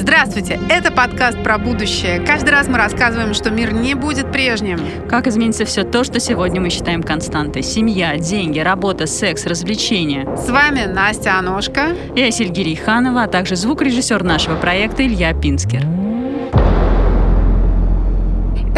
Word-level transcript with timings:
Здравствуйте! 0.00 0.60
Это 0.70 0.92
подкаст 0.92 1.42
про 1.42 1.58
будущее. 1.58 2.20
Каждый 2.20 2.50
раз 2.50 2.68
мы 2.68 2.78
рассказываем, 2.78 3.34
что 3.34 3.50
мир 3.50 3.72
не 3.72 3.94
будет 3.94 4.30
прежним. 4.30 4.78
Как 5.08 5.26
изменится 5.26 5.64
все 5.64 5.82
то, 5.82 6.04
что 6.04 6.20
сегодня 6.20 6.60
мы 6.60 6.70
считаем 6.70 7.02
константой. 7.02 7.64
Семья, 7.64 8.16
деньги, 8.16 8.60
работа, 8.60 9.06
секс, 9.06 9.44
развлечения. 9.44 10.36
С 10.36 10.48
вами 10.48 10.84
Настя 10.84 11.36
Аношка. 11.36 11.96
Я 12.14 12.30
Сильгирий 12.30 12.76
Ханова, 12.76 13.24
а 13.24 13.28
также 13.28 13.56
звукорежиссер 13.56 14.22
нашего 14.22 14.54
проекта 14.54 15.04
Илья 15.04 15.34
Пинскер. 15.34 15.84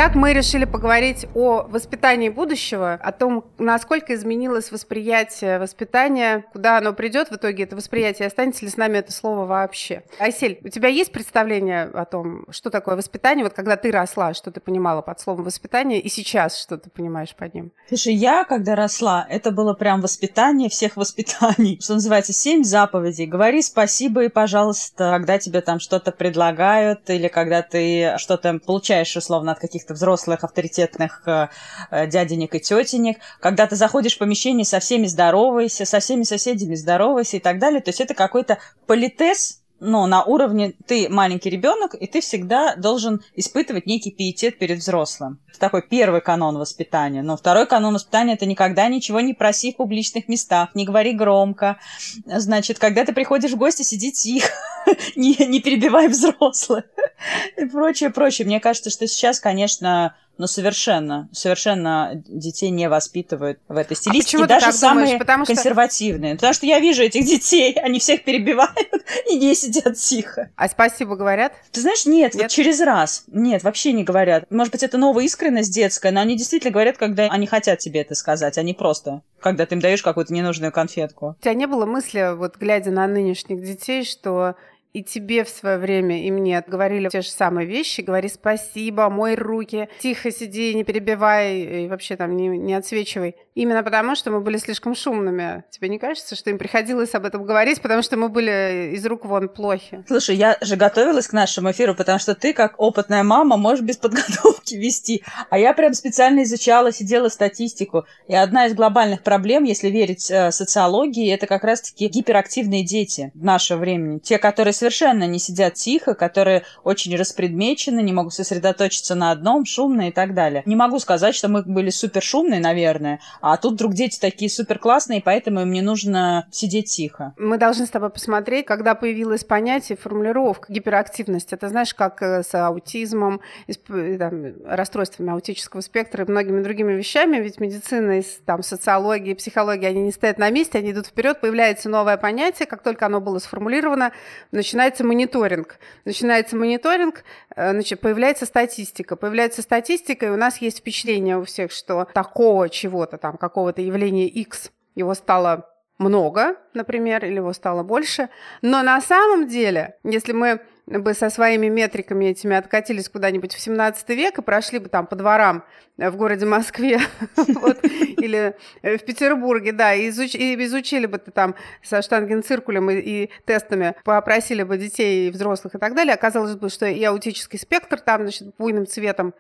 Итак, 0.03 0.15
мы 0.15 0.33
решили 0.33 0.65
поговорить 0.65 1.27
о 1.35 1.65
воспитании 1.65 2.31
будущего, 2.31 2.95
о 2.95 3.13
том, 3.13 3.45
насколько 3.59 4.15
изменилось 4.15 4.73
восприятие 4.73 5.59
воспитания, 5.59 6.47
куда 6.55 6.79
оно 6.79 6.95
придет 6.95 7.31
в 7.31 7.37
итоге, 7.37 7.65
это 7.65 7.77
восприятие, 7.77 8.29
останется 8.29 8.65
ли 8.65 8.71
с 8.71 8.79
нами 8.79 8.97
это 8.97 9.13
слово 9.13 9.45
вообще. 9.45 10.03
Айсель, 10.19 10.59
у 10.65 10.69
тебя 10.71 10.89
есть 10.89 11.13
представление 11.13 11.83
о 11.83 12.07
том, 12.07 12.47
что 12.51 12.71
такое 12.71 12.97
воспитание, 12.97 13.45
вот 13.45 13.53
когда 13.53 13.77
ты 13.77 13.91
росла, 13.91 14.33
что 14.33 14.51
ты 14.51 14.59
понимала 14.61 15.03
под 15.03 15.21
словом 15.21 15.45
воспитание, 15.45 16.01
и 16.01 16.09
сейчас 16.09 16.59
что 16.59 16.79
ты 16.79 16.89
понимаешь 16.89 17.35
под 17.37 17.53
ним? 17.53 17.73
Слушай, 17.87 18.15
я, 18.15 18.45
когда 18.45 18.77
росла, 18.77 19.27
это 19.29 19.51
было 19.51 19.75
прям 19.75 20.01
воспитание 20.01 20.71
всех 20.71 20.97
воспитаний, 20.97 21.79
что 21.79 21.93
называется, 21.93 22.33
семь 22.33 22.65
заповедей. 22.65 23.27
Говори 23.27 23.61
спасибо 23.61 24.25
и 24.25 24.29
пожалуйста, 24.29 25.11
когда 25.11 25.39
тебе 25.39 25.61
там 25.61 25.79
что-то 25.79 26.11
предлагают, 26.11 27.11
или 27.11 27.29
когда 27.29 27.61
ты 27.61 28.15
что-то 28.17 28.59
получаешь, 28.65 29.15
условно, 29.15 29.53
от 29.53 29.59
каких-то 29.59 29.90
каких-то 29.91 29.95
взрослых 29.95 30.45
авторитетных 30.45 31.23
э, 31.27 31.49
э, 31.91 32.07
дяденек 32.07 32.55
и 32.55 32.61
тетенек, 32.61 33.19
когда 33.41 33.67
ты 33.67 33.77
заходишь 33.77 34.15
в 34.15 34.19
помещение, 34.19 34.65
со 34.65 34.79
всеми 34.79 35.07
здоровайся, 35.07 35.85
со 35.85 35.99
всеми 35.99 36.25
соседями 36.25 36.75
здоровайся 36.75 37.37
и 37.37 37.41
так 37.41 37.59
далее. 37.59 37.81
То 37.81 37.91
есть 37.91 38.01
это 38.01 38.15
какой-то 38.15 38.59
политез, 38.87 39.60
но 39.81 40.07
на 40.07 40.23
уровне 40.23 40.75
ты 40.87 41.09
маленький 41.09 41.51
ребенок, 41.51 41.95
и 41.95 42.07
ты 42.07 42.21
всегда 42.21 42.77
должен 42.77 43.23
испытывать 43.35 43.87
некий 43.87 44.11
пиетет 44.11 44.59
перед 44.59 44.79
взрослым. 44.79 45.41
Это 45.49 45.59
такой 45.59 45.83
первый 45.83 46.21
канон 46.21 46.59
воспитания. 46.59 47.23
Но 47.23 47.37
второй 47.37 47.67
канон 47.67 47.95
воспитания– 47.95 48.35
это 48.35 48.47
никогда 48.47 48.89
ничего 48.89 49.21
не 49.21 49.35
проси 49.35 49.73
в 49.73 49.77
публичных 49.77 50.29
местах, 50.29 50.71
не 50.75 50.85
говори 50.85 51.13
громко. 51.13 51.79
Значит, 52.27 52.79
когда 52.79 53.05
ты 53.05 53.13
приходишь 53.13 53.53
в 53.53 53.57
гости, 53.57 53.83
сиди 53.83 54.13
тихо, 54.13 54.53
не, 55.17 55.35
не 55.47 55.61
перебивай 55.61 56.09
взрослых 56.09 56.85
и 57.57 57.65
прочее, 57.65 58.11
прочее. 58.11 58.47
Мне 58.47 58.61
кажется, 58.61 58.91
что 58.91 59.07
сейчас, 59.07 59.41
конечно, 59.41 60.15
но 60.41 60.47
совершенно, 60.47 61.29
совершенно 61.33 62.13
детей 62.15 62.71
не 62.71 62.89
воспитывают 62.89 63.59
в 63.69 63.77
этой 63.77 63.93
а 63.93 63.97
стилистике. 63.97 64.43
А 64.43 64.47
даже 64.47 64.73
самые 64.73 65.05
думаешь? 65.05 65.19
Потому 65.19 65.45
консервативные. 65.45 66.31
Что... 66.31 66.37
Потому 66.39 66.55
что 66.55 66.65
я 66.65 66.81
вижу 66.81 67.03
этих 67.03 67.27
детей, 67.27 67.75
они 67.75 67.99
всех 67.99 68.25
перебивают 68.25 68.73
и 69.31 69.39
не 69.39 69.55
сидят 69.55 69.97
тихо. 69.97 70.49
А 70.57 70.67
спасибо 70.71 71.15
говорят? 71.17 71.53
Ты 71.73 71.83
знаешь, 71.83 72.07
нет, 72.07 72.33
нет, 72.33 72.45
вот 72.45 72.51
через 72.51 72.81
раз. 72.81 73.25
Нет, 73.27 73.63
вообще 73.63 73.93
не 73.93 74.03
говорят. 74.03 74.51
Может 74.51 74.73
быть, 74.73 74.83
это 74.83 74.97
новая 74.97 75.25
искренность 75.25 75.75
детская, 75.75 76.11
но 76.11 76.23
они 76.23 76.39
действительно 76.39 76.73
говорят, 76.73 76.97
когда 76.97 77.25
они 77.25 77.47
хотят 77.47 77.79
тебе 77.79 78.01
это 78.01 78.15
сказать, 78.15 78.57
а 78.57 78.63
не 78.63 78.73
просто, 78.73 79.21
когда 79.41 79.67
ты 79.67 79.75
им 79.75 79.83
даешь 79.83 80.03
какую-то 80.03 80.33
ненужную 80.33 80.73
конфетку. 80.73 81.37
У 81.39 81.43
тебя 81.43 81.53
не 81.53 81.67
было 81.67 81.85
мысли, 81.85 82.35
вот 82.35 82.57
глядя 82.57 82.93
на 82.93 83.07
нынешних 83.07 83.63
детей, 83.63 84.05
что 84.05 84.55
и 84.93 85.03
тебе 85.03 85.45
в 85.45 85.49
свое 85.49 85.79
время, 85.79 86.25
и 86.25 86.31
мне 86.31 86.63
говорили 86.67 87.09
те 87.09 87.23
же 87.23 87.31
самые 87.31 87.67
вещи. 87.67 88.01
Говори 88.01 88.29
спасибо, 88.29 89.09
мой 89.09 89.35
руки, 89.35 89.89
тихо 90.01 90.31
сиди, 90.31 90.75
не 90.75 90.85
перебивай 90.85 91.85
и 91.85 91.89
вообще 91.89 92.17
там 92.17 92.37
не, 92.37 92.49
не 92.49 92.75
отсвечивай. 92.75 93.37
Именно 93.55 93.83
потому, 93.83 94.15
что 94.15 94.31
мы 94.31 94.41
были 94.41 94.57
слишком 94.57 94.95
шумными. 94.95 95.65
Тебе 95.71 95.89
не 95.89 95.99
кажется, 95.99 96.35
что 96.35 96.51
им 96.51 96.59
приходилось 96.59 97.15
об 97.15 97.25
этом 97.25 97.45
говорить, 97.45 97.81
потому 97.83 98.03
что 98.03 98.17
мы 98.17 98.29
были 98.29 98.93
из 98.95 99.05
рук 99.07 99.25
вон 99.25 99.49
плохи? 99.49 100.05
Слушай, 100.09 100.37
я 100.37 100.57
же 100.61 100.77
готовилась 100.77 101.29
к 101.29 101.33
нашему 101.33 101.71
эфиру, 101.71 101.95
потому 101.95 102.19
что 102.19 102.35
ты, 102.35 102.53
как 102.53 102.75
опытная 102.79 103.23
мама, 103.23 103.57
можешь 103.57 103.85
без 103.85 103.97
подготовки 103.97 104.75
вести. 104.75 105.23
А 105.51 105.59
я 105.59 105.73
прям 105.75 105.95
специально 105.95 106.43
изучала, 106.43 106.93
сидела 106.93 107.29
статистику. 107.29 108.07
И 108.29 108.35
одна 108.35 108.67
из 108.67 108.75
глобальных 108.75 109.23
проблем, 109.23 109.65
если 109.65 109.89
верить 109.89 110.31
э, 110.31 110.51
социологии, 110.53 111.33
это 111.33 111.47
как 111.47 111.65
раз-таки 111.65 112.09
гиперактивные 112.09 112.85
дети 112.85 113.31
в 113.35 113.45
наше 113.45 113.77
время. 113.77 114.21
Те, 114.21 114.39
которые 114.39 114.73
совершенно 114.81 115.27
не 115.27 115.39
сидят 115.39 115.75
тихо, 115.75 116.15
которые 116.15 116.65
очень 116.85 117.15
распредмечены, 117.17 118.01
не 118.01 118.13
могут 118.13 118.35
сосредоточиться 118.35 119.15
на 119.15 119.31
одном, 119.31 119.65
шумные 119.65 120.09
и 120.09 120.13
так 120.13 120.35
далее. 120.35 120.63
Не 120.67 120.75
могу 120.75 120.99
сказать, 120.99 121.35
что 121.35 121.49
мы 121.49 121.63
были 121.63 121.91
супер 121.91 122.23
шумные, 122.23 122.61
наверное, 122.61 123.21
а 123.41 123.57
тут 123.57 123.75
вдруг 123.75 123.93
дети 123.93 124.19
такие 124.19 124.51
супер 124.51 124.79
классные, 124.79 125.23
поэтому 125.23 125.61
им 125.61 125.71
не 125.71 125.83
нужно 125.83 126.47
сидеть 126.51 126.91
тихо. 126.91 127.35
Мы 127.37 127.59
должны 127.59 127.87
с 127.87 127.91
тобой 127.91 128.11
посмотреть, 128.11 128.67
когда 128.67 128.95
появилось 128.95 129.45
понятие, 129.45 129.99
формулировка 129.99 130.73
гиперактивность. 130.73 131.53
Это 131.53 131.69
знаешь, 131.69 131.95
как 131.95 132.23
э, 132.23 132.43
с 132.43 132.55
аутизмом, 132.55 133.41
э, 133.69 134.17
там, 134.19 134.55
расстройствами 134.67 135.33
аутического 135.33 135.83
спектра 135.83 136.25
и 136.25 136.31
многими 136.31 136.63
другими 136.63 136.95
вещами, 136.95 137.37
ведь 137.37 137.61
медицина, 137.61 138.23
там, 138.47 138.63
социология, 138.63 139.35
психология, 139.35 139.89
они 139.89 140.01
не 140.03 140.13
стоят 140.13 140.39
на 140.39 140.51
месте, 140.51 140.79
они 140.79 140.93
идут 140.93 141.07
вперед, 141.07 141.41
появляется 141.41 141.89
новое 141.91 142.17
понятие, 142.17 142.67
как 142.67 142.83
только 142.83 143.07
оно 143.07 143.21
было 143.21 143.39
сформулировано, 143.39 144.13
значит, 144.53 144.70
начинается 144.71 145.05
мониторинг. 145.05 145.79
Начинается 146.05 146.57
мониторинг, 146.57 147.25
э, 147.57 147.73
значит, 147.73 148.01
появляется 148.01 148.47
статистика. 148.47 149.17
Появляется 149.17 149.63
статистика, 149.63 150.27
и 150.27 150.31
у 150.31 150.37
нас 150.37 150.59
есть 150.59 150.79
впечатление 150.79 151.39
у 151.39 151.45
всех, 151.45 151.73
что 151.73 152.07
такого 152.15 152.69
чего-то 152.69 153.19
там, 153.19 153.37
какого-то 153.37 153.83
явления 153.83 154.29
X, 154.29 154.71
его 154.95 155.15
стало 155.15 155.69
много, 155.99 156.57
например, 156.73 157.25
или 157.25 157.37
его 157.37 157.53
стало 157.53 157.83
больше. 157.83 158.29
Но 158.63 158.83
на 158.83 159.01
самом 159.01 159.49
деле, 159.49 159.97
если 160.05 160.33
мы 160.33 160.61
бы 160.99 161.15
со 161.15 161.31
своими 161.31 161.69
метриками 161.69 162.27
этими 162.27 162.57
откатились 162.57 163.09
куда-нибудь 163.09 163.55
в 163.55 163.61
17 163.61 164.09
век 164.11 164.39
и 164.39 164.43
прошли 164.43 164.79
бы 164.79 164.89
там 164.89 165.07
по 165.07 165.17
дворам 165.17 165.65
в 165.97 166.17
городе 166.17 166.47
Москве 166.47 167.01
или 167.37 168.57
в 168.83 168.99
Петербурге, 168.99 169.73
да, 169.73 169.95
и 169.95 170.09
изучили 170.11 171.07
бы 171.07 171.19
там 171.19 171.55
со 171.83 172.03
штангенциркулем 172.03 172.91
и 172.91 173.31
тестами, 173.45 173.95
попросили 174.05 174.63
бы 174.63 174.79
детей 174.79 175.29
и 175.29 175.31
взрослых 175.31 175.75
и 175.75 175.79
так 175.79 175.95
далее, 175.95 176.15
оказалось 176.15 176.57
бы, 176.57 176.69
что 176.71 176.87
и 176.87 177.03
аутический 177.05 177.59
спектр 177.59 178.01
там, 178.01 178.23
значит, 178.23 178.55
буйным 178.57 178.87
цветом 178.87 179.35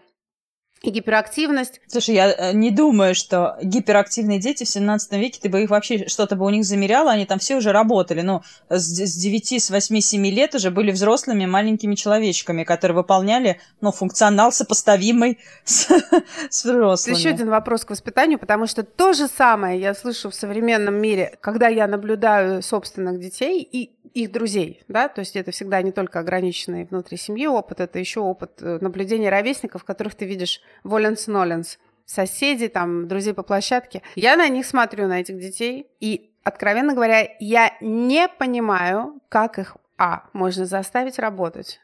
и 0.83 0.91
гиперактивность. 0.91 1.81
Слушай, 1.87 2.15
я 2.15 2.33
э, 2.33 2.53
не 2.53 2.71
думаю, 2.71 3.15
что 3.15 3.59
гиперактивные 3.63 4.39
дети 4.39 4.65
в 4.65 4.69
17 4.69 5.13
веке, 5.13 5.39
ты 5.43 5.49
бы 5.51 5.63
их 5.63 5.71
вообще 5.71 6.09
что-то 6.09 6.37
бы 6.37 6.47
у 6.47 6.51
них 6.51 6.65
замеряла, 6.65 7.13
они 7.13 7.27
там 7.27 7.39
все 7.39 7.57
уже 7.57 7.73
работали. 7.73 8.23
Ну, 8.23 8.43
с, 8.71 8.81
с 8.81 9.15
9, 9.17 9.63
с 9.63 9.71
8, 9.71 10.01
7 10.01 10.27
лет 10.27 10.55
уже 10.55 10.71
были 10.71 10.91
взрослыми 10.91 11.45
маленькими 11.45 11.95
человечками, 11.95 12.65
которые 12.65 12.97
выполняли, 12.97 13.61
ну, 13.83 13.93
функционал 13.93 14.53
сопоставимый 14.53 15.39
с, 15.65 15.89
с 16.51 16.65
взрослыми. 16.65 17.17
Еще 17.17 17.29
один 17.29 17.51
вопрос 17.51 17.85
к 17.85 17.91
воспитанию, 17.91 18.39
потому 18.39 18.67
что 18.67 18.83
то 18.83 19.12
же 19.12 19.29
самое 19.29 19.79
я 19.79 19.95
слышу 19.95 20.31
в 20.31 20.35
современном 20.35 20.95
мире, 20.95 21.37
когда 21.41 21.69
я 21.69 21.87
наблюдаю 21.87 22.62
собственных 22.62 23.21
детей 23.21 23.61
и 23.61 23.91
их 24.15 24.33
друзей, 24.33 24.83
да, 24.89 25.09
то 25.09 25.21
есть 25.21 25.37
это 25.37 25.51
всегда 25.53 25.81
не 25.83 25.93
только 25.93 26.19
ограниченный 26.19 26.85
внутри 26.85 27.17
семьи 27.17 27.47
опыт, 27.47 27.81
это 27.81 27.99
еще 27.99 28.21
опыт 28.21 28.61
э, 28.61 28.79
наблюдения 28.81 29.31
ровесников, 29.31 29.85
которых 29.85 30.15
ты 30.15 30.25
видишь 30.25 30.61
воленс-ноленс, 30.84 31.78
соседей, 32.04 32.69
там, 32.69 33.06
друзей 33.08 33.34
по 33.34 33.42
площадке. 33.42 34.03
Я 34.16 34.36
на 34.36 34.48
них 34.48 34.66
смотрю, 34.66 35.06
на 35.06 35.20
этих 35.20 35.38
детей, 35.38 35.86
и, 36.00 36.31
откровенно 36.42 36.94
говоря, 36.94 37.28
я 37.38 37.72
не 37.81 38.28
понимаю, 38.28 39.20
как 39.28 39.58
их, 39.58 39.76
а, 39.97 40.25
можно 40.32 40.66
заставить 40.66 41.19
работать, 41.19 41.81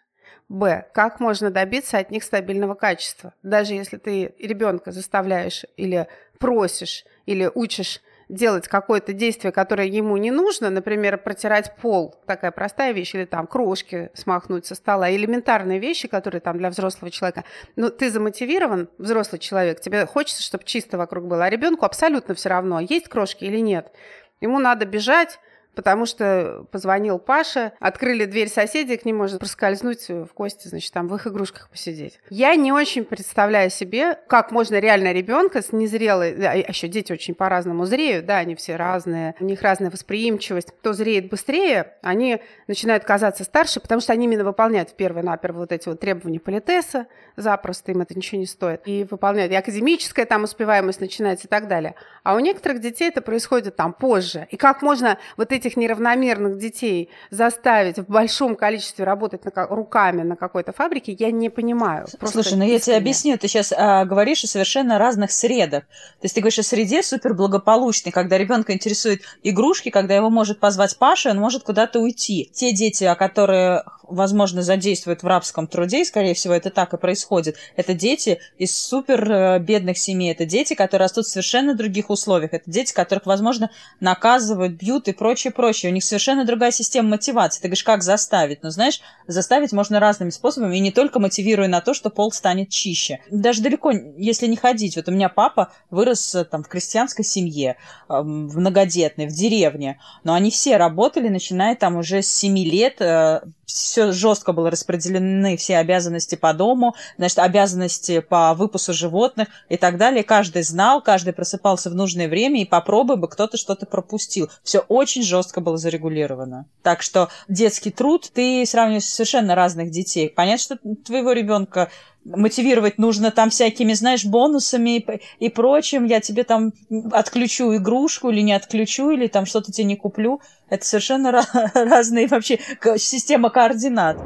Б. 0.48 0.86
Как 0.94 1.18
можно 1.20 1.50
добиться 1.50 1.98
от 1.98 2.10
них 2.10 2.22
стабильного 2.22 2.74
качества? 2.74 3.34
Даже 3.42 3.74
если 3.74 3.96
ты 3.96 4.34
ребенка 4.38 4.92
заставляешь 4.92 5.64
или 5.76 6.06
просишь, 6.38 7.04
или 7.26 7.50
учишь 7.52 8.00
делать 8.28 8.68
какое-то 8.68 9.12
действие, 9.12 9.52
которое 9.52 9.86
ему 9.86 10.16
не 10.16 10.30
нужно, 10.30 10.70
например, 10.70 11.18
протирать 11.18 11.76
пол, 11.76 12.16
такая 12.26 12.50
простая 12.50 12.92
вещь, 12.92 13.14
или 13.14 13.24
там 13.24 13.46
крошки 13.46 14.10
смахнуть 14.14 14.66
со 14.66 14.74
стола, 14.74 15.10
элементарные 15.14 15.78
вещи, 15.78 16.08
которые 16.08 16.40
там 16.40 16.58
для 16.58 16.70
взрослого 16.70 17.10
человека. 17.10 17.44
Но 17.76 17.90
ты 17.90 18.10
замотивирован, 18.10 18.88
взрослый 18.98 19.38
человек, 19.38 19.80
тебе 19.80 20.06
хочется, 20.06 20.42
чтобы 20.42 20.64
чисто 20.64 20.98
вокруг 20.98 21.26
было, 21.26 21.44
а 21.44 21.50
ребенку 21.50 21.84
абсолютно 21.84 22.34
все 22.34 22.48
равно, 22.48 22.80
есть 22.80 23.08
крошки 23.08 23.44
или 23.44 23.58
нет. 23.58 23.92
Ему 24.40 24.58
надо 24.58 24.86
бежать, 24.86 25.38
потому 25.76 26.06
что 26.06 26.66
позвонил 26.72 27.18
Паша, 27.18 27.72
открыли 27.78 28.24
дверь 28.24 28.48
соседей, 28.48 28.96
к 28.96 29.04
ним 29.04 29.18
можно 29.18 29.38
проскользнуть 29.38 30.08
в 30.08 30.28
гости, 30.34 30.66
значит, 30.66 30.92
там 30.92 31.06
в 31.06 31.14
их 31.14 31.26
игрушках 31.26 31.68
посидеть. 31.68 32.18
Я 32.30 32.56
не 32.56 32.72
очень 32.72 33.04
представляю 33.04 33.70
себе, 33.70 34.18
как 34.26 34.50
можно 34.50 34.80
реально 34.80 35.12
ребенка 35.12 35.62
с 35.62 35.72
незрелой, 35.72 36.34
а 36.44 36.56
еще 36.56 36.88
дети 36.88 37.12
очень 37.12 37.34
по-разному 37.34 37.84
зреют, 37.84 38.26
да, 38.26 38.38
они 38.38 38.54
все 38.56 38.76
разные, 38.76 39.34
у 39.38 39.44
них 39.44 39.62
разная 39.62 39.90
восприимчивость. 39.90 40.72
Кто 40.80 40.94
зреет 40.94 41.28
быстрее, 41.28 41.94
они 42.02 42.40
начинают 42.66 43.04
казаться 43.04 43.44
старше, 43.44 43.78
потому 43.78 44.00
что 44.00 44.14
они 44.14 44.24
именно 44.24 44.44
выполняют 44.44 44.96
первое-наперво 44.96 45.58
вот 45.58 45.72
эти 45.72 45.88
вот 45.88 46.00
требования 46.00 46.40
политеса, 46.40 47.06
запросто 47.36 47.92
им 47.92 48.00
это 48.00 48.16
ничего 48.16 48.40
не 48.40 48.46
стоит, 48.46 48.80
и 48.86 49.06
выполняют, 49.08 49.52
и 49.52 49.56
академическая 49.56 50.24
там 50.24 50.44
успеваемость 50.44 51.00
начинается 51.00 51.46
и 51.46 51.50
так 51.50 51.68
далее. 51.68 51.94
А 52.24 52.34
у 52.34 52.38
некоторых 52.38 52.80
детей 52.80 53.08
это 53.08 53.20
происходит 53.20 53.76
там 53.76 53.92
позже. 53.92 54.48
И 54.50 54.56
как 54.56 54.80
можно 54.80 55.18
вот 55.36 55.52
эти 55.52 55.65
этих 55.66 55.76
неравномерных 55.76 56.58
детей 56.58 57.10
заставить 57.30 57.98
в 57.98 58.06
большом 58.06 58.56
количестве 58.56 59.04
работать 59.04 59.44
на, 59.44 59.66
руками 59.66 60.22
на 60.22 60.36
какой-то 60.36 60.72
фабрике, 60.72 61.12
я 61.18 61.30
не 61.30 61.50
понимаю. 61.50 62.06
Слушай, 62.24 62.56
ну 62.56 62.64
я 62.64 62.78
тебе 62.78 62.96
объясню, 62.96 63.36
ты 63.38 63.48
сейчас 63.48 63.72
а, 63.76 64.04
говоришь 64.04 64.44
о 64.44 64.46
совершенно 64.46 64.98
разных 64.98 65.32
средах. 65.32 65.84
То 65.84 66.24
есть 66.24 66.34
ты 66.34 66.40
говоришь 66.40 66.58
о 66.58 66.62
среде 66.62 67.02
суперблагополучной, 67.02 68.12
когда 68.12 68.38
ребенка 68.38 68.72
интересует 68.72 69.22
игрушки, 69.42 69.90
когда 69.90 70.14
его 70.14 70.30
может 70.30 70.60
позвать 70.60 70.96
Паша, 70.98 71.30
он 71.30 71.38
может 71.38 71.62
куда-то 71.62 72.00
уйти. 72.00 72.50
Те 72.54 72.72
дети, 72.72 73.04
о 73.04 73.14
которых 73.14 73.96
возможно, 74.08 74.62
задействуют 74.62 75.22
в 75.22 75.26
рабском 75.26 75.66
труде, 75.66 76.02
и, 76.02 76.04
скорее 76.04 76.34
всего, 76.34 76.54
это 76.54 76.70
так 76.70 76.94
и 76.94 76.96
происходит. 76.96 77.56
Это 77.76 77.94
дети 77.94 78.40
из 78.58 78.76
супер 78.76 79.30
э, 79.30 79.58
бедных 79.58 79.98
семей, 79.98 80.32
это 80.32 80.44
дети, 80.44 80.74
которые 80.74 81.06
растут 81.06 81.26
в 81.26 81.30
совершенно 81.30 81.74
других 81.74 82.10
условиях, 82.10 82.52
это 82.52 82.70
дети, 82.70 82.92
которых, 82.92 83.26
возможно, 83.26 83.70
наказывают, 84.00 84.74
бьют 84.74 85.08
и 85.08 85.12
прочее, 85.12 85.52
прочее. 85.56 85.90
У 85.90 85.94
них 85.94 86.04
совершенно 86.04 86.44
другая 86.44 86.70
система 86.70 87.08
мотивации. 87.10 87.60
Ты 87.60 87.68
говоришь, 87.68 87.82
как 87.84 88.02
заставить? 88.02 88.62
Но, 88.62 88.70
знаешь, 88.70 89.00
заставить 89.26 89.72
можно 89.72 89.98
разными 89.98 90.30
способами, 90.30 90.76
и 90.76 90.80
не 90.80 90.92
только 90.92 91.18
мотивируя 91.18 91.68
на 91.68 91.80
то, 91.80 91.94
что 91.94 92.10
пол 92.10 92.30
станет 92.30 92.68
чище. 92.68 93.20
Даже 93.30 93.62
далеко, 93.62 93.90
если 93.90 94.46
не 94.46 94.56
ходить. 94.56 94.96
Вот 94.96 95.08
у 95.08 95.12
меня 95.12 95.28
папа 95.28 95.72
вырос 95.90 96.36
там 96.50 96.62
в 96.62 96.68
крестьянской 96.68 97.24
семье, 97.24 97.76
эм, 98.08 98.48
в 98.48 98.58
многодетной, 98.58 99.26
в 99.26 99.32
деревне, 99.32 99.98
но 100.22 100.34
они 100.34 100.50
все 100.50 100.76
работали, 100.76 101.28
начиная 101.28 101.74
там 101.74 101.96
уже 101.96 102.22
с 102.22 102.32
7 102.32 102.56
лет, 102.58 103.00
э, 103.00 103.40
все 103.66 104.12
жестко 104.12 104.52
было 104.52 104.70
распределены 104.70 105.56
все 105.56 105.76
обязанности 105.78 106.36
по 106.36 106.52
дому, 106.54 106.94
значит, 107.18 107.38
обязанности 107.40 108.20
по 108.20 108.54
выпуску 108.54 108.92
животных 108.92 109.48
и 109.68 109.76
так 109.76 109.98
далее. 109.98 110.22
Каждый 110.22 110.62
знал, 110.62 111.02
каждый 111.02 111.32
просыпался 111.32 111.90
в 111.90 111.94
нужное 111.94 112.28
время, 112.28 112.62
и 112.62 112.64
попробуй 112.64 113.16
бы 113.16 113.28
кто-то 113.28 113.56
что-то 113.56 113.84
пропустил. 113.86 114.48
Все 114.62 114.78
очень 114.78 115.22
жестко 115.22 115.60
было 115.60 115.76
зарегулировано. 115.76 116.66
Так 116.82 117.02
что 117.02 117.28
детский 117.48 117.90
труд 117.90 118.30
ты 118.32 118.64
сравниваешь 118.64 119.04
совершенно 119.04 119.54
разных 119.54 119.90
детей. 119.90 120.28
Понятно, 120.28 120.62
что 120.62 120.78
твоего 121.04 121.32
ребенка 121.32 121.90
мотивировать 122.34 122.98
нужно 122.98 123.30
там 123.30 123.50
всякими, 123.50 123.92
знаешь, 123.92 124.24
бонусами 124.24 124.96
и, 124.98 125.06
и 125.38 125.48
прочим. 125.48 126.04
Я 126.04 126.20
тебе 126.20 126.44
там 126.44 126.72
отключу 127.12 127.76
игрушку 127.76 128.30
или 128.30 128.40
не 128.40 128.52
отключу, 128.52 129.10
или 129.10 129.26
там 129.26 129.46
что-то 129.46 129.72
тебе 129.72 129.84
не 129.84 129.96
куплю. 129.96 130.40
Это 130.68 130.84
совершенно 130.84 131.30
разные 131.74 132.26
вообще 132.26 132.58
система 132.96 133.50
координат. 133.50 134.16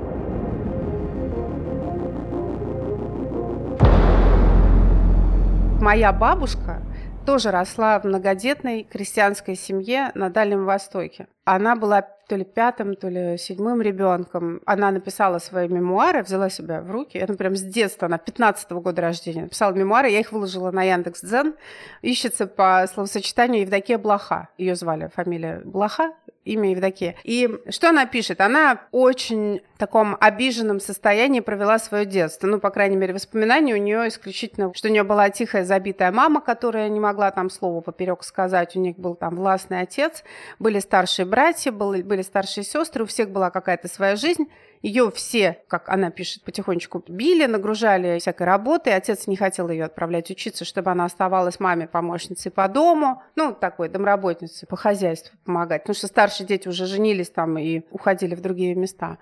Моя 5.81 6.12
бабушка 6.12 6.82
тоже 7.25 7.50
росла 7.50 7.99
в 8.00 8.05
многодетной 8.05 8.85
крестьянской 8.85 9.56
семье 9.56 10.11
на 10.14 10.31
Дальнем 10.31 10.64
Востоке. 10.64 11.26
Она 11.50 11.75
была 11.75 12.02
то 12.31 12.37
ли 12.37 12.44
пятым, 12.44 12.94
то 12.94 13.08
ли 13.08 13.37
седьмым 13.37 13.82
ребенком. 13.82 14.61
Она 14.67 14.93
написала 14.93 15.38
свои 15.38 15.67
мемуары, 15.67 16.23
взяла 16.23 16.49
себя 16.49 16.81
в 16.81 16.88
руки. 16.88 17.19
Это 17.19 17.35
прям 17.35 17.56
с 17.56 17.62
детства, 17.62 18.06
она 18.06 18.19
15 18.19 18.70
-го 18.70 18.81
года 18.81 19.02
рождения. 19.02 19.43
Написала 19.43 19.73
мемуары, 19.73 20.11
я 20.11 20.20
их 20.20 20.31
выложила 20.31 20.70
на 20.70 20.85
Яндекс 20.85 21.23
Дзен. 21.23 21.55
Ищется 22.02 22.47
по 22.47 22.87
словосочетанию 22.87 23.62
Евдокия 23.62 23.99
Блоха. 23.99 24.49
Ее 24.58 24.76
звали, 24.76 25.11
фамилия 25.12 25.61
Блоха, 25.64 26.12
имя 26.44 26.70
Евдокия. 26.70 27.17
И 27.25 27.49
что 27.69 27.88
она 27.88 28.06
пишет? 28.06 28.41
Она 28.41 28.82
очень 28.93 29.61
в 29.75 29.79
таком 29.79 30.17
обиженном 30.20 30.79
состоянии 30.79 31.41
провела 31.41 31.79
свое 31.81 32.05
детство. 32.05 32.47
Ну, 32.47 32.61
по 32.61 32.70
крайней 32.70 32.97
мере, 32.97 33.12
воспоминания 33.12 33.75
у 33.75 33.79
нее 33.79 34.06
исключительно, 34.06 34.73
что 34.75 34.88
у 34.88 34.91
нее 34.91 35.02
была 35.02 35.31
тихая, 35.31 35.64
забитая 35.64 36.12
мама, 36.12 36.41
которая 36.41 36.88
не 36.88 37.00
могла 37.00 37.31
там 37.32 37.50
слова 37.50 37.81
поперек 37.81 38.23
сказать. 38.23 38.76
У 38.76 38.81
них 38.81 38.97
был 38.97 39.17
там 39.17 39.37
властный 39.37 39.81
отец, 39.81 40.23
были 40.58 40.79
старшие 40.79 41.26
братья, 41.26 41.39
были, 41.70 42.02
были 42.02 42.22
старшие 42.22 42.64
сестры, 42.64 43.04
у 43.04 43.06
всех 43.06 43.31
была 43.31 43.50
какая-то 43.50 43.88
своя 43.88 44.16
жизнь. 44.16 44.46
Ее 44.82 45.10
все, 45.10 45.58
как 45.69 45.88
она 45.88 46.10
пишет, 46.10 46.42
потихонечку 46.42 47.04
били, 47.06 47.44
нагружали 47.46 48.19
всякой 48.19 48.46
работой. 48.46 48.94
Отец 48.94 49.26
не 49.26 49.37
хотел 49.37 49.69
ее 49.69 49.84
отправлять 49.84 50.31
учиться, 50.31 50.64
чтобы 50.64 50.90
она 50.90 51.04
оставалась 51.04 51.60
маме 51.60 51.87
помощницей 51.87 52.50
по 52.50 52.66
дому, 52.69 53.22
ну, 53.37 53.52
такой 53.52 53.88
домработницей 53.88 54.66
по 54.66 54.76
хозяйству 54.76 55.37
помогать. 55.44 55.82
Потому 55.82 55.96
что 55.96 56.06
старшие 56.06 56.46
дети 56.46 56.69
уже 56.69 56.87
женились 56.87 57.31
там 57.31 57.58
и 57.58 57.82
уходили 57.90 58.34
в 58.34 58.40
другие 58.40 58.75
места. 58.75 59.19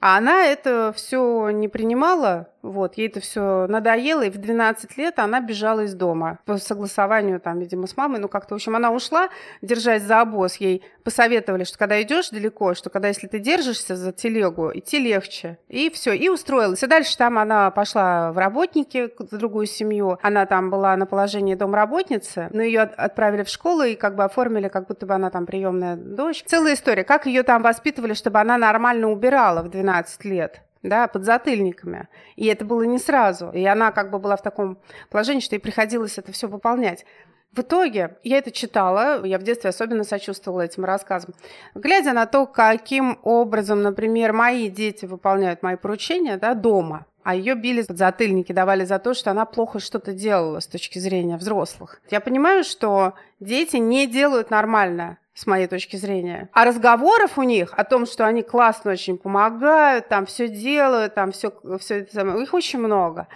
А 0.00 0.18
она 0.18 0.44
это 0.44 0.92
все 0.94 1.50
не 1.50 1.68
принимала, 1.68 2.51
вот, 2.62 2.94
ей 2.94 3.08
это 3.08 3.20
все 3.20 3.66
надоело, 3.66 4.22
и 4.22 4.30
в 4.30 4.38
12 4.38 4.96
лет 4.96 5.18
она 5.18 5.40
бежала 5.40 5.80
из 5.80 5.94
дома 5.94 6.38
по 6.44 6.58
согласованию, 6.58 7.40
там, 7.40 7.58
видимо, 7.58 7.86
с 7.86 7.96
мамой, 7.96 8.20
ну, 8.20 8.28
как-то, 8.28 8.54
в 8.54 8.56
общем, 8.56 8.76
она 8.76 8.92
ушла, 8.92 9.28
держась 9.62 10.02
за 10.02 10.20
обоз, 10.20 10.56
ей 10.56 10.82
посоветовали, 11.02 11.64
что 11.64 11.76
когда 11.78 12.00
идешь 12.00 12.30
далеко, 12.30 12.74
что 12.74 12.88
когда, 12.88 13.08
если 13.08 13.26
ты 13.26 13.40
держишься 13.40 13.96
за 13.96 14.12
телегу, 14.12 14.70
идти 14.72 14.98
легче, 14.98 15.58
и 15.68 15.90
все, 15.90 16.12
и 16.12 16.28
устроилась. 16.28 16.82
И 16.82 16.86
дальше 16.86 17.16
там 17.16 17.38
она 17.38 17.70
пошла 17.70 18.32
в 18.32 18.38
работники, 18.38 19.10
в 19.18 19.36
другую 19.36 19.66
семью, 19.66 20.18
она 20.22 20.46
там 20.46 20.70
была 20.70 20.96
на 20.96 21.06
положении 21.06 21.56
домработницы, 21.56 22.48
но 22.52 22.62
ее 22.62 22.82
отправили 22.82 23.42
в 23.42 23.48
школу 23.48 23.82
и 23.82 23.96
как 23.96 24.14
бы 24.14 24.24
оформили, 24.24 24.68
как 24.68 24.86
будто 24.86 25.04
бы 25.06 25.14
она 25.14 25.30
там 25.30 25.46
приемная 25.46 25.96
дочь. 25.96 26.44
Целая 26.46 26.74
история, 26.74 27.02
как 27.02 27.26
ее 27.26 27.42
там 27.42 27.62
воспитывали, 27.62 28.14
чтобы 28.14 28.38
она 28.38 28.56
нормально 28.56 29.10
убирала 29.10 29.62
в 29.62 29.68
12 29.68 30.24
лет 30.24 30.62
да, 30.82 31.08
под 31.08 31.24
затыльниками. 31.24 32.08
И 32.36 32.46
это 32.46 32.64
было 32.64 32.82
не 32.82 32.98
сразу. 32.98 33.50
И 33.50 33.64
она 33.64 33.92
как 33.92 34.10
бы 34.10 34.18
была 34.18 34.36
в 34.36 34.42
таком 34.42 34.78
положении, 35.10 35.40
что 35.40 35.54
ей 35.54 35.60
приходилось 35.60 36.18
это 36.18 36.32
все 36.32 36.48
выполнять. 36.48 37.04
В 37.52 37.60
итоге 37.60 38.16
я 38.24 38.38
это 38.38 38.50
читала, 38.50 39.24
я 39.26 39.38
в 39.38 39.42
детстве 39.42 39.68
особенно 39.70 40.04
сочувствовала 40.04 40.62
этим 40.62 40.86
рассказам. 40.86 41.34
Глядя 41.74 42.14
на 42.14 42.24
то, 42.24 42.46
каким 42.46 43.18
образом, 43.22 43.82
например, 43.82 44.32
мои 44.32 44.70
дети 44.70 45.04
выполняют 45.04 45.62
мои 45.62 45.76
поручения 45.76 46.38
да, 46.38 46.54
дома, 46.54 47.04
а 47.22 47.34
ее 47.34 47.54
били 47.54 47.82
под 47.82 47.98
затыльники, 47.98 48.52
давали 48.52 48.86
за 48.86 48.98
то, 48.98 49.12
что 49.12 49.30
она 49.30 49.44
плохо 49.44 49.80
что-то 49.80 50.14
делала 50.14 50.60
с 50.60 50.66
точки 50.66 50.98
зрения 50.98 51.36
взрослых. 51.36 52.00
Я 52.10 52.20
понимаю, 52.20 52.64
что 52.64 53.12
дети 53.38 53.76
не 53.76 54.06
делают 54.06 54.48
нормально 54.50 55.18
с 55.34 55.46
моей 55.46 55.66
точки 55.66 55.96
зрения. 55.96 56.48
А 56.52 56.64
разговоров 56.64 57.38
у 57.38 57.42
них 57.42 57.72
о 57.74 57.84
том, 57.84 58.06
что 58.06 58.26
они 58.26 58.42
классно 58.42 58.92
очень 58.92 59.16
помогают, 59.16 60.08
там 60.08 60.26
все 60.26 60.48
делают, 60.48 61.14
там 61.14 61.32
все, 61.32 61.52
все 61.78 62.00
это 62.00 62.14
самое, 62.14 62.42
их 62.42 62.52
очень 62.54 62.78
много. 62.78 63.28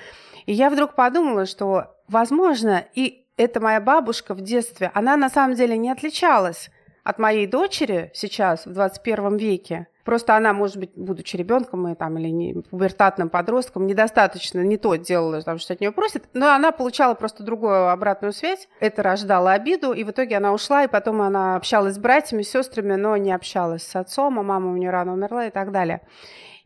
И 0.44 0.52
я 0.52 0.70
вдруг 0.70 0.94
подумала, 0.94 1.46
что, 1.46 1.96
возможно, 2.08 2.84
и 2.94 3.26
эта 3.36 3.60
моя 3.60 3.80
бабушка 3.80 4.34
в 4.34 4.40
детстве, 4.40 4.90
она 4.94 5.16
на 5.16 5.28
самом 5.28 5.56
деле 5.56 5.76
не 5.76 5.90
отличалась 5.90 6.70
от 7.04 7.18
моей 7.18 7.46
дочери 7.46 8.10
сейчас, 8.14 8.66
в 8.66 8.72
21 8.72 9.36
веке. 9.36 9.86
Просто 10.06 10.36
она, 10.36 10.52
может 10.52 10.76
быть, 10.76 10.92
будучи 10.94 11.36
ребенком 11.36 11.88
и, 11.88 11.96
там, 11.96 12.16
или 12.16 12.28
не, 12.28 12.54
пубертатным 12.54 13.28
подростком, 13.28 13.88
недостаточно 13.88 14.60
не 14.60 14.76
то 14.76 14.94
делала, 14.94 15.42
там, 15.42 15.58
что 15.58 15.72
от 15.72 15.80
нее 15.80 15.90
просят, 15.90 16.22
но 16.32 16.54
она 16.54 16.70
получала 16.70 17.14
просто 17.14 17.42
другую 17.42 17.90
обратную 17.90 18.32
связь. 18.32 18.68
Это 18.78 19.02
рождало 19.02 19.50
обиду, 19.50 19.92
и 19.92 20.04
в 20.04 20.10
итоге 20.12 20.36
она 20.36 20.52
ушла, 20.52 20.84
и 20.84 20.88
потом 20.88 21.22
она 21.22 21.56
общалась 21.56 21.96
с 21.96 21.98
братьями, 21.98 22.42
с 22.42 22.50
сестрами, 22.50 22.94
но 22.94 23.16
не 23.16 23.32
общалась 23.32 23.82
с 23.82 23.96
отцом, 23.96 24.38
а 24.38 24.44
мама 24.44 24.70
у 24.70 24.76
нее 24.76 24.90
рано 24.90 25.12
умерла 25.12 25.46
и 25.46 25.50
так 25.50 25.72
далее. 25.72 26.02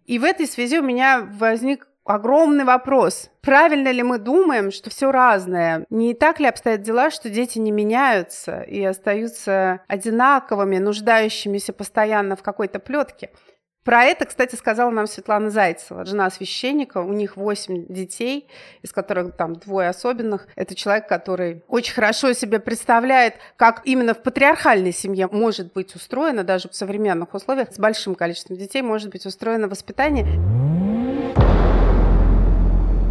И 0.04 0.18
в 0.18 0.24
этой 0.24 0.46
связи 0.46 0.78
у 0.78 0.82
меня 0.82 1.26
возник 1.38 1.88
огромный 2.04 2.64
вопрос. 2.64 3.30
Правильно 3.40 3.90
ли 3.90 4.02
мы 4.02 4.18
думаем, 4.18 4.70
что 4.70 4.90
все 4.90 5.10
разное? 5.10 5.84
Не 5.90 6.14
так 6.14 6.40
ли 6.40 6.46
обстоят 6.46 6.82
дела, 6.82 7.10
что 7.10 7.30
дети 7.30 7.58
не 7.58 7.70
меняются 7.70 8.62
и 8.62 8.82
остаются 8.84 9.80
одинаковыми, 9.88 10.78
нуждающимися 10.78 11.72
постоянно 11.72 12.36
в 12.36 12.42
какой-то 12.42 12.78
плетке? 12.78 13.30
Про 13.82 14.04
это, 14.04 14.26
кстати, 14.26 14.56
сказала 14.56 14.90
нам 14.90 15.06
Светлана 15.06 15.48
Зайцева, 15.48 16.04
жена 16.04 16.28
священника. 16.28 16.98
У 16.98 17.14
них 17.14 17.38
восемь 17.38 17.86
детей, 17.88 18.46
из 18.82 18.92
которых 18.92 19.34
там 19.36 19.54
двое 19.54 19.88
особенных. 19.88 20.48
Это 20.54 20.74
человек, 20.74 21.08
который 21.08 21.64
очень 21.66 21.94
хорошо 21.94 22.34
себе 22.34 22.60
представляет, 22.60 23.34
как 23.56 23.80
именно 23.84 24.12
в 24.12 24.22
патриархальной 24.22 24.92
семье 24.92 25.28
может 25.32 25.72
быть 25.72 25.94
устроено, 25.94 26.44
даже 26.44 26.68
в 26.68 26.74
современных 26.74 27.32
условиях, 27.32 27.72
с 27.72 27.78
большим 27.78 28.14
количеством 28.14 28.58
детей 28.58 28.82
может 28.82 29.10
быть 29.10 29.24
устроено 29.24 29.66
воспитание 29.66 30.79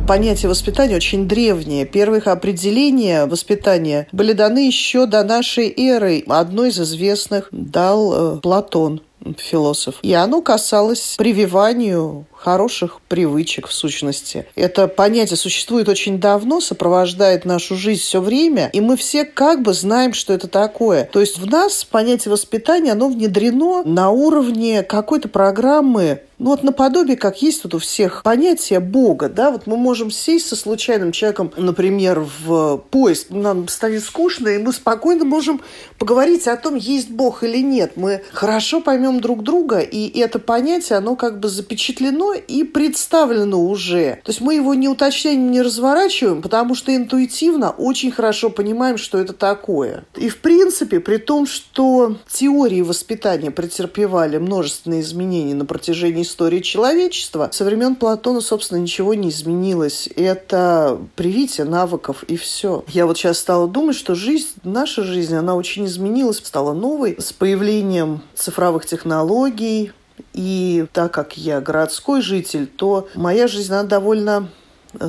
понятие 0.09 0.49
воспитания 0.49 0.95
очень 0.95 1.27
древнее. 1.27 1.85
Первых 1.85 2.25
определения 2.25 3.27
воспитания 3.27 4.07
были 4.11 4.33
даны 4.33 4.65
еще 4.65 5.05
до 5.05 5.23
нашей 5.23 5.71
эры. 5.77 6.23
Одно 6.27 6.65
из 6.65 6.79
известных 6.79 7.49
дал 7.51 8.37
э, 8.37 8.39
Платон 8.39 9.03
философ. 9.37 9.95
И 10.01 10.11
оно 10.13 10.41
касалось 10.41 11.15
прививанию 11.17 12.25
хороших 12.41 13.01
привычек 13.07 13.67
в 13.67 13.73
сущности. 13.73 14.45
Это 14.55 14.87
понятие 14.87 15.37
существует 15.37 15.89
очень 15.89 16.19
давно, 16.19 16.61
сопровождает 16.61 17.45
нашу 17.45 17.75
жизнь 17.75 18.01
все 18.01 18.21
время, 18.21 18.69
и 18.71 18.81
мы 18.81 18.95
все 18.95 19.25
как 19.25 19.61
бы 19.61 19.73
знаем, 19.73 20.13
что 20.13 20.33
это 20.33 20.47
такое. 20.47 21.05
То 21.11 21.19
есть 21.19 21.37
в 21.37 21.45
нас 21.45 21.83
понятие 21.83 22.31
воспитания, 22.31 22.93
оно 22.93 23.09
внедрено 23.09 23.83
на 23.83 24.09
уровне 24.09 24.83
какой-то 24.83 25.27
программы 25.27 26.21
ну 26.39 26.51
вот 26.51 26.63
наподобие, 26.63 27.17
как 27.17 27.41
есть 27.41 27.65
вот 27.65 27.75
у 27.75 27.79
всех 27.79 28.23
понятие 28.23 28.79
Бога, 28.79 29.27
да, 29.27 29.51
вот 29.51 29.67
мы 29.67 29.75
можем 29.75 30.09
сесть 30.09 30.47
со 30.47 30.55
случайным 30.55 31.11
человеком, 31.11 31.51
например, 31.57 32.25
в 32.45 32.77
поезд, 32.89 33.27
нам 33.29 33.67
станет 33.67 34.03
скучно, 34.03 34.47
и 34.47 34.57
мы 34.57 34.71
спокойно 34.71 35.25
можем 35.25 35.61
поговорить 35.97 36.47
о 36.47 36.55
том, 36.55 36.75
есть 36.75 37.09
Бог 37.09 37.43
или 37.43 37.57
нет. 37.57 37.97
Мы 37.97 38.23
хорошо 38.31 38.79
поймем 38.79 39.19
друг 39.19 39.43
друга, 39.43 39.79
и 39.79 40.17
это 40.17 40.39
понятие, 40.39 40.97
оно 40.97 41.17
как 41.17 41.41
бы 41.41 41.49
запечатлено 41.49 42.28
и 42.33 42.63
представлено 42.63 43.61
уже. 43.61 44.19
То 44.23 44.31
есть 44.31 44.41
мы 44.41 44.55
его 44.55 44.73
не 44.73 44.87
уточняем, 44.87 45.51
не 45.51 45.61
разворачиваем, 45.61 46.41
потому 46.41 46.75
что 46.75 46.95
интуитивно 46.95 47.71
очень 47.71 48.11
хорошо 48.11 48.49
понимаем, 48.49 48.97
что 48.97 49.17
это 49.17 49.33
такое. 49.33 50.05
И 50.15 50.29
в 50.29 50.37
принципе, 50.39 50.99
при 50.99 51.17
том, 51.17 51.45
что 51.45 52.17
теории 52.31 52.81
воспитания 52.81 53.51
претерпевали 53.51 54.37
множественные 54.37 55.01
изменения 55.01 55.55
на 55.55 55.65
протяжении 55.65 56.23
истории 56.23 56.59
человечества, 56.59 57.49
со 57.51 57.65
времен 57.65 57.95
Платона, 57.95 58.41
собственно, 58.41 58.79
ничего 58.79 59.13
не 59.13 59.29
изменилось. 59.29 60.09
Это 60.15 60.99
привитие 61.15 61.65
навыков 61.65 62.23
и 62.27 62.37
все. 62.37 62.83
Я 62.87 63.05
вот 63.05 63.17
сейчас 63.17 63.39
стала 63.39 63.67
думать, 63.67 63.95
что 63.95 64.15
жизнь, 64.15 64.49
наша 64.63 65.03
жизнь, 65.03 65.35
она 65.35 65.55
очень 65.55 65.85
изменилась, 65.85 66.37
стала 66.37 66.73
новой 66.73 67.15
с 67.19 67.33
появлением 67.33 68.21
цифровых 68.35 68.85
технологий, 68.85 69.91
и 70.39 70.85
так 70.93 71.13
как 71.13 71.35
я 71.35 71.59
городской 71.59 72.21
житель, 72.21 72.65
то 72.65 73.09
моя 73.13 73.49
жизнь, 73.49 73.73
она 73.73 73.83
довольно 73.83 74.47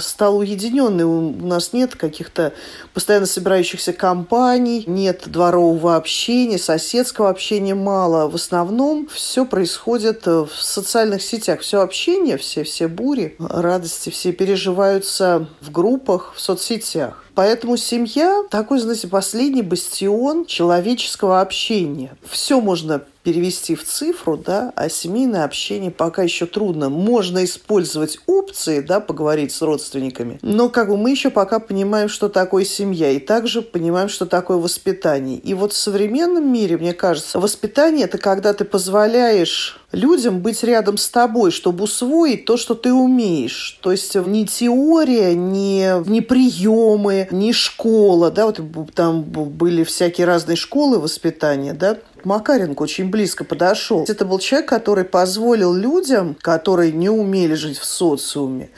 стал 0.00 0.38
уединенный. 0.38 1.04
У 1.04 1.46
нас 1.46 1.72
нет 1.72 1.94
каких-то 1.94 2.52
постоянно 2.94 3.26
собирающихся 3.26 3.92
компаний, 3.92 4.82
нет 4.88 5.22
дворового 5.26 5.94
общения, 5.94 6.58
соседского 6.58 7.30
общения 7.30 7.76
мало. 7.76 8.28
В 8.28 8.34
основном 8.34 9.06
все 9.06 9.46
происходит 9.46 10.26
в 10.26 10.50
социальных 10.58 11.22
сетях. 11.22 11.60
Все 11.60 11.80
общение, 11.80 12.36
все, 12.36 12.64
все 12.64 12.88
бури, 12.88 13.36
радости, 13.38 14.10
все 14.10 14.32
переживаются 14.32 15.46
в 15.60 15.70
группах, 15.70 16.32
в 16.34 16.40
соцсетях. 16.40 17.24
Поэтому 17.34 17.76
семья 17.76 18.42
такой, 18.50 18.80
знаете, 18.80 19.08
последний 19.08 19.62
бастион 19.62 20.46
человеческого 20.46 21.40
общения. 21.40 22.16
Все 22.28 22.60
можно 22.60 23.02
перевести 23.22 23.74
в 23.74 23.84
цифру, 23.84 24.36
да, 24.36 24.72
а 24.76 24.88
семейное 24.88 25.44
общение 25.44 25.90
пока 25.90 26.22
еще 26.22 26.46
трудно. 26.46 26.88
Можно 26.88 27.44
использовать 27.44 28.18
опции, 28.26 28.80
да, 28.80 29.00
поговорить 29.00 29.52
с 29.52 29.60
родственниками, 29.60 30.38
но 30.42 30.68
как 30.68 30.88
бы 30.88 30.96
мы 30.96 31.10
еще 31.10 31.30
пока 31.30 31.58
понимаем, 31.58 32.08
что 32.08 32.28
такое 32.28 32.64
семья, 32.64 33.10
и 33.10 33.18
также 33.18 33.62
понимаем, 33.62 34.08
что 34.08 34.26
такое 34.26 34.56
воспитание. 34.56 35.38
И 35.38 35.54
вот 35.54 35.72
в 35.72 35.76
современном 35.76 36.50
мире, 36.50 36.78
мне 36.78 36.94
кажется, 36.94 37.38
воспитание– 37.38 38.04
это 38.06 38.18
когда 38.18 38.54
ты 38.54 38.64
позволяешь 38.64 39.78
людям 39.92 40.40
быть 40.40 40.62
рядом 40.62 40.96
с 40.96 41.08
тобой, 41.08 41.50
чтобы 41.50 41.84
усвоить 41.84 42.44
то, 42.44 42.56
что 42.56 42.74
ты 42.74 42.92
умеешь. 42.92 43.78
То 43.82 43.90
есть 43.90 44.14
не 44.14 44.46
теория, 44.46 45.34
не, 45.34 46.02
не 46.08 46.20
приемы, 46.20 47.19
не 47.30 47.52
школа, 47.52 48.30
да, 48.30 48.46
вот 48.46 48.60
там 48.94 49.22
были 49.22 49.84
всякие 49.84 50.26
разные 50.26 50.56
школы 50.56 50.98
воспитания, 50.98 51.72
да, 51.72 51.98
Макаренко 52.24 52.82
очень 52.82 53.10
близко 53.10 53.44
подошел. 53.44 54.04
Это 54.06 54.24
был 54.24 54.38
человек, 54.38 54.68
который 54.68 55.04
позволил 55.04 55.72
людям, 55.72 56.36
которые 56.40 56.92
не 56.92 57.08
умели 57.08 57.54
жить 57.54 57.78
в 57.78 57.84
социуме, 57.84 58.70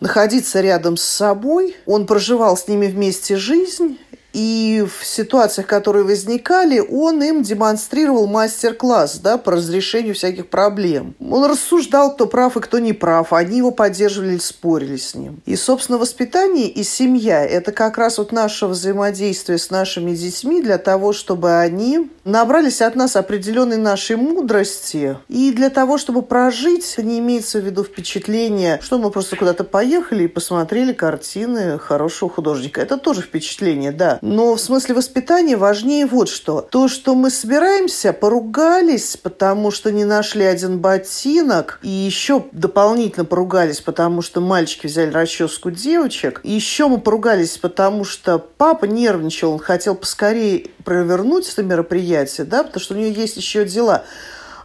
находиться 0.00 0.60
рядом 0.60 0.96
с 0.96 1.04
собой. 1.04 1.76
Он 1.86 2.06
проживал 2.06 2.56
с 2.56 2.66
ними 2.68 2.86
вместе 2.86 3.36
жизнь, 3.36 3.98
и 4.32 4.84
в 4.86 5.04
ситуациях, 5.04 5.66
которые 5.66 6.04
возникали, 6.04 6.78
он 6.80 7.22
им 7.22 7.42
демонстрировал 7.42 8.26
мастер-класс 8.26 9.18
да, 9.18 9.38
по 9.38 9.52
разрешению 9.52 10.14
всяких 10.14 10.48
проблем. 10.48 11.14
Он 11.20 11.44
рассуждал, 11.44 12.14
кто 12.14 12.26
прав 12.26 12.56
и 12.56 12.60
кто 12.60 12.78
не 12.78 12.92
прав. 12.92 13.32
Они 13.32 13.58
его 13.58 13.70
поддерживали, 13.70 14.38
спорили 14.38 14.96
с 14.96 15.14
ним. 15.14 15.40
И, 15.46 15.56
собственно, 15.56 15.98
воспитание 15.98 16.68
и 16.68 16.82
семья– 16.82 17.44
это 17.46 17.72
как 17.72 17.98
раз 17.98 18.18
вот 18.18 18.32
наше 18.32 18.66
взаимодействие 18.66 19.58
с 19.58 19.70
нашими 19.70 20.14
детьми 20.14 20.62
для 20.62 20.78
того, 20.78 21.12
чтобы 21.12 21.58
они 21.58 22.10
набрались 22.24 22.82
от 22.82 22.94
нас 22.96 23.16
определенной 23.16 23.76
нашей 23.76 24.16
мудрости. 24.16 25.16
И 25.28 25.52
для 25.52 25.70
того, 25.70 25.98
чтобы 25.98 26.22
прожить, 26.22 26.96
не 26.98 27.18
имеется 27.18 27.60
в 27.60 27.64
виду 27.64 27.84
впечатление, 27.84 28.78
что 28.82 28.98
мы 28.98 29.10
просто 29.10 29.36
куда-то 29.36 29.64
поехали 29.64 30.24
и 30.24 30.28
посмотрели 30.28 30.92
картины 30.92 31.78
хорошего 31.78 32.30
художника. 32.30 32.80
Это 32.80 32.96
тоже 32.96 33.22
впечатление, 33.22 33.92
да. 33.92 34.19
Но 34.20 34.54
в 34.54 34.60
смысле 34.60 34.94
воспитания 34.94 35.56
важнее 35.56 36.06
вот 36.06 36.28
что. 36.28 36.60
То, 36.60 36.88
что 36.88 37.14
мы 37.14 37.30
собираемся, 37.30 38.12
поругались, 38.12 39.16
потому 39.16 39.70
что 39.70 39.90
не 39.90 40.04
нашли 40.04 40.44
один 40.44 40.78
ботинок, 40.78 41.78
и 41.82 41.88
еще 41.88 42.44
дополнительно 42.52 43.24
поругались, 43.24 43.80
потому 43.80 44.20
что 44.20 44.40
мальчики 44.40 44.86
взяли 44.86 45.10
расческу 45.10 45.70
девочек, 45.70 46.40
и 46.42 46.52
еще 46.52 46.88
мы 46.88 47.00
поругались, 47.00 47.56
потому 47.56 48.04
что 48.04 48.38
папа 48.38 48.84
нервничал, 48.84 49.52
он 49.52 49.58
хотел 49.58 49.94
поскорее 49.94 50.68
провернуть 50.84 51.50
это 51.50 51.62
мероприятие, 51.62 52.46
да, 52.46 52.62
потому 52.62 52.80
что 52.80 52.94
у 52.94 52.98
нее 52.98 53.12
есть 53.12 53.36
еще 53.36 53.64
дела 53.64 54.04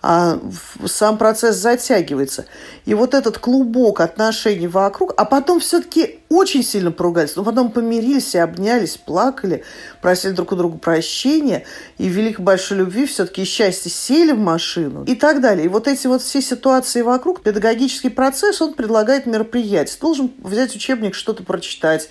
а 0.07 0.39
сам 0.85 1.17
процесс 1.17 1.55
затягивается. 1.55 2.45
И 2.85 2.93
вот 2.93 3.15
этот 3.15 3.39
клубок 3.39 4.01
отношений 4.01 4.67
вокруг, 4.67 5.15
а 5.17 5.25
потом 5.25 5.59
все-таки 5.59 6.19
очень 6.29 6.63
сильно 6.63 6.91
поругались, 6.91 7.35
но 7.35 7.43
потом 7.43 7.71
помирились 7.71 8.33
и 8.33 8.39
обнялись, 8.39 8.97
плакали, 8.97 9.63
просили 10.01 10.31
друг 10.31 10.51
у 10.53 10.55
друга 10.55 10.77
прощения, 10.77 11.65
и 11.97 12.09
в 12.09 12.11
великой 12.11 12.41
большой 12.41 12.79
любви 12.79 13.05
все-таки 13.05 13.43
и 13.43 13.45
счастье 13.45 13.91
сели 13.91 14.31
в 14.31 14.39
машину 14.39 15.03
и 15.05 15.15
так 15.15 15.39
далее. 15.39 15.65
И 15.65 15.69
вот 15.69 15.87
эти 15.87 16.07
вот 16.07 16.23
все 16.23 16.41
ситуации 16.41 17.01
вокруг, 17.01 17.41
педагогический 17.41 18.09
процесс, 18.09 18.61
он 18.61 18.73
предлагает 18.73 19.27
мероприятие. 19.27 19.97
Должен 20.01 20.31
взять 20.39 20.75
учебник, 20.75 21.13
что-то 21.13 21.43
прочитать, 21.43 22.09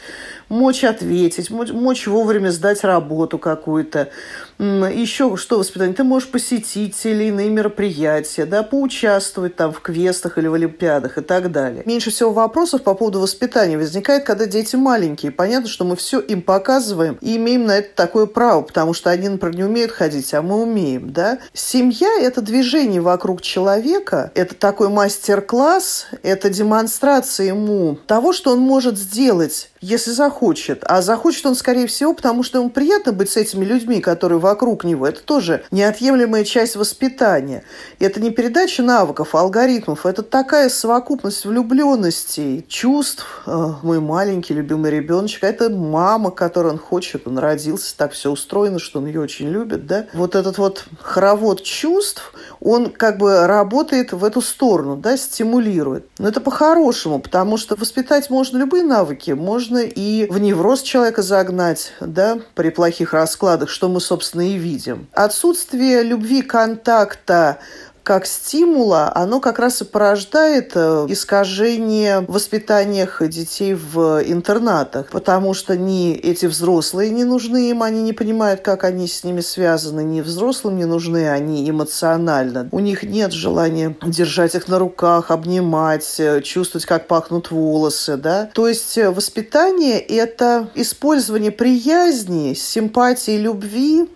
мочь 0.49 0.85
ответить, 0.85 1.51
мочь, 1.51 1.71
мочь 1.71 2.07
вовремя 2.07 2.51
сдать 2.51 2.85
работу 2.85 3.39
какую-то. 3.39 4.11
Еще 4.59 5.37
что 5.37 5.59
воспитание? 5.59 5.95
Ты 5.95 6.05
можешь 6.05 6.29
посетить 6.29 7.05
или 7.05 7.25
иные 7.25 7.51
мероприятия, 7.51 8.47
да, 8.47 8.63
поучаствовать 8.63 9.57
там 9.57 9.73
в 9.73 9.81
квестах 9.81 10.39
или 10.39 10.47
в 10.47 10.55
олимпиадах 10.55 11.19
и 11.19 11.21
так 11.21 11.51
далее. 11.51 11.83
Меньше 11.85 12.11
всего 12.11 12.31
вопросов 12.33 12.83
по 12.83 12.95
поводу 12.95 13.19
воспитания 13.19 13.77
возникает, 13.77 14.04
когда 14.05 14.47
дети 14.47 14.77
маленькие. 14.77 15.33
Понятно, 15.33 15.69
что 15.69 15.85
мы 15.85 15.97
все 15.97 16.21
им 16.21 16.43
показываем 16.43 17.19
и 17.21 17.37
имеем 17.37 17.67
на 17.67 17.79
это 17.79 17.95
такое 17.95 18.27
право, 18.27 18.63
потому 18.63 18.95
что 18.95 19.11
они, 19.11 19.29
например, 19.29 19.57
не 19.57 19.65
умеют 19.65 19.93
ходить, 19.93 20.33
а 20.35 20.43
мы 20.43 20.63
умеем, 20.63 21.13
да. 21.13 21.39
Семья– 21.53 22.09
это 22.21 22.41
движение 22.41 23.01
вокруг 23.01 23.43
человека, 23.43 24.31
это 24.35 24.55
такой 24.55 24.89
мастер-класс, 24.89 26.07
это 26.23 26.51
демонстрация 26.51 27.47
ему 27.47 27.99
того, 28.07 28.33
что 28.33 28.53
он 28.53 28.61
может 28.61 28.99
сделать 28.99 29.71
если 29.85 30.13
захочет. 30.13 30.83
А 30.87 31.03
захочет 31.03 31.45
он, 31.47 31.55
скорее 31.55 31.87
всего, 31.87 32.15
потому 32.15 32.43
что 32.43 32.59
ему 32.59 32.71
приятно 32.71 33.13
быть 33.13 33.31
с 33.31 33.37
этими 33.37 33.65
людьми, 33.65 34.01
которые 34.01 34.39
вокруг 34.39 34.85
него. 34.85 35.07
Это 35.07 35.23
тоже 35.23 35.65
неотъемлемая 35.71 36.45
часть 36.45 36.77
воспитания. 36.77 37.65
Это 37.99 38.21
не 38.21 38.31
передача 38.31 38.83
навыков, 38.83 39.35
а 39.35 39.41
алгоритмов. 39.41 40.07
Это 40.07 40.23
такая 40.23 40.69
совокупность 40.71 41.45
влюбленности, 41.45 42.65
чувств. 42.69 43.43
Э, 43.47 43.75
мой 43.83 44.01
маленький 44.01 44.55
любимый 44.55 44.91
ребеночек. 44.91 45.45
А 45.45 45.49
это 45.49 45.69
мама, 45.69 46.31
которой 46.31 46.73
он 46.73 46.79
хочет. 46.79 47.27
Он 47.27 47.39
родился, 47.39 47.95
так 47.97 48.13
все 48.13 48.31
устроено, 48.31 48.79
что 48.79 49.01
он 49.01 49.07
ее 49.07 49.21
очень 49.21 49.49
любит. 49.49 49.87
Да? 49.87 50.07
Вот 50.15 50.35
этот 50.35 50.57
вот 50.59 50.87
хоровод 51.01 51.63
чувств, 51.63 52.33
он 52.61 52.91
как 52.91 53.19
бы 53.19 53.47
работает 53.47 54.13
в 54.13 54.25
эту 54.25 54.41
сторону, 54.41 54.97
да, 54.97 55.17
стимулирует. 55.17 56.07
Но 56.19 56.29
это 56.29 56.41
по-хорошему, 56.41 57.19
потому 57.19 57.59
что 57.59 57.77
воспитать 57.77 58.31
можно 58.31 58.57
любые 58.57 58.85
навыки. 58.85 59.33
Можно 59.33 59.74
и 59.83 60.27
в 60.31 60.39
невроз 60.39 60.83
человека 60.83 61.23
загнать, 61.23 61.93
да, 62.01 62.39
при 62.55 62.71
плохих 62.71 63.13
раскладах, 63.13 63.69
что 63.69 63.89
мы, 63.89 64.01
собственно, 64.01 64.49
и 64.49 64.57
видим. 64.57 65.07
Отсутствие 65.13 66.03
любви, 66.03 66.43
контакта, 66.43 67.59
как 68.05 68.27
стимула, 68.27 69.11
оно 69.15 69.41
как 69.41 69.59
раз 69.59 69.81
и 69.81 69.85
порождает 69.87 70.73
э, 70.75 71.07
искажение 71.09 72.21
в 72.21 72.35
воспитаниях 72.35 73.27
детей 73.27 73.73
в 73.73 74.23
интернатах, 74.27 75.09
потому 75.09 75.55
что 75.55 75.75
ни 75.75 76.13
эти 76.13 76.45
взрослые 76.45 77.09
не 77.09 77.25
нужны 77.25 77.71
им, 77.71 77.83
они 77.83 78.03
не 78.03 78.13
понимают, 78.13 78.61
как 78.61 78.85
они 78.85 79.09
с 79.09 79.25
ними 79.25 79.41
связаны, 79.41 80.05
ни 80.05 80.21
взрослым 80.21 80.77
не 80.77 80.85
нужны 80.85 81.31
они 81.31 81.69
эмоционально. 81.69 82.69
У 82.73 82.81
них 82.81 83.05
нет 83.05 83.33
желания 83.33 83.97
держать 84.05 84.55
их 84.55 84.69
на 84.69 84.79
руках, 84.79 85.31
обнимать, 85.31 86.17
э, 86.19 86.43
чувствовать, 86.43 86.85
как 86.85 87.07
пахнут 87.07 87.51
волосы, 87.51 88.19
да. 88.19 88.51
То 88.53 88.69
есть 88.69 88.99
э, 88.99 89.11
воспитание– 89.11 89.99
это 89.99 90.69
использование 90.75 91.53
приязни, 91.53 92.53
симпатии, 92.53 93.39
любви 93.39 94.11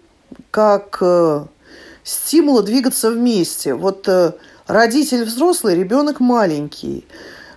как 0.51 1.03
стимула 2.09 2.63
двигаться 2.63 3.11
вместе. 3.11 3.75
Вот 3.75 4.09
э, 4.09 4.33
Родитель 4.69 5.25
взрослый, 5.25 5.75
ребенок 5.75 6.21
маленький. 6.21 7.07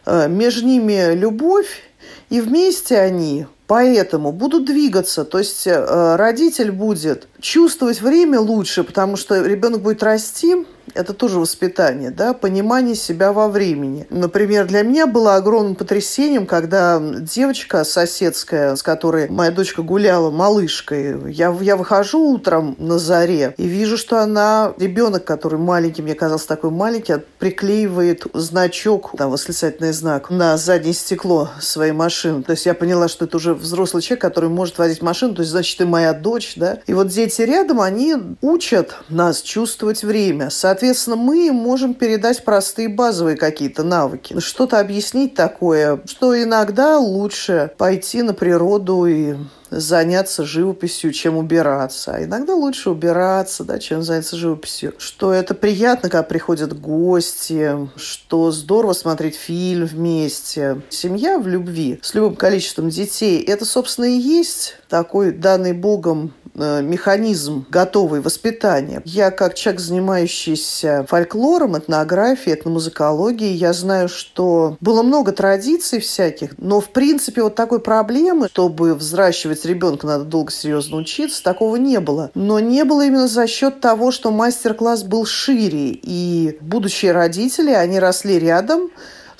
Э, 0.05 0.29
между 0.29 0.65
ними 0.65 1.13
любовь, 1.13 1.83
и 2.29 2.39
вместе 2.39 2.97
они 2.97 3.47
поэтому 3.67 4.31
будут 4.31 4.65
двигаться. 4.65 5.25
То 5.25 5.39
есть 5.39 5.67
э, 5.67 6.15
родитель 6.15 6.71
будет 6.71 7.27
чувствовать 7.41 8.01
время 8.01 8.39
лучше, 8.39 8.83
потому 8.83 9.17
что 9.17 9.43
ребенок 9.43 9.81
будет 9.81 10.03
расти, 10.03 10.65
это 10.93 11.13
тоже 11.13 11.39
воспитание, 11.39 12.11
да, 12.11 12.33
понимание 12.33 12.95
себя 12.95 13.33
во 13.33 13.47
времени. 13.47 14.05
Например, 14.09 14.65
для 14.65 14.81
меня 14.83 15.07
было 15.07 15.35
огромным 15.35 15.75
потрясением, 15.75 16.45
когда 16.45 17.01
девочка 17.01 17.83
соседская, 17.83 18.75
с 18.75 18.83
которой 18.83 19.29
моя 19.29 19.51
дочка 19.51 19.83
гуляла 19.83 20.31
малышкой, 20.31 21.31
я, 21.31 21.55
я 21.61 21.77
выхожу 21.77 22.19
утром 22.33 22.75
на 22.77 22.99
заре 22.99 23.53
и 23.57 23.67
вижу, 23.67 23.97
что 23.97 24.19
она, 24.19 24.73
ребенок, 24.77 25.23
который 25.23 25.59
маленький, 25.59 26.01
мне 26.01 26.15
казался 26.15 26.47
такой 26.47 26.71
маленький, 26.71 27.15
приклеивает 27.39 28.25
значок, 28.33 29.13
там, 29.17 29.31
восклицательный 29.31 29.93
знак 29.93 30.29
на 30.29 30.57
заднее 30.57 30.93
стекло 30.93 31.49
своей 31.59 31.93
машины. 31.93 32.43
То 32.43 32.51
есть 32.51 32.65
я 32.65 32.73
поняла, 32.73 33.07
что 33.07 33.25
это 33.25 33.37
уже 33.37 33.53
взрослый 33.53 34.03
человек, 34.03 34.21
который 34.21 34.49
может 34.49 34.77
водить 34.77 35.01
машину, 35.01 35.35
то 35.35 35.41
есть, 35.41 35.51
значит, 35.51 35.77
ты 35.77 35.85
моя 35.85 36.13
дочь, 36.13 36.53
да. 36.55 36.79
И 36.87 36.93
вот 36.93 37.07
дети 37.07 37.30
рядом, 37.39 37.81
они 37.81 38.15
учат 38.41 38.95
нас 39.09 39.41
чувствовать 39.41 40.03
время. 40.03 40.49
Соответственно, 40.49 41.15
мы 41.15 41.51
можем 41.51 41.93
передать 41.93 42.43
простые 42.43 42.89
базовые 42.89 43.37
какие-то 43.37 43.83
навыки. 43.83 44.39
Что-то 44.39 44.79
объяснить 44.79 45.33
такое, 45.35 46.01
что 46.05 46.41
иногда 46.41 46.97
лучше 46.97 47.71
пойти 47.77 48.21
на 48.21 48.33
природу 48.33 49.05
и 49.05 49.35
заняться 49.71 50.43
живописью, 50.43 51.13
чем 51.13 51.37
убираться. 51.37 52.15
А 52.15 52.23
иногда 52.23 52.53
лучше 52.53 52.89
убираться, 52.89 53.63
да, 53.63 53.79
чем 53.79 54.03
заняться 54.03 54.35
живописью. 54.35 54.93
Что 54.97 55.33
это 55.33 55.55
приятно, 55.55 56.09
когда 56.09 56.23
приходят 56.23 56.79
гости, 56.79 57.89
что 57.95 58.51
здорово 58.51 58.93
смотреть 58.93 59.35
фильм 59.35 59.85
вместе. 59.85 60.81
Семья 60.89 61.39
в 61.39 61.47
любви 61.47 61.99
с 62.03 62.13
любым 62.13 62.35
количеством 62.35 62.89
детей, 62.89 63.41
это, 63.41 63.65
собственно, 63.65 64.05
и 64.05 64.17
есть 64.17 64.75
такой 64.89 65.31
данный 65.31 65.73
Богом 65.73 66.33
механизм 66.55 67.65
готовый 67.69 68.21
воспитания. 68.21 69.01
Я, 69.05 69.31
как 69.31 69.55
человек, 69.55 69.81
занимающийся 69.81 71.05
фольклором, 71.07 71.77
этнографией, 71.77 72.55
этномузыкологией, 72.55 73.53
я 73.53 73.73
знаю, 73.73 74.09
что 74.09 74.77
было 74.81 75.03
много 75.03 75.31
традиций 75.31 75.99
всяких, 75.99 76.57
но, 76.57 76.81
в 76.81 76.89
принципе, 76.89 77.43
вот 77.43 77.55
такой 77.55 77.79
проблемы, 77.79 78.47
чтобы 78.47 78.95
взращивать 78.95 79.65
ребенка, 79.65 80.07
надо 80.07 80.25
долго 80.25 80.51
серьезно 80.51 80.97
учиться, 80.97 81.43
такого 81.43 81.75
не 81.75 81.99
было. 81.99 82.31
Но 82.35 82.59
не 82.59 82.83
было 82.83 83.05
именно 83.05 83.27
за 83.27 83.47
счет 83.47 83.79
того, 83.81 84.11
что 84.11 84.31
мастер-класс 84.31 85.03
был 85.03 85.25
шире, 85.25 85.99
и 86.01 86.57
будущие 86.61 87.11
родители, 87.11 87.71
они 87.71 87.99
росли 87.99 88.39
рядом, 88.39 88.89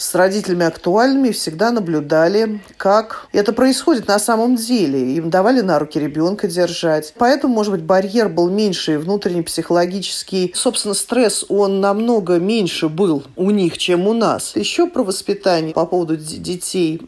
с 0.01 0.15
родителями 0.15 0.65
актуальными 0.65 1.29
всегда 1.29 1.72
наблюдали, 1.72 2.60
как 2.77 3.27
это 3.31 3.53
происходит 3.53 4.08
на 4.08 4.17
самом 4.17 4.55
деле. 4.55 5.15
Им 5.15 5.29
давали 5.29 5.62
на 5.62 5.77
руки 5.77 6.00
ребенка 6.00 6.48
держать. 6.48 7.13
Поэтому, 7.20 7.53
может 7.53 7.72
быть, 7.72 7.84
барьер 7.84 8.27
был 8.27 8.50
меньше, 8.50 8.98
внутренний 8.98 9.43
психологический. 9.43 10.51
Собственно, 10.55 10.96
стресс, 10.96 11.46
он 11.50 11.81
намного 11.81 12.39
меньше 12.39 12.89
был 12.89 13.24
у 13.36 13.51
них, 13.51 13.77
чем 13.77 14.08
у 14.08 14.13
нас. 14.13 14.55
Еще 14.55 14.88
про 14.88 15.03
воспитание 15.03 15.74
по 15.74 15.86
поводу 15.86 16.17
детей, 16.17 17.01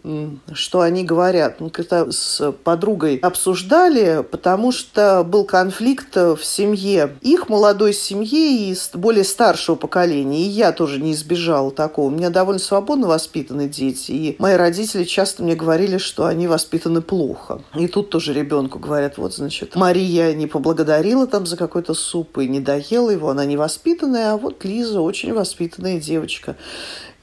что 0.53 0.81
они 0.81 1.03
говорят. 1.03 1.59
Мы 1.62 1.71
когда 1.71 2.12
с 2.12 2.51
подругой 2.63 3.17
обсуждали, 3.17 4.23
потому 4.29 4.71
что 4.71 5.23
был 5.23 5.45
конфликт 5.45 6.15
в 6.15 6.43
семье. 6.43 7.15
Их 7.21 7.50
молодой 7.50 7.93
семье 7.93 8.71
и 8.71 8.77
более 8.93 9.23
старшего 9.23 9.75
поколения. 9.75 10.43
И 10.43 10.47
я 10.47 10.71
тоже 10.71 11.01
не 11.01 11.13
избежала 11.13 11.71
такого. 11.71 12.07
У 12.07 12.12
меня 12.12 12.29
довольно 12.29 12.59
свободно 12.59 12.82
свободно 12.83 13.07
воспитаны 13.07 13.69
дети. 13.69 14.11
И 14.11 14.35
мои 14.39 14.55
родители 14.55 15.05
часто 15.05 15.41
мне 15.41 15.55
говорили, 15.55 15.97
что 15.97 16.25
они 16.25 16.47
воспитаны 16.47 17.01
плохо. 17.01 17.61
И 17.75 17.87
тут 17.87 18.09
тоже 18.09 18.33
ребенку 18.33 18.77
говорят, 18.77 19.17
вот, 19.17 19.33
значит, 19.33 19.75
Мария 19.75 20.33
не 20.33 20.47
поблагодарила 20.47 21.25
там 21.25 21.45
за 21.45 21.55
какой-то 21.55 21.93
суп 21.93 22.39
и 22.39 22.47
не 22.47 22.59
доела 22.59 23.09
его, 23.09 23.29
она 23.29 23.45
не 23.45 23.55
воспитанная, 23.55 24.33
а 24.33 24.37
вот 24.37 24.65
Лиза 24.65 24.99
очень 24.99 25.33
воспитанная 25.33 25.97
девочка. 25.97 26.57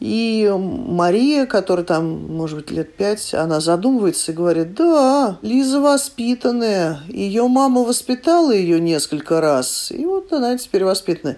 И 0.00 0.50
Мария, 0.50 1.45
которая 1.45 1.85
там, 1.85 2.26
может 2.35 2.59
быть, 2.59 2.71
лет 2.71 2.97
пять, 2.97 3.35
она 3.35 3.61
задумывается 3.61 4.33
и 4.33 4.35
говорит, 4.35 4.75
да, 4.75 5.38
Лиза 5.42 5.78
воспитанная, 5.78 7.00
ее 7.09 7.47
мама 7.49 7.83
воспитала 7.83 8.50
ее 8.50 8.80
несколько 8.80 9.42
раз, 9.42 9.92
и 9.92 10.07
вот 10.07 10.33
она 10.33 10.57
теперь 10.57 10.85
воспитанная. 10.85 11.37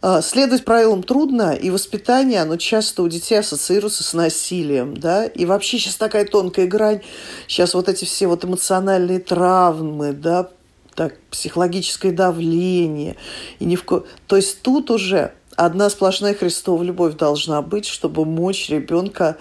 А, 0.00 0.22
следовать 0.22 0.64
правилам 0.64 1.02
трудно, 1.02 1.54
и 1.54 1.70
воспитание, 1.70 2.42
оно 2.42 2.56
часто 2.56 3.02
у 3.02 3.08
детей 3.08 3.40
ассоциируется 3.40 4.04
с 4.04 4.14
насилием, 4.14 4.96
да, 4.96 5.26
и 5.26 5.44
вообще 5.44 5.78
сейчас 5.78 5.96
такая 5.96 6.24
тонкая 6.24 6.68
грань, 6.68 7.00
сейчас 7.48 7.74
вот 7.74 7.88
эти 7.88 8.04
все 8.04 8.28
вот 8.28 8.44
эмоциональные 8.44 9.18
травмы, 9.18 10.12
да, 10.12 10.50
так, 10.94 11.16
психологическое 11.30 12.12
давление, 12.12 13.16
и 13.58 13.64
ни 13.64 13.74
в 13.74 13.84
ко... 13.84 14.04
То 14.28 14.36
есть 14.36 14.62
тут 14.62 14.92
уже 14.92 15.32
одна 15.56 15.90
сплошная 15.90 16.34
Христова 16.34 16.82
любовь 16.82 17.16
должна 17.16 17.62
быть, 17.62 17.86
чтобы 17.86 18.24
мочь 18.24 18.68
ребенка 18.68 19.36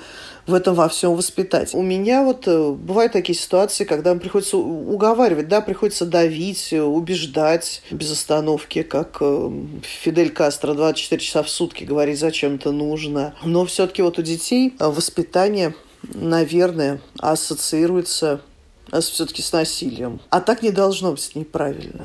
в 0.46 0.54
этом 0.54 0.76
во 0.76 0.90
всем 0.90 1.16
воспитать. 1.16 1.74
У 1.74 1.82
меня 1.82 2.24
вот 2.24 2.48
э, 2.48 2.72
бывают 2.72 3.14
такие 3.14 3.38
ситуации, 3.38 3.86
когда 3.86 4.14
приходится 4.16 4.58
уговаривать, 4.58 5.48
да, 5.48 5.62
приходится 5.62 6.06
давить, 6.06 6.74
убеждать 6.74 7.82
без 7.92 8.12
остановки, 8.12 8.84
как 8.84 9.18
э, 9.22 9.52
Фидель 9.84 10.32
Кастро 10.32 10.74
24 10.74 11.22
часа 11.22 11.44
в 11.44 11.50
сутки 11.50 11.86
говорит, 11.86 12.20
зачем 12.20 12.56
это 12.56 12.72
нужно. 12.72 13.36
Но 13.44 13.66
все-таки 13.66 14.02
вот 14.02 14.20
у 14.20 14.22
детей 14.22 14.76
э, 14.78 14.88
воспитание, 14.88 15.76
наверное, 16.14 17.00
ассоциируется 17.20 18.42
все-таки 18.92 19.42
с 19.42 19.52
насилием. 19.54 20.20
А 20.30 20.42
так 20.42 20.62
не 20.62 20.72
должно 20.72 21.12
быть 21.12 21.32
неправильно. 21.36 22.04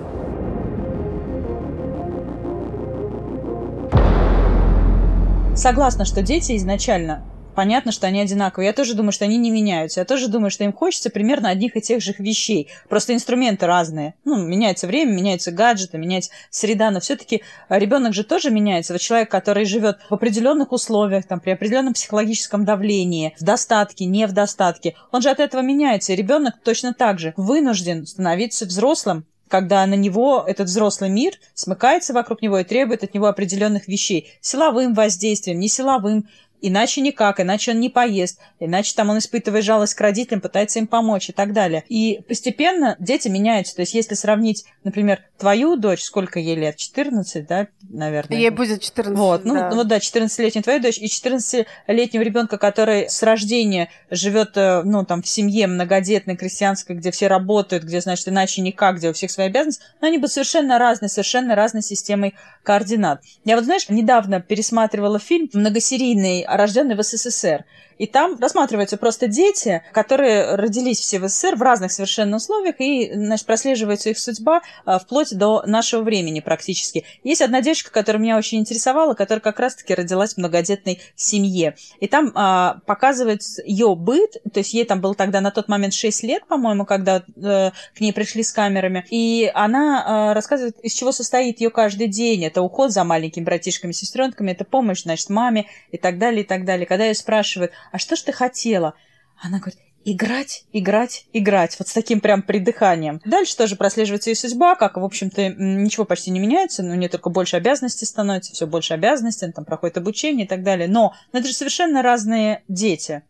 Согласна, 5.58 6.04
что 6.04 6.22
дети 6.22 6.56
изначально 6.56 7.24
понятно, 7.56 7.90
что 7.90 8.06
они 8.06 8.20
одинаковые. 8.20 8.68
Я 8.68 8.72
тоже 8.72 8.94
думаю, 8.94 9.10
что 9.10 9.24
они 9.24 9.36
не 9.38 9.50
меняются. 9.50 9.98
Я 9.98 10.04
тоже 10.04 10.28
думаю, 10.28 10.52
что 10.52 10.62
им 10.62 10.72
хочется 10.72 11.10
примерно 11.10 11.48
одних 11.48 11.76
и 11.76 11.80
тех 11.80 12.00
же 12.00 12.14
вещей. 12.16 12.68
Просто 12.88 13.12
инструменты 13.12 13.66
разные. 13.66 14.14
Ну, 14.24 14.36
меняется 14.36 14.86
время, 14.86 15.10
меняются 15.10 15.50
гаджеты, 15.50 15.98
меняется 15.98 16.30
среда, 16.50 16.92
но 16.92 17.00
все-таки 17.00 17.42
ребенок 17.68 18.14
же 18.14 18.22
тоже 18.22 18.52
меняется. 18.52 18.92
Вот 18.92 19.00
человек, 19.00 19.32
который 19.32 19.64
живет 19.64 19.98
в 20.08 20.14
определенных 20.14 20.70
условиях, 20.70 21.26
там, 21.26 21.40
при 21.40 21.50
определенном 21.50 21.94
психологическом 21.94 22.64
давлении, 22.64 23.34
в 23.40 23.42
достатке, 23.42 24.04
не 24.04 24.28
в 24.28 24.32
достатке, 24.32 24.94
он 25.10 25.22
же 25.22 25.28
от 25.28 25.40
этого 25.40 25.60
меняется. 25.60 26.12
И 26.12 26.16
ребенок 26.16 26.54
точно 26.62 26.94
так 26.94 27.18
же 27.18 27.34
вынужден 27.36 28.06
становиться 28.06 28.64
взрослым, 28.66 29.26
когда 29.48 29.84
на 29.86 29.94
него 29.94 30.44
этот 30.46 30.66
взрослый 30.66 31.10
мир 31.10 31.34
смыкается 31.54 32.12
вокруг 32.12 32.42
него 32.42 32.58
и 32.58 32.64
требует 32.64 33.02
от 33.02 33.14
него 33.14 33.26
определенных 33.26 33.88
вещей. 33.88 34.32
Силовым 34.40 34.94
воздействием, 34.94 35.58
не 35.58 35.68
силовым, 35.68 36.28
Иначе 36.60 37.00
никак, 37.00 37.40
иначе 37.40 37.72
он 37.72 37.80
не 37.80 37.88
поест, 37.88 38.40
иначе 38.58 38.92
там 38.94 39.10
он 39.10 39.18
испытывает 39.18 39.64
жалость 39.64 39.94
к 39.94 40.00
родителям, 40.00 40.40
пытается 40.40 40.78
им 40.78 40.86
помочь 40.86 41.28
и 41.28 41.32
так 41.32 41.52
далее. 41.52 41.84
И 41.88 42.20
постепенно 42.26 42.96
дети 42.98 43.28
меняются. 43.28 43.76
То 43.76 43.82
есть 43.82 43.94
если 43.94 44.14
сравнить, 44.14 44.64
например, 44.84 45.20
твою 45.38 45.76
дочь, 45.76 46.02
сколько 46.02 46.38
ей 46.38 46.56
лет? 46.56 46.76
14, 46.76 47.46
да, 47.46 47.68
наверное? 47.88 48.36
Ей 48.36 48.50
будет 48.50 48.82
14, 48.82 49.16
Вот, 49.16 49.44
ну, 49.44 49.54
да. 49.54 49.70
ну 49.70 49.84
да, 49.84 49.98
14-летняя 49.98 50.62
твоя 50.62 50.80
дочь 50.80 50.98
и 50.98 51.06
14-летнего 51.06 52.22
ребенка, 52.22 52.58
который 52.58 53.08
с 53.08 53.22
рождения 53.22 53.88
живет, 54.10 54.56
э, 54.56 54.82
ну, 54.82 55.04
там, 55.04 55.22
в 55.22 55.28
семье 55.28 55.66
многодетной, 55.66 56.36
крестьянской, 56.36 56.96
где 56.96 57.10
все 57.10 57.28
работают, 57.28 57.84
где, 57.84 58.00
значит, 58.00 58.28
иначе 58.28 58.60
никак, 58.62 58.96
где 58.96 59.10
у 59.10 59.12
всех 59.12 59.30
свои 59.30 59.46
обязанности, 59.46 59.82
но 60.00 60.08
они 60.08 60.18
будут 60.18 60.32
совершенно 60.32 60.78
разные, 60.78 61.08
совершенно 61.08 61.54
разной 61.54 61.82
системой 61.82 62.34
координат. 62.64 63.22
Я 63.44 63.56
вот, 63.56 63.64
знаешь, 63.64 63.88
недавно 63.88 64.40
пересматривала 64.40 65.18
фильм 65.18 65.48
многосерийный 65.52 66.42
рожденный 66.56 66.94
в 66.94 67.02
СССР. 67.02 67.64
И 67.98 68.06
там 68.06 68.38
рассматриваются 68.40 68.96
просто 68.96 69.26
дети, 69.26 69.82
которые 69.92 70.54
родились 70.54 71.00
все 71.00 71.18
в 71.18 71.28
СССР 71.28 71.56
в 71.56 71.62
разных 71.62 71.92
совершенно 71.92 72.36
условиях, 72.36 72.76
и, 72.78 73.12
значит, 73.12 73.46
прослеживается 73.46 74.10
их 74.10 74.18
судьба 74.18 74.62
а, 74.84 74.98
вплоть 74.98 75.36
до 75.36 75.62
нашего 75.66 76.02
времени 76.02 76.40
практически. 76.40 77.04
Есть 77.24 77.42
одна 77.42 77.60
девочка, 77.60 77.90
которая 77.90 78.22
меня 78.22 78.38
очень 78.38 78.58
интересовала, 78.58 79.14
которая 79.14 79.40
как 79.40 79.58
раз-таки 79.60 79.94
родилась 79.94 80.34
в 80.34 80.38
многодетной 80.38 81.00
семье. 81.16 81.76
И 82.00 82.06
там 82.06 82.32
а, 82.34 82.78
показывается 82.86 83.62
ее 83.64 83.94
быт, 83.94 84.36
то 84.52 84.60
есть 84.60 84.72
ей 84.74 84.84
там 84.84 85.00
было 85.00 85.14
тогда 85.14 85.40
на 85.40 85.50
тот 85.50 85.68
момент 85.68 85.94
6 85.94 86.22
лет, 86.22 86.46
по-моему, 86.46 86.84
когда 86.84 87.22
э, 87.36 87.70
к 87.94 88.00
ней 88.00 88.12
пришли 88.12 88.42
с 88.42 88.52
камерами, 88.52 89.04
и 89.10 89.50
она 89.54 90.30
э, 90.30 90.32
рассказывает, 90.34 90.78
из 90.80 90.92
чего 90.92 91.12
состоит 91.12 91.60
ее 91.60 91.70
каждый 91.70 92.06
день. 92.06 92.44
Это 92.44 92.62
уход 92.62 92.92
за 92.92 93.04
маленькими 93.04 93.44
братишками, 93.44 93.92
сестренками, 93.92 94.52
это 94.52 94.64
помощь, 94.64 95.02
значит, 95.02 95.28
маме 95.30 95.66
и 95.90 95.98
так 95.98 96.18
далее, 96.18 96.42
и 96.42 96.46
так 96.46 96.64
далее. 96.64 96.86
Когда 96.86 97.04
ее 97.04 97.14
спрашивают, 97.14 97.72
а 97.92 97.98
что 97.98 98.16
ж 98.16 98.20
ты 98.20 98.32
хотела? 98.32 98.94
Она 99.40 99.58
говорит, 99.58 99.78
играть, 100.04 100.64
играть, 100.72 101.26
играть. 101.32 101.76
Вот 101.78 101.88
с 101.88 101.92
таким 101.92 102.20
прям 102.20 102.42
придыханием. 102.42 103.20
Дальше 103.24 103.56
тоже 103.56 103.76
прослеживается 103.76 104.30
и 104.30 104.34
судьба, 104.34 104.74
как, 104.74 104.96
в 104.96 105.04
общем-то, 105.04 105.48
ничего 105.48 106.04
почти 106.04 106.30
не 106.30 106.40
меняется, 106.40 106.82
но 106.82 106.94
не 106.94 107.08
только 107.08 107.30
больше 107.30 107.56
обязанностей 107.56 108.06
становится, 108.06 108.52
все 108.52 108.66
больше 108.66 108.94
обязанностей, 108.94 109.50
там 109.52 109.64
проходит 109.64 109.98
обучение 109.98 110.46
и 110.46 110.48
так 110.48 110.62
далее. 110.62 110.88
Но, 110.88 111.14
но 111.32 111.38
это 111.40 111.48
же 111.48 111.54
совершенно 111.54 112.02
разные 112.02 112.62
дети. 112.68 113.22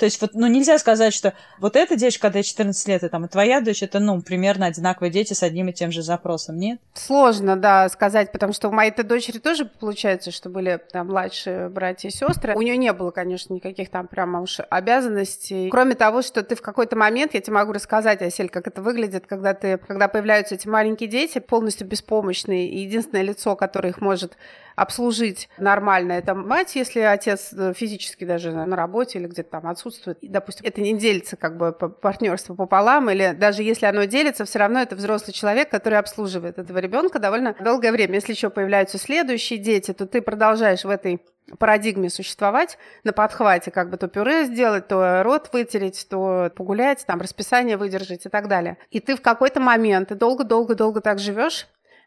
То 0.00 0.06
есть 0.06 0.18
вот, 0.22 0.30
ну, 0.32 0.46
нельзя 0.46 0.78
сказать, 0.78 1.12
что 1.12 1.34
вот 1.58 1.76
эта 1.76 1.94
девочка, 1.94 2.22
когда 2.22 2.38
ей 2.38 2.42
14 2.42 2.88
лет, 2.88 3.04
и 3.04 3.08
там, 3.10 3.26
и 3.26 3.28
твоя 3.28 3.60
дочь, 3.60 3.82
это, 3.82 3.98
ну, 3.98 4.22
примерно 4.22 4.64
одинаковые 4.64 5.10
дети 5.10 5.34
с 5.34 5.42
одним 5.42 5.68
и 5.68 5.74
тем 5.74 5.92
же 5.92 6.00
запросом, 6.00 6.56
нет? 6.56 6.80
Сложно, 6.94 7.54
да, 7.54 7.86
сказать, 7.90 8.32
потому 8.32 8.54
что 8.54 8.70
у 8.70 8.72
моей-то 8.72 9.04
дочери 9.04 9.36
тоже 9.36 9.66
получается, 9.66 10.30
что 10.30 10.48
были 10.48 10.80
там 10.90 11.08
младшие 11.08 11.68
братья 11.68 12.08
и 12.08 12.12
сестры. 12.12 12.54
У 12.54 12.62
нее 12.62 12.78
не 12.78 12.94
было, 12.94 13.10
конечно, 13.10 13.52
никаких 13.52 13.90
там 13.90 14.08
прямо 14.08 14.40
уж 14.40 14.60
обязанностей. 14.70 15.68
Кроме 15.68 15.94
того, 15.94 16.22
что 16.22 16.42
ты 16.42 16.54
в 16.54 16.62
какой-то 16.62 16.96
момент, 16.96 17.34
я 17.34 17.42
тебе 17.42 17.52
могу 17.52 17.72
рассказать, 17.72 18.22
Асель, 18.22 18.48
как 18.48 18.68
это 18.68 18.80
выглядит, 18.80 19.26
когда 19.26 19.52
ты, 19.52 19.76
когда 19.76 20.08
появляются 20.08 20.54
эти 20.54 20.66
маленькие 20.66 21.10
дети, 21.10 21.40
полностью 21.40 21.86
беспомощные, 21.86 22.70
и 22.70 22.78
единственное 22.84 23.22
лицо, 23.22 23.54
которое 23.54 23.90
их 23.90 24.00
может 24.00 24.38
обслужить 24.76 25.48
нормально. 25.58 26.12
Это 26.12 26.34
мать, 26.34 26.76
если 26.76 27.00
отец 27.00 27.52
э, 27.52 27.72
физически 27.74 28.24
даже 28.24 28.52
на 28.52 28.76
работе 28.76 29.18
или 29.18 29.26
где-то 29.26 29.50
там 29.50 29.66
отсутствует. 29.66 30.18
И, 30.22 30.28
допустим, 30.28 30.66
это 30.66 30.80
не 30.80 30.96
делится 30.96 31.36
как 31.36 31.56
бы 31.56 31.72
по 31.72 31.88
партнерству 31.88 32.54
пополам, 32.54 33.10
или 33.10 33.32
даже 33.32 33.62
если 33.62 33.86
оно 33.86 34.04
делится, 34.04 34.44
все 34.44 34.58
равно 34.58 34.80
это 34.80 34.96
взрослый 34.96 35.32
человек, 35.32 35.70
который 35.70 35.98
обслуживает 35.98 36.58
этого 36.58 36.78
ребенка 36.78 37.18
довольно 37.18 37.54
долгое 37.60 37.92
время. 37.92 38.14
Если 38.14 38.32
еще 38.32 38.50
появляются 38.50 38.98
следующие 38.98 39.58
дети, 39.58 39.92
то 39.92 40.06
ты 40.06 40.22
продолжаешь 40.22 40.84
в 40.84 40.90
этой 40.90 41.20
парадигме 41.58 42.10
существовать 42.10 42.78
на 43.04 43.12
подхвате, 43.12 43.70
как 43.70 43.90
бы 43.90 43.96
то 43.96 44.08
пюре 44.08 44.44
сделать, 44.44 44.88
то 44.88 45.22
рот 45.22 45.50
вытереть, 45.52 46.06
то 46.08 46.50
погулять, 46.54 47.04
там 47.06 47.20
расписание 47.20 47.76
выдержать 47.76 48.26
и 48.26 48.28
так 48.28 48.48
далее. 48.48 48.78
И 48.90 49.00
ты 49.00 49.16
в 49.16 49.22
какой-то 49.22 49.60
момент, 49.60 50.08
ты 50.08 50.14
долго-долго-долго 50.14 51.00
так 51.00 51.18
живешь, 51.18 51.66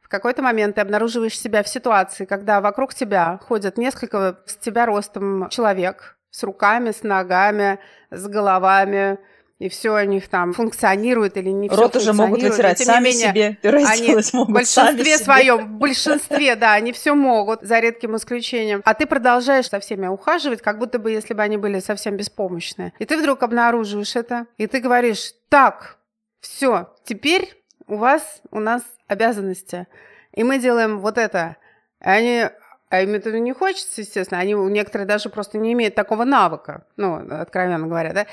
какой-то 0.09 0.41
момент 0.41 0.75
ты 0.75 0.81
обнаруживаешь 0.81 1.37
себя 1.37 1.63
в 1.63 1.67
ситуации, 1.67 2.25
когда 2.25 2.61
вокруг 2.61 2.93
тебя 2.93 3.39
ходят 3.47 3.77
несколько 3.77 4.39
с 4.45 4.55
тебя 4.55 4.85
ростом 4.85 5.49
человек 5.49 6.17
с 6.33 6.43
руками, 6.43 6.91
с 6.91 7.03
ногами, 7.03 7.79
с 8.09 8.27
головами, 8.27 9.19
и 9.59 9.69
все 9.69 9.91
у 9.91 10.03
них 10.03 10.27
там 10.27 10.51
функционирует 10.51 11.37
или 11.37 11.49
не 11.49 11.69
Рот 11.69 11.95
уже 11.95 12.11
могут 12.11 12.41
вытирать 12.41 12.79
сами 12.79 13.05
менее, 13.05 13.29
себе, 13.29 13.57
они 13.87 14.09
могут 14.33 14.49
в 14.49 14.51
большинстве 14.51 15.17
своем, 15.19 15.57
в 15.65 15.77
большинстве, 15.77 16.55
да, 16.55 16.73
они 16.73 16.91
все 16.91 17.13
могут, 17.13 17.61
за 17.61 17.79
редким 17.79 18.17
исключением. 18.17 18.81
А 18.83 18.93
ты 18.93 19.05
продолжаешь 19.05 19.69
со 19.69 19.79
всеми 19.79 20.07
ухаживать, 20.07 20.61
как 20.61 20.79
будто 20.79 20.99
бы 20.99 21.11
если 21.11 21.33
бы 21.33 21.43
они 21.43 21.57
были 21.57 21.79
совсем 21.79 22.17
беспомощные. 22.17 22.93
И 22.99 23.05
ты 23.05 23.17
вдруг 23.17 23.43
обнаруживаешь 23.43 24.15
это, 24.15 24.47
и 24.57 24.67
ты 24.67 24.79
говоришь, 24.79 25.33
так, 25.49 25.97
все, 26.41 26.93
теперь 27.05 27.63
у 27.87 27.95
вас, 27.95 28.41
у 28.51 28.59
нас 28.59 28.81
обязанности, 29.13 29.87
и 30.33 30.43
мы 30.43 30.59
делаем 30.59 30.99
вот 30.99 31.17
это. 31.17 31.57
И 32.01 32.07
они, 32.07 32.45
а 32.93 33.01
им 33.01 33.15
это 33.15 33.31
не 33.39 33.53
хочется, 33.53 34.01
естественно, 34.01 34.39
они, 34.39 34.53
некоторые 34.53 35.07
даже 35.07 35.29
просто 35.29 35.57
не 35.57 35.73
имеют 35.73 35.95
такого 35.95 36.25
навыка, 36.25 36.85
ну, 36.95 37.25
откровенно 37.27 37.87
говоря, 37.87 38.13
да, 38.13 38.27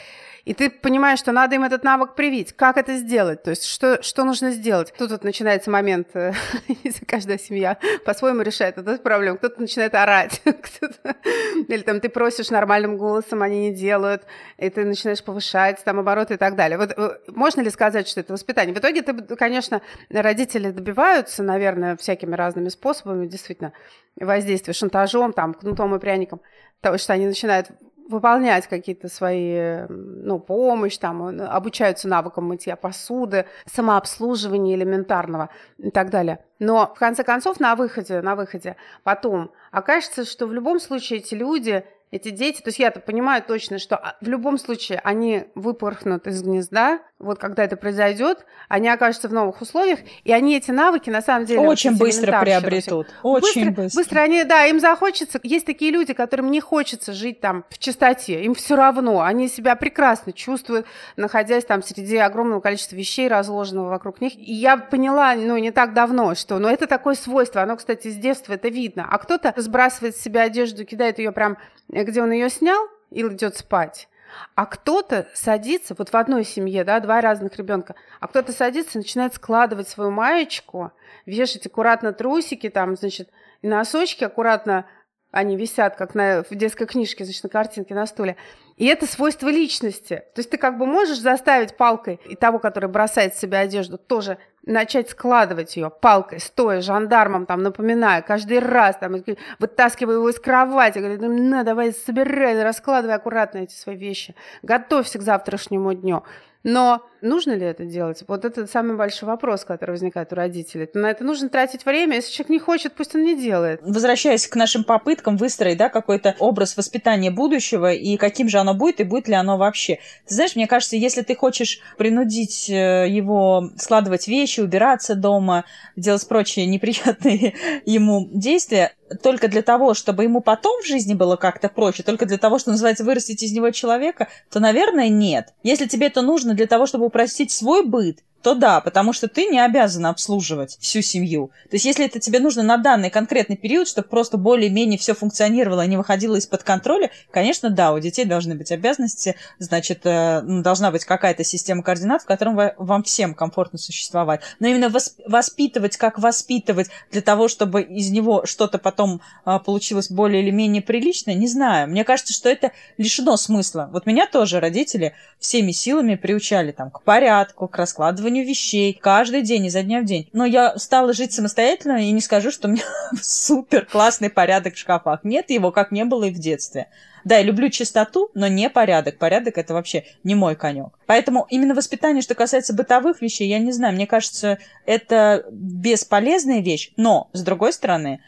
и 0.45 0.55
ты 0.55 0.71
понимаешь, 0.71 1.19
что 1.19 1.33
надо 1.33 1.55
им 1.55 1.65
этот 1.65 1.85
навык 1.85 2.15
привить. 2.15 2.53
Как 2.53 2.77
это 2.77 2.97
сделать? 2.97 3.43
То 3.43 3.51
есть 3.51 3.65
что, 3.65 4.03
что 4.03 4.25
нужно 4.25 4.51
сделать? 4.51 4.93
Тут 4.97 5.11
вот 5.11 5.25
начинается 5.25 5.71
момент, 5.71 6.09
э, 6.15 6.33
каждая 7.07 7.39
семья 7.39 7.79
по-своему 8.05 8.43
решает 8.43 8.79
эту 8.79 8.99
проблему. 9.03 9.39
Кто-то 9.39 9.61
начинает 9.61 9.95
орать, 9.95 10.43
или 11.69 11.83
там 11.83 12.01
ты 12.01 12.09
просишь 12.09 12.51
нормальным 12.51 12.97
голосом, 12.97 13.43
они 13.43 13.71
не 13.71 13.75
делают, 13.75 14.23
и 14.59 14.69
ты 14.71 14.85
начинаешь 14.85 15.23
повышать 15.23 15.83
там 15.85 16.01
обороты 16.01 16.35
и 16.35 16.37
так 16.37 16.57
далее. 16.57 16.79
Вот 16.79 16.93
э, 16.97 17.19
можно 17.29 17.61
ли 17.61 17.71
сказать, 17.71 18.09
что 18.09 18.21
это 18.21 18.33
воспитание? 18.33 18.75
В 18.75 18.79
итоге, 18.79 19.03
ты, 19.03 19.37
конечно, 19.37 19.83
родители 20.11 20.71
добиваются, 20.71 21.43
наверное, 21.43 21.97
всякими 21.97 22.35
разными 22.35 22.71
способами, 22.71 23.27
действительно, 23.27 23.73
воздействия, 24.17 24.50
шантажом, 24.57 25.33
там, 25.33 25.55
кнутом 25.55 25.95
и 25.95 25.99
пряником, 25.99 26.41
того, 26.81 26.99
что 26.99 27.13
они 27.13 27.27
начинают 27.27 27.71
выполнять 28.11 28.67
какие-то 28.67 29.09
свои, 29.09 29.87
ну, 29.89 30.41
помощь, 30.41 30.99
там, 30.99 31.41
обучаются 31.41 32.09
навыкам 32.09 32.45
мытья 32.45 32.77
посуды, 32.77 33.47
самообслуживания 33.67 34.75
элементарного 34.75 35.51
и 35.79 35.91
так 35.91 36.11
далее. 36.11 36.45
Но, 36.59 36.93
в 36.95 36.99
конце 36.99 37.23
концов, 37.23 37.61
на 37.61 37.77
выходе, 37.77 38.21
на 38.21 38.35
выходе 38.35 38.77
потом 39.05 39.53
окажется, 39.71 40.25
что 40.25 40.47
в 40.47 40.53
любом 40.53 40.81
случае 40.81 41.21
эти 41.21 41.35
люди 41.35 41.85
эти 42.11 42.31
дети, 42.31 42.61
то 42.61 42.69
есть 42.69 42.81
я-то 42.81 42.99
понимаю 42.99 43.43
точно, 43.43 43.79
что 43.79 43.97
а, 43.97 44.17
в 44.21 44.27
любом 44.27 44.59
случае 44.59 45.01
они 45.05 45.45
выпорхнут 45.55 46.27
из 46.27 46.43
гнезда, 46.43 46.99
вот 47.21 47.39
когда 47.39 47.63
это 47.63 47.77
произойдет, 47.77 48.45
они 48.69 48.89
окажутся 48.89 49.29
в 49.29 49.33
новых 49.33 49.61
условиях, 49.61 50.01
и 50.25 50.33
они 50.33 50.57
эти 50.57 50.73
навыки 50.73 51.09
на 51.09 51.23
самом 51.23 51.47
деле 51.47 51.61
очень 51.61 51.97
быстро 51.97 52.41
приобретут, 52.41 53.07
очень 53.23 53.67
быстро, 53.67 53.83
быстро. 53.83 54.01
Быстро 54.01 54.21
они, 54.21 54.43
да, 54.43 54.67
им 54.67 54.81
захочется. 54.81 55.39
Есть 55.45 55.67
такие 55.67 55.93
люди, 55.93 56.13
которым 56.13 56.51
не 56.51 56.61
хочется 56.61 57.13
жить 57.13 57.41
там 57.41 57.65
в 57.69 57.79
чистоте, 57.79 58.43
им 58.43 58.55
все 58.55 58.75
равно, 58.75 59.21
они 59.21 59.47
себя 59.47 59.77
прекрасно 59.77 60.33
чувствуют, 60.33 60.87
находясь 61.17 61.65
там 61.65 61.83
среди 61.83 62.17
огромного 62.17 62.61
количества 62.61 62.97
вещей, 62.97 63.29
разложенного 63.29 63.89
вокруг 63.89 64.21
них. 64.21 64.37
И 64.37 64.53
я 64.53 64.77
поняла, 64.77 65.35
ну 65.37 65.57
не 65.59 65.71
так 65.71 65.95
давно, 65.95 66.35
что, 66.35 66.59
ну 66.59 66.67
это 66.67 66.89
такое 66.89 67.15
свойство, 67.15 67.63
оно, 67.63 67.77
кстати, 67.77 68.09
с 68.09 68.17
детства 68.17 68.55
это 68.55 68.69
видно. 68.69 69.07
А 69.09 69.19
кто-то 69.19 69.55
сбрасывает 69.57 70.17
с 70.17 70.21
себя 70.21 70.43
одежду, 70.43 70.85
кидает 70.85 71.19
ее 71.19 71.31
прям 71.31 71.57
где 72.05 72.23
он 72.23 72.33
ее 72.33 72.49
снял 72.49 72.89
и 73.11 73.23
идет 73.23 73.57
спать. 73.57 74.09
А 74.55 74.67
кто-то 74.67 75.29
садится, 75.35 75.95
вот 75.97 76.11
в 76.11 76.17
одной 76.17 76.45
семье, 76.45 76.85
да, 76.85 77.01
два 77.01 77.21
разных 77.21 77.57
ребенка, 77.57 77.95
а 78.21 78.29
кто-то 78.29 78.53
садится 78.53 78.99
и 78.99 79.03
начинает 79.03 79.35
складывать 79.35 79.89
свою 79.89 80.11
маечку, 80.11 80.93
вешать 81.27 81.67
аккуратно 81.67 82.13
трусики, 82.13 82.69
там, 82.69 82.97
значит, 82.97 83.31
и 83.63 83.69
носочки 83.69 84.25
аккуратно 84.25 84.87
они 85.31 85.57
висят, 85.57 85.97
как 85.97 86.15
на, 86.15 86.43
в 86.43 86.55
детской 86.55 86.87
книжке, 86.87 87.25
значит, 87.25 87.45
на 87.45 87.51
картинке 87.51 87.95
на 87.95 88.07
стуле. 88.07 88.37
И 88.77 88.87
это 88.87 89.07
свойство 89.07 89.49
личности. 89.49 90.25
То 90.35 90.41
есть 90.41 90.51
ты 90.51 90.57
как 90.57 90.77
бы 90.77 90.87
можешь 90.87 91.21
заставить 91.21 91.77
палкой 91.77 92.21
и 92.29 92.35
того, 92.35 92.59
который 92.59 92.89
бросает 92.89 93.35
в 93.35 93.39
себя 93.39 93.61
одежду, 93.61 93.97
тоже 93.97 94.39
начать 94.67 95.11
складывать 95.11 95.77
ее 95.77 95.91
палкой, 95.91 96.41
стоя 96.41 96.81
жандармом, 96.81 97.47
там, 97.47 97.63
напоминая, 97.63 98.23
каждый 98.23 98.59
раз, 98.59 98.97
там, 98.97 99.15
вытаскивая 99.59 100.17
его 100.17 100.29
из 100.29 100.39
кровати, 100.39 100.99
говорит, 100.99 101.21
ну, 101.21 101.29
на, 101.29 101.65
давай, 101.65 101.93
собирай, 101.93 102.63
раскладывай 102.63 103.17
аккуратно 103.17 103.59
эти 103.59 103.75
свои 103.75 103.97
вещи, 103.97 104.35
готовься 104.63 105.19
к 105.19 105.23
завтрашнему 105.23 105.95
дню. 105.95 106.25
Но 106.63 107.07
нужно 107.23 107.53
ли 107.53 107.67
это 107.67 107.85
делать? 107.85 108.23
Вот 108.27 108.45
это 108.45 108.67
самый 108.67 108.97
большой 108.97 109.29
вопрос, 109.29 109.65
который 109.65 109.93
возникает 109.93 110.33
у 110.33 110.37
родителей. 110.37 110.89
На 110.95 111.11
это 111.11 111.25
нужно 111.25 111.49
тратить 111.49 111.85
время. 111.85 112.17
Если 112.17 112.33
человек 112.33 112.51
не 112.51 112.59
хочет, 112.59 112.95
пусть 112.95 113.15
он 113.15 113.23
не 113.25 113.41
делает. 113.41 113.81
Возвращаясь 113.83 114.47
к 114.47 114.57
нашим 114.57 114.85
попыткам 114.85 115.37
выстроить 115.37 115.79
да, 115.79 115.89
какой-то 115.89 116.37
образ 116.39 116.77
воспитания 116.77 117.31
будущего 117.31 117.93
и 117.93 118.17
каким 118.17 118.49
же 118.49 118.59
оно 118.59 118.75
будет 118.75 119.01
и 119.01 119.05
будет 119.05 119.29
ли 119.29 119.35
оно 119.35 119.57
вообще. 119.57 119.99
Знаешь, 120.27 120.57
мне 120.57 120.67
кажется, 120.67 120.97
если 120.97 121.23
ты 121.23 121.35
хочешь 121.35 121.81
принудить 121.99 122.69
э, 122.71 123.07
его 123.09 123.71
складывать 123.77 124.29
вещи, 124.29 124.61
убираться 124.61 125.15
дома, 125.15 125.65
делать 125.97 126.27
прочие 126.27 126.67
неприятные 126.67 127.55
ему 127.85 128.29
действия, 128.33 128.93
только 129.23 129.49
для 129.49 129.63
того, 129.63 129.95
чтобы 129.95 130.23
ему 130.25 130.41
потом 130.41 130.83
в 130.83 130.87
жизни 130.87 131.15
было 131.15 131.37
как-то 131.37 131.69
проще, 131.69 132.03
только 132.03 132.27
для 132.27 132.39
того, 132.39 132.59
что 132.59 132.71
называется 132.71 133.05
вырастить 133.05 133.43
из 133.43 133.53
него 133.53 133.71
человека, 133.71 134.29
то, 134.51 134.61
наверное, 134.61 135.09
нет. 135.09 135.53
Если 135.63 135.87
тебе 135.87 136.07
это 136.07 136.23
нужно 136.23 136.55
для 136.55 136.67
того, 136.67 136.87
чтобы 136.87 137.10
упростить 137.11 137.51
свой 137.51 137.85
быт, 137.85 138.25
то 138.43 138.55
да, 138.55 138.81
потому 138.81 139.13
что 139.13 139.29
ты 139.29 139.47
не 139.47 139.61
обязана 139.61 140.09
обслуживать 140.09 140.79
всю 140.81 141.03
семью. 141.03 141.51
То 141.71 141.77
есть, 141.77 141.85
если 141.85 142.07
это 142.07 142.21
тебе 142.21 142.39
нужно 142.39 142.63
на 142.63 142.79
данный 142.79 143.11
конкретный 143.11 143.57
период, 143.57 143.87
чтобы 143.87 144.09
просто 144.09 144.39
более-менее 144.39 144.99
все 144.99 145.15
функционировало 145.15 145.85
и 145.85 145.89
не 145.89 145.97
выходило 145.97 146.37
из-под 146.37 146.63
контроля, 146.63 147.11
конечно, 147.31 147.71
да, 147.71 147.93
у 147.93 147.99
детей 147.99 148.25
должны 148.25 148.55
быть 148.55 148.73
обязанности, 148.73 149.37
значит, 149.59 150.01
э, 150.05 150.41
ну, 150.41 150.63
должна 150.63 150.91
быть 150.91 151.05
какая-то 151.05 151.45
система 151.45 151.83
координат, 151.83 152.23
в 152.23 152.27
котором 152.27 152.59
вам 152.79 153.03
всем 153.03 153.35
комфортно 153.35 153.79
существовать. 153.79 154.41
Но 154.59 154.69
именно 154.69 154.91
воспитывать, 155.27 155.97
как 155.97 156.19
воспитывать, 156.19 156.89
для 157.11 157.21
того, 157.21 157.49
чтобы 157.49 157.83
из 157.83 158.11
него 158.11 158.47
что-то 158.47 158.79
потом 158.79 159.21
а, 159.45 159.59
получилось 159.59 160.11
более 160.11 160.43
или 160.43 160.51
менее 160.51 160.83
приличное, 160.83 161.35
не 161.35 161.47
знаю. 161.47 161.89
Мне 161.89 162.05
кажется, 162.05 162.33
что 162.33 162.49
это 162.49 162.73
лишено 162.97 163.37
смысла. 163.37 163.91
Вот 163.93 164.07
меня 164.07 164.27
тоже 164.27 164.61
родители 164.61 165.15
всеми 165.39 165.73
силами 165.73 166.15
приучали 166.15 166.73
там 166.73 166.91
к 166.91 167.03
порядку, 167.03 167.69
к 167.69 167.77
раскладыванию 167.77 168.30
складыванию 168.31 168.47
вещей 168.47 168.99
каждый 169.01 169.43
день, 169.43 169.67
изо 169.67 169.83
дня 169.83 170.01
в 170.01 170.05
день. 170.05 170.29
Но 170.33 170.45
я 170.45 170.79
стала 170.79 171.13
жить 171.13 171.33
самостоятельно 171.33 171.99
и 171.99 172.11
не 172.13 172.21
скажу, 172.21 172.51
что 172.51 172.69
у 172.69 172.71
меня 172.71 172.83
супер 173.23 173.87
классный 173.87 174.31
порядок 174.31 174.75
в 174.75 174.79
шкафах. 174.79 175.21
Нет 175.25 175.51
его, 175.51 175.73
как 175.73 175.93
не 175.93 176.05
было 176.05 176.25
и 176.25 176.31
в 176.31 176.39
детстве. 176.39 176.89
Да, 177.25 177.37
я 177.37 177.43
люблю 177.43 177.69
чистоту, 177.69 178.31
но 178.35 178.49
не 178.49 178.71
порядок. 178.71 179.19
Порядок 179.19 179.59
это 179.59 179.75
вообще 179.75 180.05
не 180.25 180.35
мой 180.35 180.57
конек. 180.57 180.99
Поэтому 181.07 181.47
именно 181.51 181.75
воспитание, 181.75 182.23
что 182.23 182.35
касается 182.35 182.73
бытовых 182.73 183.21
вещей, 183.21 183.49
я 183.49 183.59
не 183.59 183.73
знаю. 183.73 183.95
Мне 183.95 184.07
кажется, 184.07 184.59
это 184.87 185.45
бесполезная 185.51 186.61
вещь. 186.61 186.93
Но, 186.97 187.29
с 187.33 187.43
другой 187.43 187.73
стороны, 187.73 188.21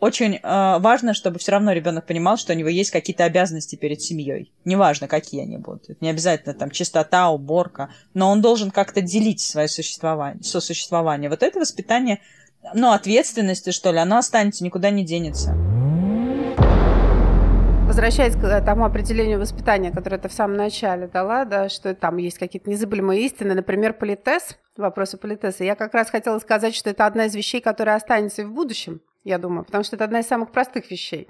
очень 0.00 0.36
э, 0.36 0.78
важно, 0.78 1.14
чтобы 1.14 1.38
все 1.38 1.52
равно 1.52 1.72
ребенок 1.72 2.06
понимал, 2.06 2.36
что 2.36 2.52
у 2.52 2.56
него 2.56 2.68
есть 2.68 2.90
какие-то 2.90 3.24
обязанности 3.24 3.76
перед 3.76 4.00
семьей. 4.00 4.52
Неважно, 4.64 5.08
какие 5.08 5.42
они 5.42 5.56
будут. 5.56 6.00
Не 6.00 6.10
обязательно 6.10 6.54
там 6.54 6.70
чистота, 6.70 7.30
уборка, 7.30 7.90
но 8.14 8.30
он 8.30 8.40
должен 8.40 8.70
как-то 8.70 9.00
делить 9.00 9.40
свое 9.40 9.68
существование, 9.68 10.42
сосуществование. 10.42 11.28
Вот 11.30 11.42
это 11.42 11.58
воспитание, 11.58 12.20
ну, 12.74 12.92
ответственности, 12.92 13.70
что 13.70 13.90
ли, 13.92 13.98
оно 13.98 14.18
останется, 14.18 14.62
никуда 14.62 14.90
не 14.90 15.04
денется. 15.04 15.56
Возвращаясь 17.86 18.34
к 18.34 18.44
э, 18.44 18.62
тому 18.64 18.84
определению 18.84 19.40
воспитания, 19.40 19.90
которое 19.90 20.18
ты 20.18 20.28
в 20.28 20.32
самом 20.32 20.56
начале 20.56 21.08
дала, 21.08 21.44
да, 21.44 21.68
что 21.68 21.94
там 21.94 22.16
есть 22.18 22.38
какие-то 22.38 22.70
незабываемые 22.70 23.26
истины, 23.26 23.54
например, 23.54 23.94
политез, 23.94 24.56
вопросы 24.76 25.18
политеса, 25.18 25.64
я 25.64 25.74
как 25.74 25.92
раз 25.92 26.08
хотела 26.08 26.38
сказать, 26.38 26.74
что 26.74 26.90
это 26.90 27.04
одна 27.04 27.26
из 27.26 27.34
вещей, 27.34 27.60
которая 27.60 27.96
останется 27.96 28.42
и 28.42 28.44
в 28.44 28.52
будущем, 28.52 29.02
я 29.24 29.38
думаю, 29.38 29.64
потому 29.64 29.84
что 29.84 29.96
это 29.96 30.04
одна 30.04 30.20
из 30.20 30.26
самых 30.26 30.52
простых 30.52 30.90
вещей. 30.90 31.28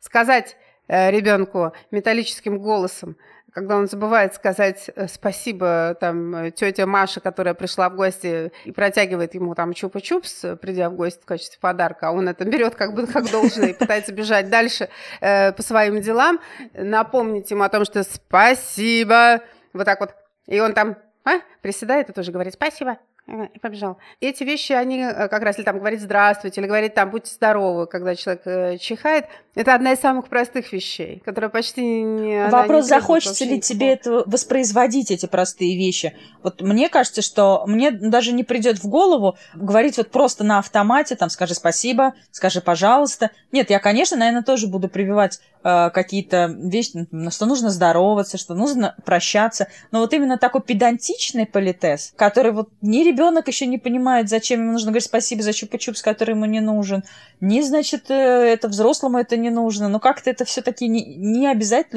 Сказать 0.00 0.56
э, 0.88 1.10
ребенку 1.10 1.72
металлическим 1.90 2.58
голосом, 2.58 3.16
когда 3.52 3.76
он 3.76 3.86
забывает 3.86 4.34
сказать 4.34 4.90
э, 4.94 5.06
спасибо 5.08 5.96
там 6.00 6.52
тетя 6.52 6.86
Маша, 6.86 7.20
которая 7.20 7.54
пришла 7.54 7.90
в 7.90 7.96
гости 7.96 8.50
и 8.64 8.72
протягивает 8.72 9.34
ему 9.34 9.54
там 9.54 9.72
чупа-чупс, 9.72 10.56
придя 10.56 10.88
в 10.88 10.94
гости 10.94 11.22
в 11.22 11.26
качестве 11.26 11.58
подарка, 11.60 12.08
а 12.08 12.12
он 12.12 12.28
это 12.28 12.44
берет 12.44 12.74
как 12.74 12.94
бы 12.94 13.06
как 13.06 13.30
должное 13.30 13.68
и 13.68 13.74
пытается 13.74 14.12
бежать 14.12 14.48
дальше 14.48 14.88
э, 15.20 15.52
по 15.52 15.62
своим 15.62 16.00
делам, 16.00 16.40
напомнить 16.72 17.50
ему 17.50 17.62
о 17.62 17.68
том, 17.68 17.84
что 17.84 18.02
спасибо, 18.04 19.42
вот 19.72 19.84
так 19.84 20.00
вот, 20.00 20.14
и 20.46 20.58
он 20.60 20.72
там 20.72 20.96
а, 21.24 21.40
приседает 21.60 22.08
и 22.08 22.12
тоже 22.12 22.32
говорит 22.32 22.54
спасибо, 22.54 22.98
и 23.28 23.58
побежал. 23.60 23.98
Эти 24.20 24.42
вещи, 24.42 24.72
они 24.72 24.98
э, 24.98 25.28
как 25.28 25.42
раз, 25.42 25.56
или 25.56 25.64
там 25.64 25.78
говорить 25.78 26.00
«здравствуйте», 26.00 26.60
или 26.60 26.66
говорить 26.66 26.94
там 26.94 27.10
«будьте 27.10 27.32
здоровы», 27.32 27.86
когда 27.86 28.16
человек 28.16 28.42
э, 28.46 28.78
чихает, 28.78 29.26
это 29.54 29.74
одна 29.74 29.92
из 29.92 30.00
самых 30.00 30.28
простых 30.28 30.72
вещей, 30.72 31.22
которая 31.24 31.48
почти 31.48 31.82
не... 31.82 32.48
Вопрос, 32.48 32.84
не 32.84 32.88
захочется 32.88 33.44
ли 33.44 33.60
тебе 33.60 33.92
это 33.92 34.24
воспроизводить, 34.26 35.10
эти 35.10 35.26
простые 35.26 35.76
вещи. 35.76 36.16
Вот 36.42 36.62
мне 36.62 36.88
кажется, 36.88 37.22
что 37.22 37.64
мне 37.66 37.90
даже 37.92 38.32
не 38.32 38.42
придет 38.44 38.82
в 38.82 38.88
голову 38.88 39.36
говорить 39.54 39.98
вот 39.98 40.10
просто 40.10 40.42
на 40.42 40.58
автомате, 40.58 41.14
там, 41.14 41.30
скажи 41.30 41.54
спасибо, 41.54 42.14
скажи 42.32 42.60
пожалуйста. 42.60 43.30
Нет, 43.52 43.70
я, 43.70 43.78
конечно, 43.78 44.16
наверное, 44.16 44.42
тоже 44.42 44.66
буду 44.66 44.88
прививать 44.88 45.40
э, 45.64 45.90
какие-то 45.90 46.46
вещи, 46.46 47.06
что 47.30 47.46
нужно 47.46 47.70
здороваться, 47.70 48.38
что 48.38 48.54
нужно 48.54 48.94
прощаться. 49.04 49.68
Но 49.90 50.00
вот 50.00 50.12
именно 50.12 50.38
такой 50.38 50.62
педантичный 50.62 51.46
политез, 51.46 52.12
который 52.16 52.52
вот 52.52 52.70
ни 52.80 53.04
ребенок 53.04 53.48
еще 53.48 53.66
не 53.66 53.78
понимает, 53.78 54.28
зачем 54.28 54.60
ему 54.60 54.72
нужно 54.72 54.90
говорить 54.90 55.06
спасибо 55.06 55.42
за 55.42 55.50
чупа-чупс, 55.50 56.02
который 56.02 56.34
ему 56.34 56.44
не 56.46 56.60
нужен, 56.60 57.04
ни, 57.40 57.60
значит, 57.60 58.10
э, 58.10 58.14
это 58.14 58.68
взрослому 58.68 59.18
это 59.18 59.36
не 59.36 59.50
нужно. 59.50 59.88
Но 59.88 59.98
как-то 60.00 60.30
это 60.30 60.44
все-таки 60.44 60.88
не, 60.88 61.16
не 61.16 61.46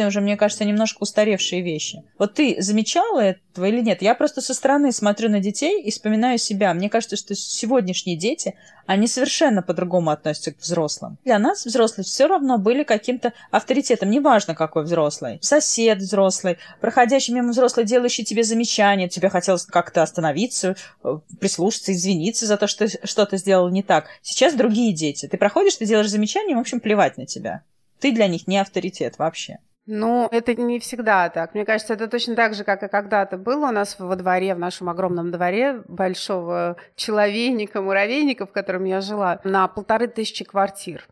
уже, 0.07 0.21
мне 0.21 0.37
кажется, 0.37 0.65
немножко 0.65 1.03
устаревшие 1.03 1.61
вещи. 1.61 2.03
Вот 2.17 2.33
ты 2.33 2.57
замечала 2.59 3.19
этого 3.19 3.65
или 3.65 3.81
нет? 3.81 4.01
Я 4.01 4.15
просто 4.15 4.41
со 4.41 4.53
стороны 4.53 4.91
смотрю 4.91 5.29
на 5.29 5.39
детей 5.39 5.81
и 5.81 5.91
вспоминаю 5.91 6.37
себя. 6.37 6.73
Мне 6.73 6.89
кажется, 6.89 7.15
что 7.15 7.35
сегодняшние 7.35 8.17
дети, 8.17 8.55
они 8.85 9.07
совершенно 9.07 9.61
по-другому 9.61 10.11
относятся 10.11 10.51
к 10.51 10.59
взрослым. 10.59 11.17
Для 11.25 11.39
нас 11.39 11.65
взрослые 11.65 12.05
все 12.05 12.27
равно 12.27 12.57
были 12.57 12.83
каким-то 12.83 13.33
авторитетом, 13.55 14.09
неважно 14.09 14.55
какой 14.55 14.83
взрослый. 14.83 15.39
Сосед 15.41 15.99
взрослый, 15.99 16.57
проходящий 16.81 17.33
мимо 17.33 17.49
взрослый, 17.49 17.85
делающий 17.85 18.23
тебе 18.23 18.43
замечание, 18.43 19.09
тебе 19.09 19.29
хотелось 19.29 19.65
как-то 19.65 20.01
остановиться, 20.01 20.75
э, 21.03 21.19
прислушаться, 21.39 21.93
извиниться 21.93 22.45
за 22.45 22.57
то, 22.57 22.67
что 22.67 22.87
что-то 23.05 23.37
сделал 23.37 23.69
не 23.69 23.83
так. 23.83 24.07
Сейчас 24.21 24.53
другие 24.53 24.93
дети. 24.93 25.27
Ты 25.27 25.37
проходишь, 25.37 25.75
ты 25.75 25.85
делаешь 25.85 26.09
замечание, 26.09 26.55
в 26.55 26.59
общем, 26.59 26.79
плевать 26.79 27.17
на 27.17 27.25
тебя. 27.25 27.63
Ты 27.99 28.11
для 28.11 28.27
них 28.27 28.47
не 28.47 28.57
авторитет 28.57 29.17
вообще. 29.17 29.59
Ну, 29.87 30.27
это 30.31 30.55
не 30.55 30.79
всегда 30.79 31.29
так. 31.29 31.53
Мне 31.53 31.63
кажется, 31.63 31.93
это 31.93 32.07
точно 32.07 32.35
так 32.35 32.55
же, 32.55 32.63
как 32.63 32.81
и 32.81 32.87
когда-то 32.87 33.37
было 33.37 33.67
у 33.67 33.71
нас 33.71 33.97
во 33.99 34.15
дворе, 34.15 34.55
в 34.55 34.59
нашем 34.59 34.89
огромном 34.89 35.31
дворе 35.31 35.83
большого 35.87 36.77
человейника, 36.95 37.81
муравейника, 37.81 38.47
в 38.47 38.51
котором 38.51 38.85
я 38.85 38.99
жила, 39.01 39.39
на 39.43 39.67
полторы 39.67 40.07
тысячи 40.07 40.43
квартир. 40.43 41.07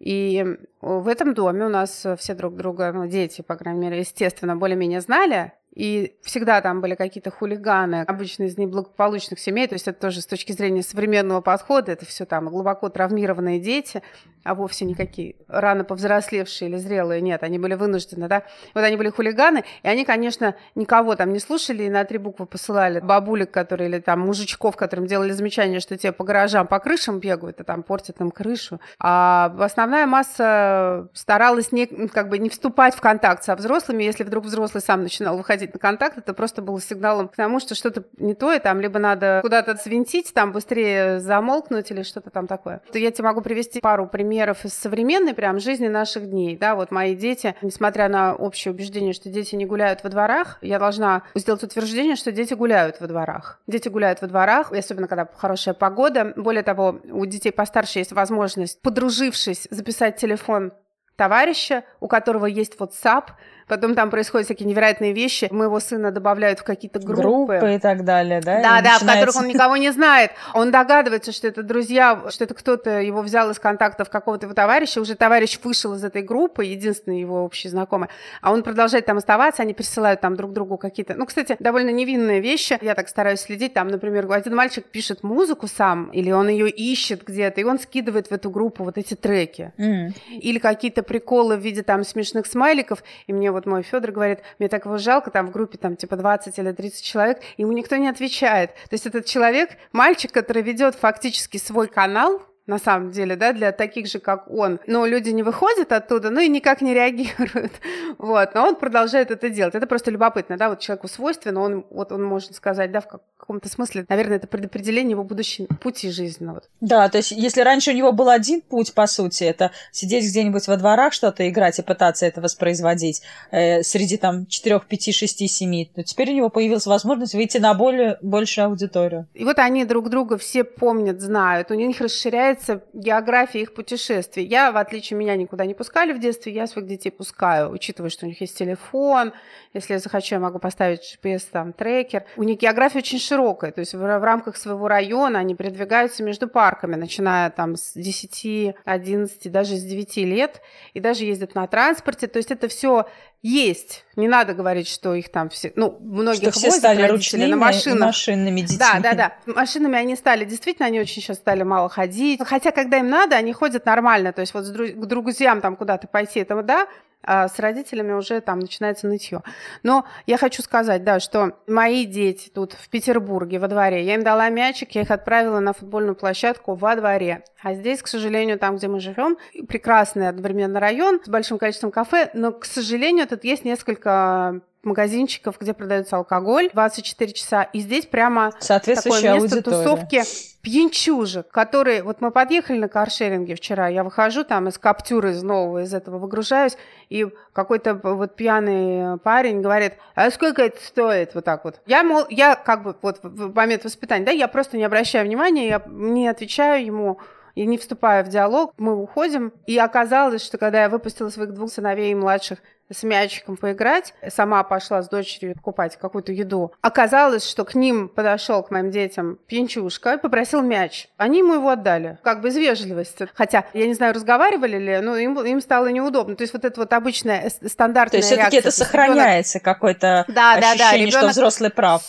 И 0.00 0.44
в 0.80 1.08
этом 1.08 1.34
доме 1.34 1.66
у 1.66 1.68
нас 1.68 2.06
все 2.18 2.34
друг 2.34 2.56
друга, 2.56 2.90
ну, 2.92 3.06
дети, 3.06 3.42
по 3.42 3.54
крайней 3.56 3.80
мере, 3.80 4.00
естественно, 4.00 4.56
более-менее 4.56 5.02
знали, 5.02 5.52
и 5.74 6.16
всегда 6.22 6.60
там 6.60 6.80
были 6.80 6.94
какие-то 6.94 7.30
хулиганы, 7.30 8.02
обычно 8.02 8.44
из 8.44 8.58
неблагополучных 8.58 9.38
семей, 9.38 9.68
то 9.68 9.74
есть 9.74 9.86
это 9.86 10.00
тоже 10.00 10.20
с 10.20 10.26
точки 10.26 10.52
зрения 10.52 10.82
современного 10.82 11.40
подхода, 11.40 11.92
это 11.92 12.04
все 12.04 12.24
там 12.24 12.48
глубоко 12.48 12.88
травмированные 12.88 13.60
дети, 13.60 14.02
а 14.42 14.54
вовсе 14.54 14.84
никакие 14.84 15.36
рано 15.48 15.84
повзрослевшие 15.84 16.70
или 16.70 16.76
зрелые, 16.76 17.20
нет, 17.20 17.42
они 17.42 17.58
были 17.58 17.74
вынуждены, 17.74 18.26
да. 18.26 18.42
Вот 18.74 18.82
они 18.82 18.96
были 18.96 19.10
хулиганы, 19.10 19.64
и 19.82 19.88
они, 19.88 20.04
конечно, 20.04 20.56
никого 20.74 21.14
там 21.14 21.32
не 21.32 21.38
слушали, 21.38 21.84
и 21.84 21.90
на 21.90 22.04
три 22.04 22.18
буквы 22.18 22.46
посылали 22.46 23.00
бабулек, 23.00 23.50
которые, 23.50 23.90
или 23.90 24.00
там 24.00 24.20
мужичков, 24.20 24.76
которым 24.76 25.06
делали 25.06 25.32
замечание, 25.32 25.80
что 25.80 25.96
те 25.96 26.10
по 26.10 26.24
гаражам, 26.24 26.66
по 26.66 26.78
крышам 26.78 27.20
бегают, 27.20 27.60
и 27.60 27.64
там 27.64 27.82
портят 27.82 28.20
им 28.20 28.30
крышу. 28.30 28.80
А 28.98 29.54
основная 29.60 30.06
масса 30.06 31.08
старалась 31.12 31.70
не, 31.70 31.86
как 31.86 32.28
бы 32.28 32.38
не 32.38 32.48
вступать 32.48 32.94
в 32.94 33.00
контакт 33.00 33.44
со 33.44 33.54
взрослыми, 33.54 34.04
если 34.04 34.24
вдруг 34.24 34.46
взрослый 34.46 34.82
сам 34.82 35.02
начинал 35.02 35.36
выходить 35.36 35.59
на 35.66 35.78
контакт, 35.78 36.18
это 36.18 36.34
просто 36.34 36.62
было 36.62 36.80
сигналом 36.80 37.28
к 37.28 37.36
тому, 37.36 37.60
что 37.60 37.74
что-то 37.74 38.04
не 38.18 38.34
то, 38.34 38.52
и 38.52 38.58
там 38.58 38.80
либо 38.80 38.98
надо 38.98 39.40
куда-то 39.42 39.76
свинтить, 39.76 40.32
там 40.34 40.52
быстрее 40.52 41.20
замолкнуть 41.20 41.90
или 41.90 42.02
что-то 42.02 42.30
там 42.30 42.46
такое. 42.46 42.82
То 42.92 42.98
я 42.98 43.10
тебе 43.10 43.24
могу 43.24 43.40
привести 43.40 43.80
пару 43.80 44.06
примеров 44.06 44.64
из 44.64 44.74
современной 44.74 45.34
прям 45.34 45.58
жизни 45.58 45.88
наших 45.88 46.28
дней. 46.28 46.56
Да, 46.56 46.74
вот 46.74 46.90
мои 46.90 47.14
дети, 47.14 47.54
несмотря 47.62 48.08
на 48.08 48.34
общее 48.34 48.72
убеждение, 48.72 49.12
что 49.12 49.28
дети 49.28 49.54
не 49.54 49.66
гуляют 49.66 50.02
во 50.02 50.10
дворах, 50.10 50.58
я 50.62 50.78
должна 50.78 51.22
сделать 51.34 51.62
утверждение, 51.62 52.16
что 52.16 52.32
дети 52.32 52.54
гуляют 52.54 53.00
во 53.00 53.06
дворах. 53.06 53.60
Дети 53.66 53.88
гуляют 53.88 54.20
во 54.20 54.28
дворах, 54.28 54.72
особенно 54.72 55.08
когда 55.08 55.28
хорошая 55.36 55.74
погода. 55.74 56.32
Более 56.36 56.62
того, 56.62 57.00
у 57.10 57.26
детей 57.26 57.52
постарше 57.52 57.98
есть 58.00 58.12
возможность, 58.12 58.80
подружившись, 58.82 59.68
записать 59.70 60.16
телефон 60.16 60.72
товарища, 61.20 61.84
у 62.00 62.08
которого 62.08 62.46
есть 62.46 62.76
WhatsApp, 62.78 63.24
Потом 63.70 63.94
там 63.94 64.10
происходят 64.10 64.46
всякие 64.46 64.68
невероятные 64.68 65.12
вещи. 65.12 65.46
Моего 65.52 65.78
сына 65.78 66.10
добавляют 66.10 66.58
в 66.58 66.64
какие-то 66.64 66.98
группы. 66.98 67.22
Группы 67.22 67.74
и 67.74 67.78
так 67.78 68.04
далее, 68.04 68.40
да? 68.40 68.60
Да, 68.60 68.80
и 68.80 68.82
да, 68.82 68.94
начинается... 68.94 69.04
в 69.04 69.08
которых 69.08 69.36
он 69.36 69.46
никого 69.46 69.76
не 69.76 69.92
знает. 69.92 70.32
Он 70.54 70.72
догадывается, 70.72 71.30
что 71.30 71.46
это 71.46 71.62
друзья, 71.62 72.20
что 72.30 72.42
это 72.42 72.54
кто-то 72.54 73.00
его 73.00 73.22
взял 73.22 73.48
из 73.48 73.60
контактов 73.60 74.10
какого-то 74.10 74.46
его 74.46 74.54
товарища. 74.54 75.00
Уже 75.00 75.14
товарищ 75.14 75.60
вышел 75.62 75.94
из 75.94 76.02
этой 76.02 76.22
группы, 76.22 76.64
единственный 76.64 77.20
его 77.20 77.44
общий 77.44 77.68
знакомый. 77.68 78.08
А 78.42 78.52
он 78.52 78.64
продолжает 78.64 79.06
там 79.06 79.18
оставаться, 79.18 79.62
они 79.62 79.72
присылают 79.72 80.20
там 80.20 80.34
друг 80.34 80.52
другу 80.52 80.76
какие-то... 80.76 81.14
Ну, 81.14 81.24
кстати, 81.24 81.54
довольно 81.60 81.90
невинные 81.90 82.40
вещи. 82.40 82.76
Я 82.82 82.96
так 82.96 83.08
стараюсь 83.08 83.38
следить. 83.38 83.72
Там, 83.72 83.86
например, 83.86 84.26
один 84.32 84.56
мальчик 84.56 84.84
пишет 84.84 85.22
музыку 85.22 85.68
сам, 85.68 86.10
или 86.10 86.32
он 86.32 86.48
ее 86.48 86.68
ищет 86.68 87.22
где-то, 87.24 87.60
и 87.60 87.64
он 87.64 87.78
скидывает 87.78 88.30
в 88.30 88.32
эту 88.32 88.50
группу 88.50 88.82
вот 88.82 88.98
эти 88.98 89.14
треки. 89.14 89.72
Mm. 89.78 90.12
Или 90.30 90.58
какие-то 90.58 91.04
приколы 91.04 91.56
в 91.56 91.60
виде 91.60 91.84
там 91.84 92.02
смешных 92.02 92.46
смайликов. 92.46 93.04
И 93.28 93.32
мне 93.32 93.52
вот 93.52 93.59
вот 93.60 93.66
мой 93.66 93.82
Федор 93.82 94.10
говорит, 94.10 94.40
мне 94.58 94.68
так 94.68 94.86
его 94.86 94.96
жалко, 94.98 95.30
там 95.30 95.46
в 95.46 95.50
группе 95.50 95.76
там 95.76 95.96
типа 95.96 96.16
20 96.16 96.58
или 96.58 96.72
30 96.72 97.04
человек, 97.04 97.40
ему 97.58 97.72
никто 97.72 97.96
не 97.96 98.08
отвечает. 98.08 98.70
То 98.88 98.92
есть 98.94 99.06
этот 99.06 99.26
человек, 99.26 99.70
мальчик, 99.92 100.32
который 100.32 100.62
ведет 100.62 100.94
фактически 100.94 101.58
свой 101.58 101.88
канал, 101.88 102.42
на 102.66 102.78
самом 102.78 103.10
деле, 103.10 103.36
да, 103.36 103.52
для 103.52 103.72
таких 103.72 104.06
же, 104.06 104.18
как 104.18 104.50
он. 104.50 104.80
Но 104.86 105.06
люди 105.06 105.30
не 105.30 105.42
выходят 105.42 105.92
оттуда, 105.92 106.30
ну 106.30 106.40
и 106.40 106.48
никак 106.48 106.80
не 106.80 106.94
реагируют. 106.94 107.72
Вот, 108.18 108.54
но 108.54 108.68
он 108.68 108.76
продолжает 108.76 109.30
это 109.30 109.48
делать. 109.48 109.74
Это 109.74 109.86
просто 109.86 110.10
любопытно, 110.10 110.56
да, 110.56 110.68
вот 110.68 110.80
человеку 110.80 111.08
свойственно, 111.08 111.60
он, 111.60 111.86
вот 111.90 112.12
он 112.12 112.22
может 112.22 112.54
сказать, 112.54 112.92
да, 112.92 113.00
в 113.00 113.06
каком-то 113.06 113.68
смысле, 113.68 114.04
наверное, 114.08 114.36
это 114.36 114.46
предопределение 114.46 115.12
его 115.12 115.24
будущего 115.24 115.66
пути 115.66 116.10
жизненного. 116.10 116.62
Да, 116.80 117.08
то 117.08 117.18
есть 117.18 117.30
если 117.30 117.62
раньше 117.62 117.92
у 117.92 117.94
него 117.94 118.12
был 118.12 118.28
один 118.28 118.60
путь, 118.60 118.92
по 118.92 119.06
сути, 119.06 119.44
это 119.44 119.70
сидеть 119.90 120.24
где-нибудь 120.24 120.66
во 120.68 120.76
дворах, 120.76 121.12
что-то 121.12 121.48
играть 121.48 121.78
и 121.78 121.82
пытаться 121.82 122.26
это 122.26 122.40
воспроизводить 122.40 123.22
э, 123.50 123.82
среди 123.82 124.16
там 124.18 124.46
4, 124.46 124.80
5, 124.86 125.14
6, 125.14 125.50
7, 125.50 125.86
то 125.94 126.02
теперь 126.02 126.30
у 126.30 126.34
него 126.34 126.50
появилась 126.50 126.86
возможность 126.86 127.34
выйти 127.34 127.58
на 127.58 127.74
более, 127.74 128.18
большую 128.22 128.66
аудиторию. 128.66 129.26
И 129.34 129.44
вот 129.44 129.58
они 129.58 129.84
друг 129.84 130.10
друга 130.10 130.36
все 130.36 130.64
помнят, 130.64 131.20
знают, 131.20 131.70
у 131.70 131.74
них 131.74 132.00
расширяется 132.00 132.49
меняется 132.50 132.82
география 132.92 133.62
их 133.62 133.74
путешествий. 133.74 134.44
Я, 134.44 134.72
в 134.72 134.76
отличие 134.76 135.18
меня, 135.18 135.36
никуда 135.36 135.64
не 135.66 135.74
пускали 135.74 136.12
в 136.12 136.18
детстве, 136.18 136.52
я 136.52 136.66
своих 136.66 136.88
детей 136.88 137.10
пускаю, 137.10 137.70
учитывая, 137.70 138.10
что 138.10 138.26
у 138.26 138.28
них 138.28 138.40
есть 138.40 138.58
телефон, 138.58 139.32
если 139.72 139.94
я 139.94 139.98
захочу, 139.98 140.34
я 140.34 140.40
могу 140.40 140.58
поставить 140.58 141.18
GPS, 141.22 141.44
там, 141.50 141.72
трекер. 141.72 142.24
У 142.36 142.42
них 142.42 142.58
география 142.58 142.98
очень 142.98 143.18
широкая, 143.18 143.72
то 143.72 143.80
есть 143.80 143.94
в, 143.94 143.98
в 143.98 144.24
рамках 144.24 144.56
своего 144.56 144.88
района 144.88 145.38
они 145.38 145.54
передвигаются 145.54 146.22
между 146.22 146.48
парками, 146.48 146.96
начиная 146.96 147.50
там 147.50 147.76
с 147.76 147.92
10, 147.94 148.74
11, 148.84 149.52
даже 149.52 149.76
с 149.76 149.82
9 149.82 150.16
лет, 150.18 150.60
и 150.94 151.00
даже 151.00 151.24
ездят 151.24 151.54
на 151.54 151.66
транспорте, 151.66 152.26
то 152.26 152.38
есть 152.38 152.50
это 152.50 152.68
все 152.68 153.06
есть. 153.42 154.04
Не 154.16 154.28
надо 154.28 154.52
говорить, 154.52 154.88
что 154.88 155.14
их 155.14 155.30
там 155.30 155.48
все... 155.48 155.72
Ну, 155.76 155.96
многих 156.00 156.50
что 156.50 156.50
все 156.52 156.70
стали 156.70 157.06
ручными 157.06 157.46
на 157.46 157.56
машинах. 157.56 158.08
машинными 158.08 158.60
детьми. 158.60 158.78
Да, 158.78 159.00
да, 159.00 159.14
да. 159.14 159.52
Машинами 159.52 159.96
они 159.98 160.16
стали, 160.16 160.44
действительно, 160.44 160.86
они 160.86 161.00
очень 161.00 161.22
сейчас 161.22 161.38
стали 161.38 161.62
мало 161.62 161.88
ходить, 161.88 162.40
хотя 162.44 162.70
когда 162.70 162.98
им 162.98 163.08
надо, 163.08 163.36
они 163.36 163.52
ходят 163.52 163.86
нормально, 163.86 164.32
то 164.32 164.40
есть 164.40 164.52
вот 164.52 164.66
к 164.66 165.06
друзьям 165.06 165.60
там 165.60 165.76
куда-то 165.76 166.06
пойти, 166.06 166.40
это 166.40 166.60
да, 166.62 166.86
а 167.22 167.48
с 167.48 167.58
родителями 167.58 168.12
уже 168.12 168.40
там 168.40 168.58
начинается 168.58 169.06
нытье. 169.06 169.42
Но 169.82 170.06
я 170.26 170.36
хочу 170.38 170.62
сказать, 170.62 171.04
да, 171.04 171.20
что 171.20 171.58
мои 171.66 172.04
дети 172.06 172.50
тут 172.52 172.72
в 172.72 172.88
Петербурге 172.88 173.58
во 173.58 173.68
дворе, 173.68 174.04
я 174.04 174.14
им 174.14 174.22
дала 174.22 174.48
мячик, 174.48 174.92
я 174.92 175.02
их 175.02 175.10
отправила 175.10 175.60
на 175.60 175.72
футбольную 175.72 176.14
площадку 176.14 176.74
во 176.74 176.96
дворе. 176.96 177.44
А 177.62 177.74
здесь, 177.74 178.02
к 178.02 178.08
сожалению, 178.08 178.58
там, 178.58 178.76
где 178.76 178.88
мы 178.88 179.00
живем, 179.00 179.36
прекрасный 179.68 180.28
одновременно 180.28 180.80
район 180.80 181.20
с 181.22 181.28
большим 181.28 181.58
количеством 181.58 181.90
кафе, 181.90 182.30
но, 182.34 182.52
к 182.52 182.64
сожалению, 182.64 183.26
тут 183.26 183.44
есть 183.44 183.64
несколько 183.64 184.60
магазинчиков, 184.82 185.56
где 185.60 185.74
продается 185.74 186.16
алкоголь 186.16 186.70
24 186.72 187.32
часа. 187.32 187.62
И 187.62 187.80
здесь 187.80 188.06
прямо 188.06 188.52
такое 188.60 189.22
место 189.22 189.32
аудитория. 189.32 189.62
тусовки 189.62 190.22
пьянчужек, 190.62 191.48
которые... 191.48 192.02
Вот 192.02 192.20
мы 192.20 192.30
подъехали 192.30 192.78
на 192.78 192.88
каршеринге 192.88 193.54
вчера, 193.54 193.88
я 193.88 194.04
выхожу 194.04 194.44
там 194.44 194.68
из 194.68 194.78
каптюры, 194.78 195.30
из 195.30 195.42
нового, 195.42 195.82
из 195.82 195.94
этого 195.94 196.18
выгружаюсь, 196.18 196.76
и 197.08 197.26
какой-то 197.52 197.94
вот 197.94 198.36
пьяный 198.36 199.18
парень 199.18 199.60
говорит, 199.60 199.94
а 200.14 200.30
сколько 200.30 200.62
это 200.62 200.82
стоит? 200.82 201.34
Вот 201.34 201.44
так 201.44 201.64
вот. 201.64 201.80
Я, 201.86 202.02
мол, 202.02 202.24
я 202.28 202.54
как 202.56 202.82
бы 202.82 202.96
вот 203.00 203.20
в 203.22 203.54
момент 203.54 203.84
воспитания, 203.84 204.24
да, 204.24 204.32
я 204.32 204.48
просто 204.48 204.76
не 204.76 204.84
обращаю 204.84 205.26
внимания, 205.26 205.68
я 205.68 205.82
не 205.86 206.28
отвечаю 206.28 206.84
ему, 206.84 207.18
и 207.54 207.66
не 207.66 207.78
вступая 207.78 208.24
в 208.24 208.28
диалог, 208.28 208.72
мы 208.78 208.94
уходим. 208.96 209.52
И 209.66 209.76
оказалось, 209.76 210.42
что 210.44 210.56
когда 210.56 210.82
я 210.82 210.88
выпустила 210.88 211.30
своих 211.30 211.52
двух 211.52 211.70
сыновей 211.70 212.12
и 212.12 212.14
младших 212.14 212.60
с 212.92 213.02
мячиком 213.02 213.56
поиграть, 213.56 214.14
сама 214.28 214.62
пошла 214.64 215.02
с 215.02 215.08
дочерью 215.08 215.54
покупать 215.54 215.96
какую-то 215.96 216.32
еду. 216.32 216.72
Оказалось, 216.80 217.48
что 217.48 217.64
к 217.64 217.74
ним 217.74 218.08
подошел, 218.08 218.62
к 218.62 218.70
моим 218.70 218.90
детям, 218.90 219.38
пьянчушка 219.46 220.14
и 220.14 220.18
попросил 220.18 220.62
мяч. 220.62 221.08
Они 221.16 221.38
ему 221.38 221.54
его 221.54 221.70
отдали, 221.70 222.18
как 222.22 222.40
бы 222.40 222.48
из 222.48 222.56
вежливости. 222.56 223.28
Хотя, 223.34 223.64
я 223.72 223.86
не 223.86 223.94
знаю, 223.94 224.14
разговаривали 224.14 224.78
ли, 224.78 225.00
но 225.00 225.16
им, 225.16 225.38
им 225.40 225.60
стало 225.60 225.86
неудобно. 225.88 226.36
То 226.36 226.42
есть 226.42 226.52
вот 226.52 226.64
это 226.64 226.80
вот 226.80 226.92
обычная 226.92 227.50
стандартная 227.66 228.10
То 228.10 228.16
есть 228.18 228.28
все-таки 228.28 228.56
это 228.56 228.70
сохраняется 228.70 229.58
ребенок... 229.58 229.76
какое-то 229.76 230.24
да, 230.28 230.54
ощущение, 230.54 230.78
да, 230.78 230.90
да, 230.90 230.96
ребенок... 230.96 231.12
что 231.14 231.28
взрослый 231.28 231.70
прав. 231.70 232.02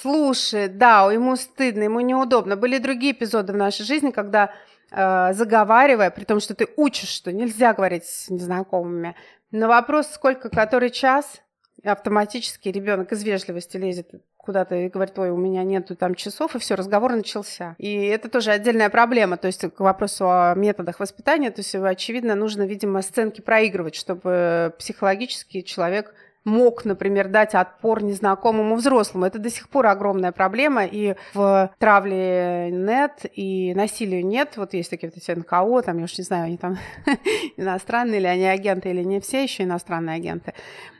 Слушай, 0.00 0.68
да, 0.68 1.10
ему 1.10 1.34
стыдно, 1.34 1.84
ему 1.84 2.00
неудобно. 2.00 2.56
Были 2.56 2.78
другие 2.78 3.12
эпизоды 3.12 3.54
в 3.54 3.56
нашей 3.56 3.86
жизни, 3.86 4.10
когда 4.10 4.52
э, 4.90 5.32
заговаривая, 5.32 6.10
при 6.10 6.24
том, 6.24 6.40
что 6.40 6.54
ты 6.54 6.68
учишь, 6.76 7.08
что 7.08 7.32
нельзя 7.32 7.72
говорить 7.72 8.04
с 8.04 8.28
незнакомыми, 8.28 9.16
на 9.54 9.68
вопрос, 9.68 10.08
сколько, 10.08 10.50
который 10.50 10.90
час, 10.90 11.40
автоматически 11.84 12.68
ребенок 12.70 13.12
из 13.12 13.22
вежливости 13.22 13.76
лезет 13.76 14.10
куда-то 14.36 14.74
и 14.74 14.88
говорит, 14.88 15.18
ой, 15.18 15.30
у 15.30 15.36
меня 15.36 15.62
нету 15.62 15.96
там 15.96 16.14
часов, 16.14 16.54
и 16.54 16.58
все, 16.58 16.74
разговор 16.74 17.12
начался. 17.12 17.76
И 17.78 18.06
это 18.06 18.28
тоже 18.28 18.50
отдельная 18.50 18.90
проблема, 18.90 19.36
то 19.36 19.46
есть 19.46 19.64
к 19.72 19.80
вопросу 19.80 20.28
о 20.28 20.54
методах 20.54 21.00
воспитания, 21.00 21.50
то 21.50 21.60
есть 21.60 21.74
очевидно, 21.74 22.34
нужно, 22.34 22.62
видимо, 22.64 23.00
сценки 23.00 23.40
проигрывать, 23.40 23.94
чтобы 23.94 24.74
психологически 24.78 25.62
человек 25.62 26.14
мог, 26.44 26.84
например, 26.84 27.28
дать 27.28 27.54
отпор 27.54 28.02
незнакомому 28.02 28.76
взрослому. 28.76 29.26
Это 29.26 29.38
до 29.38 29.50
сих 29.50 29.68
пор 29.68 29.86
огромная 29.86 30.32
проблема, 30.32 30.84
и 30.84 31.14
в 31.32 31.70
травле 31.78 32.70
нет, 32.70 33.24
и 33.34 33.74
насилию 33.74 34.24
нет. 34.24 34.56
Вот 34.56 34.74
есть 34.74 34.90
такие 34.90 35.10
вот 35.10 35.16
эти 35.16 35.30
НКО, 35.38 35.82
там, 35.82 35.98
я 35.98 36.04
уж 36.04 36.18
не 36.18 36.24
знаю, 36.24 36.44
они 36.44 36.56
там 36.56 36.78
иностранные 37.56 38.20
или 38.20 38.26
они 38.26 38.46
агенты, 38.46 38.90
или 38.90 39.02
не 39.02 39.20
все 39.20 39.42
еще 39.42 39.64
иностранные 39.64 40.16
агенты. 40.16 40.54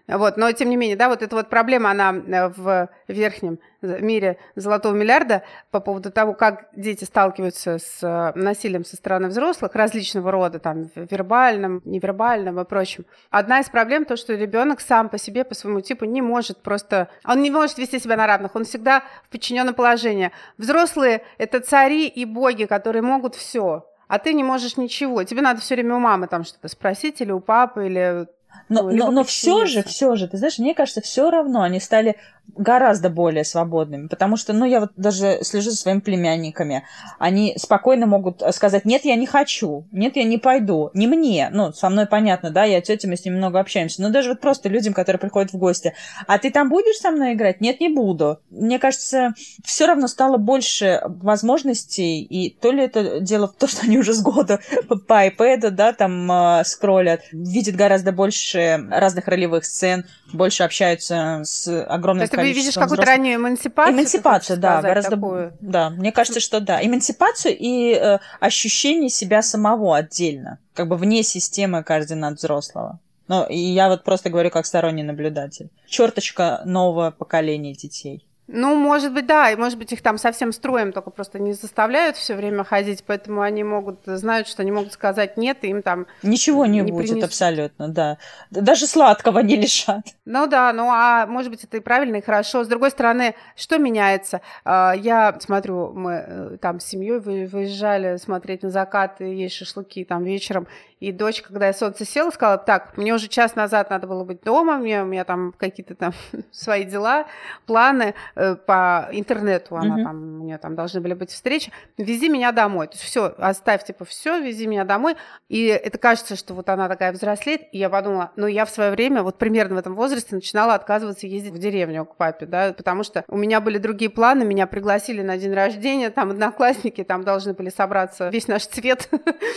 Вот, 0.07 0.37
но 0.37 0.53
тем 0.53 0.69
не 0.69 0.77
менее, 0.77 0.97
да, 0.97 1.09
вот 1.09 1.23
эта 1.23 1.35
вот 1.35 1.49
проблема, 1.49 1.91
она 1.91 2.13
э, 2.13 2.49
в 2.49 2.91
верхнем 3.09 3.59
мире 3.81 4.39
золотого 4.55 4.95
миллиарда 4.95 5.45
по 5.71 5.81
поводу 5.81 6.11
того, 6.11 6.35
как 6.35 6.69
дети 6.77 7.05
сталкиваются 7.05 7.79
с 7.79 8.03
э, 8.03 8.39
насилием 8.39 8.85
со 8.85 8.97
стороны 8.97 9.29
взрослых 9.29 9.75
различного 9.75 10.31
рода, 10.31 10.59
там, 10.59 10.91
вербальным, 10.95 11.81
невербальным 11.87 12.61
и 12.61 12.65
прочим. 12.67 13.07
Одна 13.31 13.61
из 13.61 13.71
проблем 13.71 14.05
то, 14.05 14.17
что 14.17 14.35
ребенок 14.35 14.81
сам 14.81 15.09
по 15.09 15.17
себе, 15.17 15.43
по 15.43 15.55
своему 15.55 15.81
типу 15.81 16.05
не 16.05 16.21
может 16.21 16.59
просто... 16.63 17.09
Он 17.25 17.41
не 17.41 17.51
может 17.51 17.79
вести 17.79 17.99
себя 17.99 18.17
на 18.17 18.27
равных, 18.27 18.55
он 18.55 18.65
всегда 18.65 19.05
в 19.25 19.31
подчиненном 19.31 19.75
положении. 19.75 20.33
Взрослые— 20.59 21.23
это 21.39 21.61
цари 21.61 22.09
и 22.09 22.27
боги, 22.27 22.65
которые 22.65 23.03
могут 23.03 23.35
все 23.35 23.87
а 24.07 24.19
ты 24.19 24.35
не 24.35 24.45
можешь 24.45 24.77
ничего. 24.77 25.25
Тебе 25.25 25.41
надо 25.41 25.61
все 25.61 25.75
время 25.75 25.97
у 25.97 25.99
мамы 25.99 26.27
там 26.27 26.45
что-то 26.45 26.69
спросить 26.69 27.21
или 27.21 27.33
у 27.33 27.41
папы, 27.41 27.87
или 27.87 28.29
но, 28.69 28.83
ну, 28.83 28.97
но, 28.97 29.11
но 29.11 29.25
все 29.25 29.67
же, 29.67 29.83
все 29.83 30.17
же, 30.17 30.29
ты 30.29 30.37
знаешь, 30.39 30.59
мне 30.59 30.75
кажется, 30.75 31.01
все 31.01 31.31
равно 31.31 31.63
они 31.63 31.81
стали 31.81 32.17
гораздо 32.57 33.11
более 33.11 33.45
свободными, 33.45 34.07
потому 34.07 34.37
что, 34.37 34.53
ну, 34.53 34.65
я 34.65 34.81
вот 34.81 34.91
даже 34.97 35.39
слежу 35.43 35.71
за 35.71 35.77
своими 35.77 36.01
племянниками, 36.01 36.85
они 37.19 37.55
спокойно 37.59 38.07
могут 38.07 38.43
сказать, 38.55 38.85
нет, 38.85 39.05
я 39.05 39.17
не 39.17 39.27
хочу, 39.27 39.87
нет, 39.93 40.17
я 40.17 40.25
не 40.25 40.39
пойду, 40.39 40.91
не 40.95 41.07
мне, 41.07 41.49
ну, 41.53 41.73
со 41.73 41.89
мной 41.89 42.07
понятно, 42.07 42.51
да, 42.51 42.65
я 42.65 42.81
тетя, 42.81 43.09
мы 43.09 43.17
с 43.17 43.25
ними 43.25 43.37
много 43.37 43.61
общаемся, 43.61 44.03
но 44.03 44.11
даже 44.11 44.31
вот 44.31 44.41
просто 44.41 44.69
людям, 44.69 44.95
которые 44.95 45.21
приходят 45.21 45.53
в 45.53 45.59
гости, 45.59 45.95
а 46.27 46.39
ты 46.39 46.51
там 46.51 46.69
будешь 46.69 46.97
со 46.99 47.11
мной 47.11 47.35
играть? 47.35 47.61
Нет, 47.61 47.81
не 47.81 47.89
буду. 47.89 48.39
Мне 48.51 48.79
кажется, 48.79 49.35
все 49.65 49.87
равно 49.87 50.07
стало 50.07 50.37
больше 50.37 51.01
возможностей, 51.05 52.23
и 52.23 52.51
то 52.51 52.71
ли 52.71 52.85
это 52.85 53.21
дело 53.21 53.49
в 53.49 53.55
том, 53.55 53.69
что 53.69 53.83
они 53.83 53.99
уже 53.99 54.15
с 54.15 54.23
года 54.23 54.61
по 55.09 55.27
iPad, 55.27 55.71
да, 55.71 55.93
там 55.93 56.31
э, 56.31 56.65
скроллят, 56.65 57.23
видят 57.33 57.75
гораздо 57.75 58.13
больше 58.13 58.87
разных 58.91 59.27
ролевых 59.27 59.65
сцен, 59.65 60.05
больше 60.33 60.63
общаются 60.63 61.43
с 61.45 61.85
огромным 61.85 62.27
ты 62.37 62.53
видишь 62.53 62.75
какую-то 62.75 63.05
раннюю 63.05 63.37
эмансипацию? 63.37 63.95
Эмансипацию, 63.95 64.59
да, 64.59 64.83
гораздо... 64.83 65.11
Такую? 65.13 65.57
Да, 65.61 65.91
мне 65.91 66.13
кажется, 66.13 66.41
что 66.41 66.61
да. 66.61 66.85
Эмансипацию 66.85 67.57
и 67.59 67.95
э, 67.95 68.19
ощущение 68.41 69.11
себя 69.11 69.43
самого 69.43 69.97
отдельно, 69.97 70.59
как 70.75 70.89
бы 70.89 70.97
вне 70.97 71.23
системы 71.23 71.83
координат 71.83 72.39
взрослого. 72.39 72.99
Ну, 73.29 73.47
и 73.47 73.57
я 73.57 73.89
вот 73.89 74.05
просто 74.05 74.29
говорю 74.31 74.51
как 74.51 74.67
сторонний 74.67 75.03
наблюдатель. 75.03 75.71
Черточка 75.87 76.61
нового 76.65 77.11
поколения 77.11 77.75
детей. 77.75 78.27
Ну, 78.47 78.77
может 78.77 79.15
быть, 79.15 79.27
да, 79.27 79.51
и 79.51 79.57
может 79.57 79.79
быть 79.79 79.93
их 79.93 80.03
там 80.03 80.19
совсем 80.19 80.53
строем 80.53 80.93
только 80.93 81.11
просто 81.11 81.39
не 81.39 81.55
заставляют 81.55 82.17
все 82.17 82.35
время 82.35 82.63
ходить, 82.63 83.03
поэтому 83.07 83.41
они 83.41 83.65
могут 83.65 84.01
знают, 84.05 84.49
что 84.49 84.63
они 84.63 84.71
могут 84.71 84.93
сказать 84.93 85.39
нет, 85.39 85.59
и 85.63 85.69
им 85.69 85.83
там 85.83 86.07
ничего 86.23 86.67
не, 86.67 86.81
не 86.81 86.93
будет 86.93 87.07
принесут. 87.07 87.25
абсолютно, 87.25 87.89
да, 87.89 88.19
даже 88.51 88.87
сладкого 88.87 89.39
не 89.39 89.57
лишат. 89.57 90.03
Ну 90.27 90.47
да, 90.47 90.73
ну 90.75 90.91
а 90.91 91.27
может 91.27 91.51
быть 91.51 91.65
это 91.65 91.79
и 91.79 91.81
правильно 91.81 92.17
и 92.17 92.21
хорошо. 92.21 92.65
С 92.65 92.69
другой 92.69 92.91
стороны, 92.91 93.35
что 93.57 93.79
меняется? 93.79 94.43
А, 94.65 94.93
я 94.93 95.35
смотрю, 95.41 95.93
мы 95.95 96.13
э, 96.13 96.57
там 96.61 96.81
с 96.81 96.85
семьей 96.85 97.21
выезжали 97.21 98.19
смотреть 98.19 98.63
на 98.63 98.71
закат 98.71 99.23
и 99.23 99.35
есть 99.35 99.57
шашлыки 99.57 100.05
там 100.05 100.23
вечером, 100.23 100.67
и 101.05 101.13
дочь, 101.13 101.43
когда 101.43 101.67
я 101.67 101.75
солнце 101.75 102.07
село, 102.07 102.31
сказала, 102.31 102.57
так, 102.57 102.97
мне 102.97 103.13
уже 103.13 103.29
час 103.29 103.57
назад 103.57 103.91
надо 103.91 104.07
было 104.07 104.25
быть 104.25 104.43
дома, 104.43 104.79
мне, 104.79 105.03
у 105.03 105.05
меня 105.05 105.25
там 105.25 105.53
какие-то 105.53 105.95
там 105.95 106.15
свои 106.51 106.85
дела, 106.85 107.27
планы 107.67 108.15
по 108.35 109.09
интернету, 109.13 109.77
она 109.77 109.99
mm-hmm. 109.99 110.05
там, 110.05 110.41
у 110.41 110.45
нее 110.45 110.59
там 110.59 110.75
должны 110.75 111.01
были 111.01 111.15
быть 111.15 111.31
встречи, 111.31 111.73
вези 111.97 112.29
меня 112.29 112.53
домой. 112.53 112.87
То 112.89 112.95
есть 112.95 113.05
все, 113.05 113.35
оставь, 113.39 113.85
типа, 113.85 114.05
все, 114.05 114.41
вези 114.41 114.67
меня 114.67 114.85
домой. 114.85 115.17
И 115.49 115.67
это 115.67 115.99
кажется, 115.99 116.37
что 116.37 116.55
вот 116.55 116.69
она 116.69 116.89
такая 116.89 117.13
взрослеет, 117.13 117.63
и 117.73 117.79
я 117.79 117.89
подумала, 117.91 118.33
ну, 118.37 118.47
я 118.47 118.65
в 118.65 118.71
свое 118.71 118.91
время, 118.91 119.23
вот 119.23 119.39
примерно 119.39 119.77
в 119.77 119.79
этом 119.79 119.95
возрасте, 119.95 120.35
начинала 120.35 120.75
отказываться 120.75 121.27
ездить 121.27 121.53
в 121.53 121.59
деревню 121.59 122.05
к 122.05 122.17
папе, 122.17 122.47
да, 122.47 122.73
потому 122.73 123.05
что 123.05 123.25
у 123.29 123.37
меня 123.37 123.61
были 123.61 123.79
другие 123.79 124.11
планы, 124.11 124.45
меня 124.45 124.67
пригласили 124.67 125.23
на 125.23 125.39
день 125.39 125.53
рождения, 125.53 126.11
там 126.11 126.31
одноклассники, 126.31 127.05
там 127.05 127.23
должны 127.23 127.55
были 127.55 127.71
собраться 127.71 128.29
весь 128.29 128.49
наш 128.49 128.67
цвет 128.67 129.09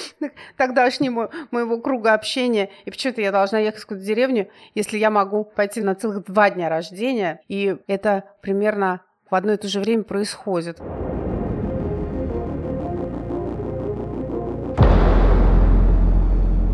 тогдашнему 0.58 1.30
моего 1.52 1.80
круга 1.80 2.13
общения, 2.13 2.70
и 2.86 2.92
почему-то 2.92 3.22
я 3.22 3.32
должна 3.32 3.60
ехать 3.60 3.80
в 3.80 3.84
какую-то 3.84 4.06
деревню, 4.06 4.50
если 4.76 4.98
я 4.98 5.10
могу 5.10 5.44
пойти 5.44 5.82
на 5.82 5.96
целых 5.96 6.26
два 6.26 6.50
дня 6.50 6.70
рождения, 6.70 7.42
и 7.48 7.78
это 7.88 8.26
примерно 8.47 9.01
в 9.29 9.36
одно 9.36 9.51
и 9.51 9.57
то 9.57 9.67
же 9.67 9.81
время 9.81 10.03
происходит. 10.03 10.79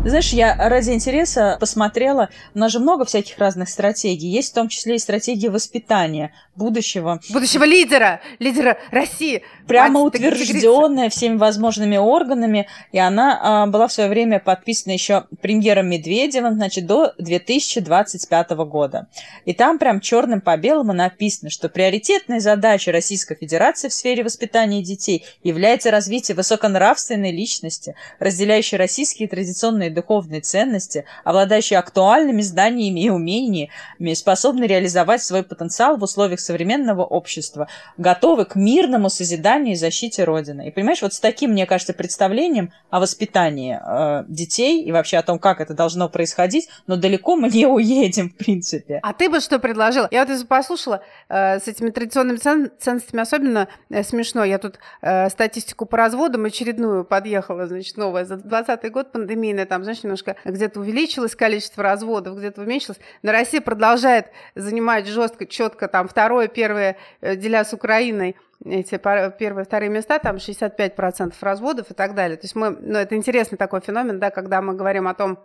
Знаешь, 0.06 0.34
я 0.34 0.54
ради 0.68 0.90
интереса 0.90 1.56
посмотрела, 1.58 2.28
у 2.54 2.58
нас 2.58 2.72
же 2.72 2.78
много 2.78 3.06
всяких 3.06 3.38
разных 3.38 3.70
стратегий. 3.70 4.28
Есть 4.28 4.50
в 4.50 4.54
том 4.54 4.68
числе 4.68 4.96
и 4.96 4.98
стратегия 4.98 5.48
воспитания 5.48 6.34
будущего. 6.56 7.20
Будущего 7.30 7.64
лидера, 7.64 8.20
лидера 8.38 8.76
России. 8.90 9.42
Прямо 9.66 10.02
Мать, 10.02 10.14
утвержденная 10.16 11.08
всеми 11.08 11.38
возможными 11.38 11.96
органами. 11.96 12.68
И 12.92 12.98
она 12.98 13.40
а, 13.42 13.66
была 13.66 13.88
в 13.88 13.94
свое 13.94 14.10
время 14.10 14.40
подписана 14.40 14.92
еще 14.92 15.24
премьером 15.40 15.88
Медведевым, 15.88 16.54
значит, 16.54 16.86
до 16.86 17.14
2025 17.18 18.50
года. 18.50 19.08
И 19.46 19.54
там 19.54 19.78
прям 19.78 20.00
черным 20.00 20.42
по 20.42 20.54
белому 20.58 20.92
написано, 20.92 21.48
что 21.48 21.70
приоритетной 21.70 22.40
задачей 22.40 22.90
Российской 22.90 23.36
Федерации 23.36 23.88
в 23.88 23.94
сфере 23.94 24.22
воспитания 24.22 24.82
детей 24.82 25.24
является 25.42 25.90
развитие 25.90 26.36
высоконравственной 26.36 27.32
личности, 27.32 27.94
разделяющей 28.18 28.76
российские 28.76 29.28
традиционные 29.28 29.93
духовные 29.94 30.40
ценности, 30.40 31.04
обладающие 31.24 31.78
актуальными 31.78 32.42
знаниями 32.42 33.00
и 33.00 33.10
умениями, 33.10 33.70
способны 34.14 34.64
реализовать 34.64 35.22
свой 35.22 35.42
потенциал 35.42 35.96
в 35.96 36.02
условиях 36.02 36.40
современного 36.40 37.04
общества, 37.04 37.68
готовы 37.96 38.44
к 38.44 38.56
мирному 38.56 39.08
созиданию 39.08 39.72
и 39.72 39.76
защите 39.76 40.24
Родины. 40.24 40.68
И 40.68 40.70
понимаешь, 40.70 41.02
вот 41.02 41.14
с 41.14 41.20
таким, 41.20 41.52
мне 41.52 41.66
кажется, 41.66 41.94
представлением 41.94 42.72
о 42.90 43.00
воспитании 43.00 43.78
э, 43.80 44.24
детей 44.28 44.82
и 44.82 44.92
вообще 44.92 45.18
о 45.18 45.22
том, 45.22 45.38
как 45.38 45.60
это 45.60 45.74
должно 45.74 46.08
происходить, 46.08 46.68
но 46.86 46.96
далеко 46.96 47.36
мы 47.36 47.48
не 47.48 47.66
уедем, 47.66 48.30
в 48.30 48.36
принципе. 48.36 49.00
А 49.02 49.12
ты 49.12 49.30
бы 49.30 49.40
что 49.40 49.58
предложил? 49.58 50.06
Я 50.10 50.24
вот 50.24 50.30
это 50.30 50.46
послушала, 50.46 51.02
э, 51.28 51.60
с 51.60 51.68
этими 51.68 51.90
традиционными 51.90 52.36
цен 52.36 52.70
ценностями 52.78 53.22
особенно 53.22 53.68
э, 53.90 54.02
смешно. 54.02 54.44
Я 54.44 54.58
тут 54.58 54.78
э, 55.02 55.28
статистику 55.30 55.86
по 55.86 55.96
разводам 55.96 56.44
очередную 56.44 57.04
подъехала, 57.04 57.66
значит, 57.66 57.96
новая. 57.96 58.24
За 58.24 58.36
20 58.36 58.92
год 58.92 59.12
пандемийная, 59.12 59.66
там, 59.66 59.83
знаешь, 59.84 60.02
немножко 60.02 60.36
где-то 60.44 60.80
увеличилось 60.80 61.36
количество 61.36 61.82
разводов, 61.82 62.36
где-то 62.36 62.62
уменьшилось. 62.62 62.98
Но 63.22 63.32
Россия 63.32 63.60
продолжает 63.60 64.26
занимать 64.54 65.06
жестко, 65.06 65.46
четко 65.46 65.88
там 65.88 66.08
второе, 66.08 66.48
первое, 66.48 66.96
э, 67.20 67.36
деля 67.36 67.64
с 67.64 67.72
Украиной 67.72 68.36
эти 68.64 68.96
первые, 68.96 69.64
вторые 69.64 69.90
места, 69.90 70.18
там 70.18 70.36
65% 70.36 71.34
разводов 71.40 71.90
и 71.90 71.94
так 71.94 72.14
далее. 72.14 72.36
То 72.36 72.44
есть 72.44 72.54
мы, 72.54 72.70
ну, 72.70 72.98
это 72.98 73.14
интересный 73.14 73.58
такой 73.58 73.80
феномен, 73.80 74.18
да, 74.18 74.30
когда 74.30 74.62
мы 74.62 74.74
говорим 74.74 75.06
о 75.06 75.14
том, 75.14 75.38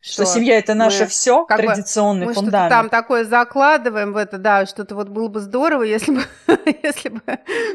что, 0.00 0.24
что 0.24 0.34
семья 0.34 0.58
это 0.58 0.74
наше 0.74 1.06
все, 1.06 1.44
как 1.44 1.60
традиционный 1.60 2.26
мы 2.26 2.34
фундамент. 2.34 2.70
там 2.70 2.88
такое 2.88 3.24
закладываем 3.24 4.12
в 4.12 4.16
это, 4.16 4.36
да, 4.36 4.66
что-то 4.66 4.96
вот 4.96 5.08
было 5.08 5.28
бы 5.28 5.38
здорово, 5.38 5.84
если 5.84 6.16
бы, 6.16 6.22
если 6.82 7.10
бы 7.10 7.22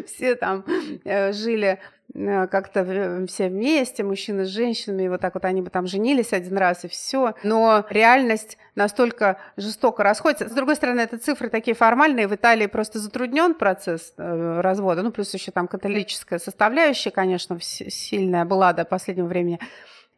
все 0.05 0.36
там 0.36 0.65
э, 1.05 1.32
жили 1.32 1.80
как-то 2.14 3.26
все 3.28 3.49
вместе, 3.49 4.03
мужчины 4.03 4.45
с 4.45 4.49
женщинами, 4.49 5.03
и 5.03 5.10
вот 5.10 5.22
так 5.22 5.34
вот 5.34 5.45
они 5.45 5.62
бы 5.62 5.70
там 5.70 5.88
женились 5.88 6.34
один 6.34 6.58
раз 6.58 6.86
и 6.86 6.88
все. 6.88 7.36
Но 7.43 7.86
реальность 7.89 8.58
настолько 8.76 9.38
жестоко 9.58 10.03
расходится. 10.03 10.49
С 10.49 10.53
другой 10.53 10.76
стороны, 10.76 11.01
это 11.01 11.18
цифры 11.18 11.49
такие 11.49 11.76
формальные. 11.76 12.28
В 12.28 12.36
Италии 12.36 12.68
просто 12.68 12.99
затруднен 12.99 13.53
процесс 13.53 14.14
э, 14.18 14.62
развода. 14.62 15.03
Ну, 15.03 15.12
плюс 15.12 15.34
еще 15.34 15.51
там 15.51 15.68
католическая 15.68 16.39
составляющая, 16.39 17.12
конечно, 17.12 17.60
сильная 17.60 18.45
была 18.45 18.74
до 18.74 18.86
последнего 18.86 19.28
времени. 19.28 19.60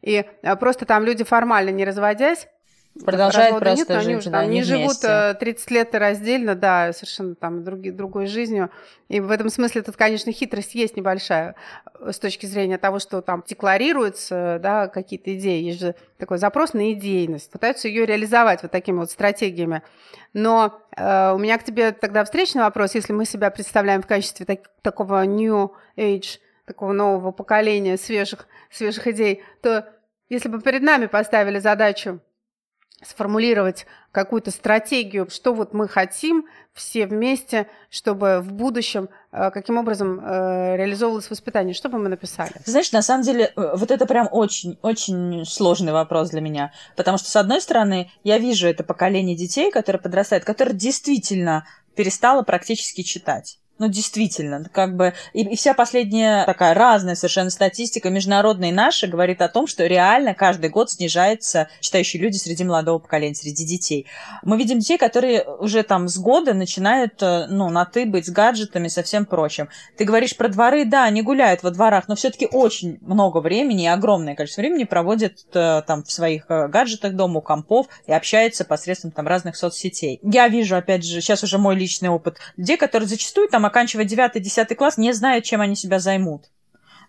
И 0.02 0.24
э, 0.42 0.56
просто 0.56 0.86
там 0.86 1.04
люди 1.04 1.24
формально 1.24 1.70
не 1.70 1.84
разводясь, 1.84 2.48
Продолжают 3.04 3.58
просто 3.60 3.94
нет, 3.94 4.02
жить, 4.02 4.26
они, 4.26 4.32
да, 4.32 4.38
они 4.40 4.62
живут 4.62 5.00
30 5.00 5.40
э, 5.70 5.74
лет 5.74 5.94
раздельно, 5.94 6.54
да, 6.54 6.92
совершенно 6.92 7.34
там 7.34 7.62
други, 7.62 7.90
другой 7.90 8.26
жизнью. 8.26 8.70
И 9.08 9.20
в 9.20 9.30
этом 9.30 9.48
смысле 9.48 9.82
тут, 9.82 9.96
конечно, 9.96 10.32
хитрость 10.32 10.74
есть 10.74 10.96
небольшая 10.96 11.54
э, 12.00 12.10
с 12.12 12.18
точки 12.18 12.46
зрения 12.46 12.78
того, 12.78 12.98
что 12.98 13.22
там 13.22 13.44
декларируются, 13.46 14.58
да, 14.60 14.88
какие-то 14.88 15.34
идеи. 15.36 15.62
Есть 15.62 15.80
же 15.80 15.94
такой 16.18 16.38
запрос 16.38 16.74
на 16.74 16.92
идейность. 16.92 17.50
Пытаются 17.50 17.86
ее 17.86 18.04
реализовать 18.06 18.62
вот 18.62 18.72
такими 18.72 18.98
вот 18.98 19.10
стратегиями. 19.10 19.82
Но 20.32 20.82
э, 20.96 21.32
у 21.32 21.38
меня 21.38 21.58
к 21.58 21.64
тебе 21.64 21.92
тогда 21.92 22.24
встречный 22.24 22.62
вопрос. 22.62 22.96
Если 22.96 23.12
мы 23.12 23.24
себя 23.24 23.50
представляем 23.50 24.02
в 24.02 24.06
качестве 24.06 24.44
так, 24.44 24.68
такого 24.82 25.24
new 25.24 25.72
age 25.96 26.38
такого 26.66 26.92
нового 26.92 27.32
поколения 27.32 27.96
свежих, 27.96 28.46
свежих 28.70 29.08
идей, 29.08 29.42
то 29.60 29.88
если 30.28 30.48
бы 30.48 30.60
перед 30.60 30.82
нами 30.82 31.06
поставили 31.06 31.58
задачу 31.58 32.20
сформулировать 33.02 33.86
какую-то 34.12 34.50
стратегию, 34.50 35.28
что 35.30 35.54
вот 35.54 35.72
мы 35.72 35.88
хотим 35.88 36.46
все 36.74 37.06
вместе, 37.06 37.66
чтобы 37.90 38.40
в 38.40 38.52
будущем 38.52 39.08
э, 39.32 39.50
каким 39.50 39.78
образом 39.78 40.20
э, 40.20 40.76
реализовывалось 40.76 41.30
воспитание, 41.30 41.74
что 41.74 41.88
бы 41.88 41.98
мы 41.98 42.08
написали? 42.08 42.52
Знаешь, 42.64 42.92
на 42.92 43.02
самом 43.02 43.22
деле, 43.22 43.52
э, 43.54 43.74
вот 43.76 43.90
это 43.90 44.06
прям 44.06 44.28
очень-очень 44.30 45.44
сложный 45.44 45.92
вопрос 45.92 46.30
для 46.30 46.40
меня, 46.40 46.72
потому 46.96 47.18
что, 47.18 47.28
с 47.28 47.36
одной 47.36 47.60
стороны, 47.60 48.10
я 48.24 48.38
вижу 48.38 48.66
это 48.66 48.84
поколение 48.84 49.36
детей, 49.36 49.70
которое 49.70 49.98
подрастает, 49.98 50.44
которое 50.44 50.74
действительно 50.74 51.64
перестало 51.94 52.42
практически 52.42 53.02
читать. 53.02 53.58
Ну, 53.80 53.88
действительно, 53.88 54.68
как 54.70 54.94
бы... 54.94 55.14
И, 55.32 55.40
и 55.40 55.56
вся 55.56 55.72
последняя 55.72 56.44
такая 56.44 56.74
разная 56.74 57.14
совершенно 57.14 57.48
статистика, 57.48 58.10
международная 58.10 58.68
и 58.68 58.72
наша, 58.72 59.06
говорит 59.06 59.40
о 59.40 59.48
том, 59.48 59.66
что 59.66 59.86
реально 59.86 60.34
каждый 60.34 60.68
год 60.68 60.90
снижается 60.90 61.70
читающие 61.80 62.20
люди 62.20 62.36
среди 62.36 62.62
молодого 62.62 62.98
поколения, 62.98 63.34
среди 63.34 63.64
детей. 63.64 64.06
Мы 64.42 64.58
видим 64.58 64.80
детей, 64.80 64.98
которые 64.98 65.44
уже 65.44 65.82
там 65.82 66.08
с 66.08 66.18
года 66.18 66.52
начинают, 66.52 67.22
э, 67.22 67.46
ну, 67.48 67.70
на 67.70 67.86
«ты» 67.86 68.04
быть 68.04 68.26
с 68.26 68.28
гаджетами 68.28 68.88
со 68.88 69.02
всем 69.02 69.24
прочим. 69.24 69.70
Ты 69.96 70.04
говоришь 70.04 70.36
про 70.36 70.48
дворы, 70.48 70.84
да, 70.84 71.04
они 71.04 71.22
гуляют 71.22 71.62
во 71.62 71.70
дворах, 71.70 72.06
но 72.06 72.16
все 72.16 72.28
таки 72.28 72.46
очень 72.52 72.98
много 73.00 73.38
времени 73.38 73.84
и 73.84 73.86
огромное 73.86 74.34
количество 74.34 74.60
времени 74.60 74.84
проводят 74.84 75.38
э, 75.54 75.82
там 75.86 76.04
в 76.04 76.12
своих 76.12 76.44
э, 76.50 76.68
гаджетах 76.68 77.14
дома, 77.14 77.38
у 77.38 77.40
компов 77.40 77.86
и 78.06 78.12
общаются 78.12 78.66
посредством 78.66 79.10
там 79.10 79.26
разных 79.26 79.56
соцсетей. 79.56 80.20
Я 80.22 80.48
вижу, 80.48 80.76
опять 80.76 81.02
же, 81.02 81.22
сейчас 81.22 81.42
уже 81.44 81.56
мой 81.56 81.76
личный 81.76 82.10
опыт, 82.10 82.36
людей, 82.58 82.76
которые 82.76 83.08
зачастую 83.08 83.48
там 83.48 83.69
оканчивать 83.70 84.12
9-10 84.12 84.74
класс, 84.74 84.98
не 84.98 85.12
знают, 85.12 85.44
чем 85.44 85.60
они 85.60 85.76
себя 85.76 85.98
займут 85.98 86.50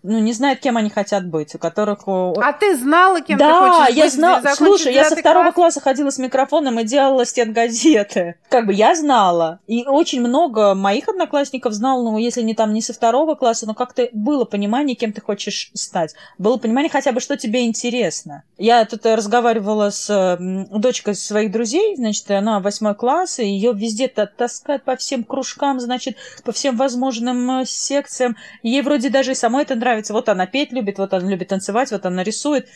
ну, 0.02 0.18
не 0.18 0.32
знают, 0.32 0.60
кем 0.60 0.76
они 0.76 0.90
хотят 0.90 1.26
быть, 1.26 1.54
у 1.54 1.58
которых... 1.58 2.00
А 2.06 2.52
ты 2.52 2.76
знала, 2.76 3.20
кем 3.20 3.38
да, 3.38 3.48
ты 3.48 3.70
хочешь 3.70 3.96
я 3.96 4.04
быть? 4.04 4.12
знала. 4.14 4.42
Слушай, 4.54 4.94
я 4.94 5.04
со 5.04 5.16
второго 5.16 5.50
класс? 5.50 5.54
класса 5.54 5.80
ходила 5.80 6.10
с 6.10 6.18
микрофоном 6.18 6.80
и 6.80 6.84
делала 6.84 7.24
стенгазеты. 7.24 8.34
Как 8.48 8.66
бы 8.66 8.72
я 8.72 8.96
знала. 8.96 9.60
И 9.68 9.84
очень 9.86 10.20
много 10.20 10.74
моих 10.74 11.08
одноклассников 11.08 11.72
знал, 11.72 12.02
ну, 12.02 12.18
если 12.18 12.42
не 12.42 12.54
там 12.54 12.72
не 12.74 12.82
со 12.82 12.92
второго 12.92 13.36
класса, 13.36 13.66
но 13.66 13.74
как-то 13.74 14.08
было 14.12 14.44
понимание, 14.44 14.96
кем 14.96 15.12
ты 15.12 15.20
хочешь 15.20 15.70
стать. 15.74 16.14
Было 16.36 16.56
понимание 16.56 16.90
хотя 16.90 17.12
бы, 17.12 17.20
что 17.20 17.36
тебе 17.36 17.64
интересно. 17.64 18.42
Я 18.58 18.84
тут 18.84 19.06
разговаривала 19.06 19.90
с 19.90 20.36
дочкой 20.40 21.14
своих 21.14 21.52
друзей, 21.52 21.94
значит, 21.94 22.28
она 22.32 22.58
восьмой 22.58 22.96
класс, 22.96 23.38
и 23.38 23.46
ее 23.46 23.72
везде 23.72 24.08
таскают 24.08 24.82
по 24.82 24.96
всем 24.96 25.22
кружкам, 25.22 25.78
значит, 25.78 26.16
по 26.44 26.50
всем 26.50 26.76
возможным 26.76 27.60
э, 27.60 27.64
секциям. 27.66 28.36
Ей 28.64 28.82
вроде 28.82 29.10
даже 29.10 29.32
и 29.32 29.34
самой 29.34 29.62
это 29.62 29.76
нравится 29.76 29.91
нравится. 29.92 30.12
Вот 30.12 30.28
она 30.28 30.46
петь 30.46 30.72
любит, 30.72 30.98
вот 30.98 31.12
она 31.12 31.28
любит 31.28 31.48
танцевать, 31.48 31.90
вот 31.90 32.04
она 32.06 32.22
рисует. 32.22 32.68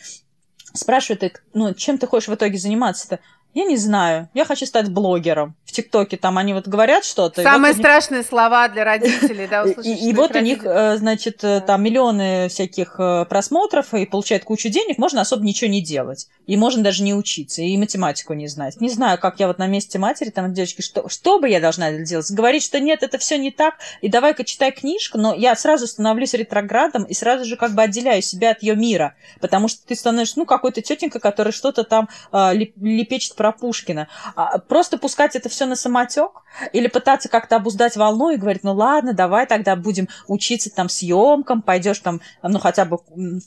Спрашивает, 0.73 1.41
ну, 1.53 1.73
чем 1.73 1.97
ты 1.97 2.07
хочешь 2.07 2.29
в 2.29 2.35
итоге 2.35 2.57
заниматься-то? 2.57 3.19
Я 3.57 3.63
не 3.63 3.75
знаю. 3.75 4.29
Я 4.35 4.45
хочу 4.45 4.67
стать 4.67 4.87
блогером. 4.87 5.55
В 5.65 5.71
ТикТоке 5.71 6.15
там 6.15 6.37
они 6.37 6.53
вот 6.53 6.67
говорят 6.67 7.03
что-то. 7.03 7.41
Самые 7.41 7.73
вот 7.73 7.81
страшные 7.81 8.19
них... 8.19 8.27
слова 8.27 8.69
для 8.69 8.83
родителей, 8.83 9.47
да, 9.47 9.63
услышать. 9.63 9.99
И, 9.99 10.13
вот 10.13 10.35
у 10.35 10.39
них, 10.39 10.63
э, 10.63 10.97
значит, 10.97 11.43
э, 11.43 11.61
там 11.61 11.81
миллионы 11.81 12.49
всяких 12.49 12.99
э, 12.99 13.25
просмотров 13.27 13.95
и 13.95 14.05
получают 14.05 14.43
кучу 14.43 14.69
денег, 14.69 14.99
можно 14.99 15.21
особо 15.21 15.43
ничего 15.43 15.71
не 15.71 15.81
делать. 15.81 16.27
И 16.45 16.55
можно 16.55 16.83
даже 16.83 17.01
не 17.01 17.15
учиться, 17.15 17.63
и 17.63 17.75
математику 17.77 18.33
не 18.33 18.47
знать. 18.47 18.79
Не 18.79 18.91
знаю, 18.91 19.17
как 19.17 19.39
я 19.39 19.47
вот 19.47 19.57
на 19.57 19.65
месте 19.65 19.97
матери, 19.97 20.29
там, 20.29 20.53
девочки, 20.53 20.83
что, 20.83 21.09
что 21.09 21.39
бы 21.39 21.49
я 21.49 21.59
должна 21.59 21.91
делать? 21.91 22.29
Говорить, 22.29 22.61
что 22.61 22.79
нет, 22.79 23.01
это 23.01 23.17
все 23.17 23.39
не 23.39 23.49
так, 23.49 23.77
и 24.01 24.07
давай-ка 24.07 24.43
читай 24.43 24.71
книжку, 24.71 25.17
но 25.17 25.33
я 25.33 25.55
сразу 25.55 25.87
становлюсь 25.87 26.35
ретроградом 26.35 27.05
и 27.05 27.15
сразу 27.15 27.43
же 27.43 27.55
как 27.55 27.71
бы 27.71 27.81
отделяю 27.81 28.21
себя 28.21 28.51
от 28.51 28.61
ее 28.61 28.75
мира, 28.75 29.15
потому 29.41 29.67
что 29.67 29.83
ты 29.83 29.95
становишься, 29.95 30.37
ну, 30.37 30.45
какой-то 30.45 30.83
тетенька, 30.83 31.19
которая 31.19 31.51
что-то 31.51 31.83
там 31.83 32.07
лепечет 32.31 33.35
про 33.35 33.46
Пушкина. 33.51 34.07
А 34.35 34.59
просто 34.59 34.97
пускать 34.97 35.35
это 35.35 35.49
все 35.49 35.65
на 35.65 35.75
самотек 35.75 36.43
или 36.73 36.87
пытаться 36.87 37.29
как-то 37.29 37.57
обуздать 37.57 37.95
волну 37.97 38.31
и 38.31 38.37
говорить, 38.37 38.63
ну 38.63 38.73
ладно, 38.73 39.13
давай 39.13 39.45
тогда 39.45 39.75
будем 39.75 40.07
учиться 40.27 40.73
там 40.73 40.89
съемкам, 40.89 41.61
пойдешь 41.61 41.99
там, 41.99 42.21
ну 42.41 42.59
хотя 42.59 42.85
бы 42.85 42.99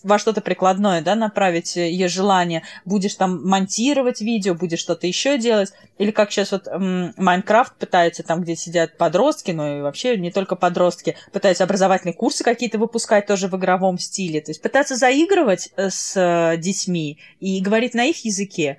во 0.03 0.19
что-то 0.19 0.41
прикладное, 0.41 1.03
да, 1.03 1.15
направить 1.15 1.77
ее 1.77 2.09
желание, 2.09 2.63
будешь 2.85 3.15
там 3.15 3.47
монтировать 3.47 4.21
видео, 4.21 4.55
будешь 4.55 4.81
что-то 4.81 5.07
еще 5.07 5.39
делать, 5.39 5.73
или 5.99 6.11
как 6.11 6.31
сейчас 6.31 6.53
вот 6.53 6.69
Майнкрафт 7.17 7.75
пытается 7.75 8.23
там, 8.23 8.43
где 8.43 8.57
сидят 8.57 8.97
подростки, 8.97 9.51
ну 9.51 9.79
и 9.79 9.83
вообще 9.83 10.17
не 10.17 10.31
только 10.31 10.57
подростки, 10.57 11.17
пытаются 11.33 11.65
образовательные 11.65 12.15
курсы 12.15 12.45
какие-то 12.45 12.79
выпускать 12.79 13.27
тоже 13.27 13.49
в 13.49 13.57
игровом 13.57 13.99
стиле, 13.99 14.41
то 14.41 14.51
есть 14.51 14.63
пытаться 14.63 14.97
заигрывать 14.97 15.71
э, 15.77 15.91
с 15.91 16.17
э, 16.17 16.57
детьми 16.59 17.19
и 17.41 17.61
говорить 17.61 17.95
на 17.95 18.05
их 18.05 18.25
языке, 18.25 18.79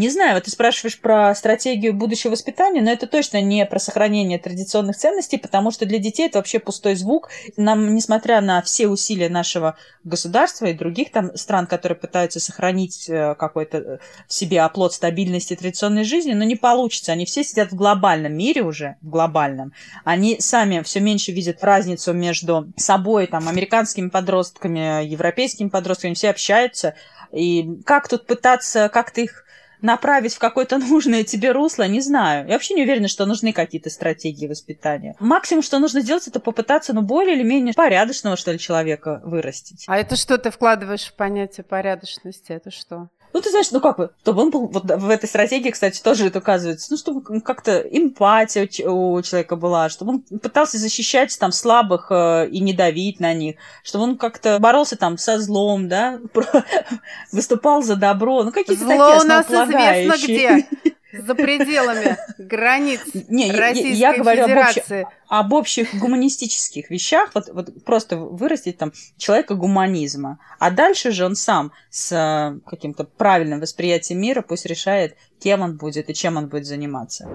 не 0.00 0.08
знаю, 0.08 0.34
вот 0.34 0.44
ты 0.44 0.50
спрашиваешь 0.50 0.98
про 0.98 1.34
стратегию 1.34 1.92
будущего 1.92 2.32
воспитания, 2.32 2.80
но 2.80 2.90
это 2.90 3.06
точно 3.06 3.42
не 3.42 3.66
про 3.66 3.78
сохранение 3.78 4.38
традиционных 4.38 4.96
ценностей, 4.96 5.36
потому 5.36 5.70
что 5.70 5.84
для 5.84 5.98
детей 5.98 6.26
это 6.26 6.38
вообще 6.38 6.58
пустой 6.58 6.94
звук. 6.94 7.28
Нам, 7.58 7.94
несмотря 7.94 8.40
на 8.40 8.62
все 8.62 8.88
усилия 8.88 9.28
нашего 9.28 9.76
государства 10.02 10.66
и 10.66 10.72
других 10.72 11.12
там 11.12 11.36
стран, 11.36 11.66
которые 11.66 11.98
пытаются 11.98 12.40
сохранить 12.40 13.10
э, 13.10 13.34
какой-то 13.34 13.78
э, 13.78 13.98
в 14.26 14.32
себе 14.32 14.62
оплот 14.62 14.94
стабильности 14.94 15.54
традиционной 15.54 16.04
жизни, 16.04 16.32
но 16.32 16.44
не 16.44 16.56
получится. 16.56 17.12
Они 17.12 17.26
все 17.26 17.44
сидят 17.44 17.70
в 17.70 17.76
глобальном 17.76 18.32
мире 18.32 18.62
уже, 18.62 18.96
в 19.02 19.10
глобальном. 19.10 19.74
Они 20.04 20.40
сами 20.40 20.80
все 20.82 21.00
меньше 21.00 21.30
видят 21.32 21.62
разницу 21.62 22.14
между 22.14 22.72
собой, 22.76 23.26
там, 23.26 23.48
американскими 23.48 24.08
подростками, 24.08 25.04
европейскими 25.04 25.68
подростками, 25.68 26.14
все 26.14 26.30
общаются. 26.30 26.94
И 27.32 27.82
как 27.84 28.08
тут 28.08 28.26
пытаться 28.26 28.88
как-то 28.88 29.20
их 29.20 29.44
направить 29.82 30.34
в 30.34 30.38
какое-то 30.38 30.78
нужное 30.90 31.24
тебе 31.24 31.52
русло, 31.52 31.86
не 31.86 32.00
знаю. 32.00 32.46
Я 32.46 32.54
вообще 32.54 32.74
не 32.74 32.82
уверена, 32.82 33.08
что 33.08 33.26
нужны 33.26 33.52
какие-то 33.52 33.90
стратегии 33.90 34.46
воспитания. 34.46 35.16
Максимум, 35.20 35.62
что 35.62 35.78
нужно 35.78 36.00
сделать, 36.00 36.26
это 36.28 36.40
попытаться, 36.40 36.92
ну, 36.92 37.02
более 37.02 37.36
или 37.36 37.42
менее 37.42 37.74
порядочного, 37.74 38.36
что 38.36 38.52
ли, 38.52 38.58
человека 38.58 39.20
вырастить. 39.24 39.84
А 39.86 39.98
это 39.98 40.16
что 40.16 40.38
ты 40.38 40.50
вкладываешь 40.50 41.04
в 41.04 41.14
понятие 41.14 41.64
порядочности? 41.64 42.52
Это 42.52 42.70
что? 42.70 43.08
Ну, 43.32 43.40
ты 43.40 43.50
знаешь, 43.50 43.70
ну 43.70 43.80
как 43.80 43.96
бы, 43.96 44.10
чтобы 44.22 44.42
он 44.42 44.50
был, 44.50 44.66
вот 44.66 44.84
в 44.84 45.08
этой 45.08 45.28
стратегии, 45.28 45.70
кстати, 45.70 46.02
тоже 46.02 46.26
это 46.26 46.40
указывается, 46.40 46.88
ну, 46.90 46.96
чтобы 46.96 47.40
как-то 47.40 47.78
эмпатия 47.80 48.68
у 48.88 49.22
человека 49.22 49.56
была, 49.56 49.88
чтобы 49.88 50.12
он 50.12 50.20
пытался 50.40 50.78
защищать 50.78 51.36
там 51.38 51.52
слабых 51.52 52.08
э, 52.10 52.48
и 52.50 52.60
не 52.60 52.72
давить 52.72 53.20
на 53.20 53.32
них, 53.32 53.56
чтобы 53.84 54.04
он 54.04 54.16
как-то 54.16 54.58
боролся 54.58 54.96
там 54.96 55.16
со 55.16 55.40
злом, 55.40 55.88
да, 55.88 56.18
выступал 57.32 57.82
за 57.82 57.96
добро, 57.96 58.42
ну, 58.42 58.52
какие-то 58.52 58.84
Зло 58.84 58.96
такие 58.96 59.20
у 59.20 59.24
нас 59.24 59.46
известно 59.46 60.14
где. 60.22 60.66
За 61.12 61.34
пределами 61.34 62.16
границ 62.38 63.00
Не, 63.28 63.48
я- 63.48 63.54
я- 63.54 63.60
Российской 63.60 63.96
я 63.98 64.16
говорю 64.16 64.44
об 64.44 64.50
общем- 64.50 64.82
Федерации. 64.82 65.06
об 65.28 65.52
общих 65.52 65.94
гуманистических 65.98 66.90
вещах, 66.90 67.30
вот, 67.34 67.48
вот 67.52 67.84
просто 67.84 68.16
вырастить 68.16 68.78
там 68.78 68.92
человека 69.16 69.54
гуманизма. 69.54 70.38
А 70.58 70.70
дальше 70.70 71.10
же 71.10 71.24
он 71.24 71.34
сам 71.34 71.72
с 71.90 72.12
э, 72.12 72.58
каким-то 72.68 73.04
правильным 73.04 73.60
восприятием 73.60 74.20
мира 74.20 74.42
пусть 74.42 74.66
решает, 74.66 75.16
кем 75.40 75.62
он 75.62 75.76
будет 75.76 76.10
и 76.10 76.14
чем 76.14 76.36
он 76.36 76.48
будет 76.48 76.66
заниматься. 76.66 77.28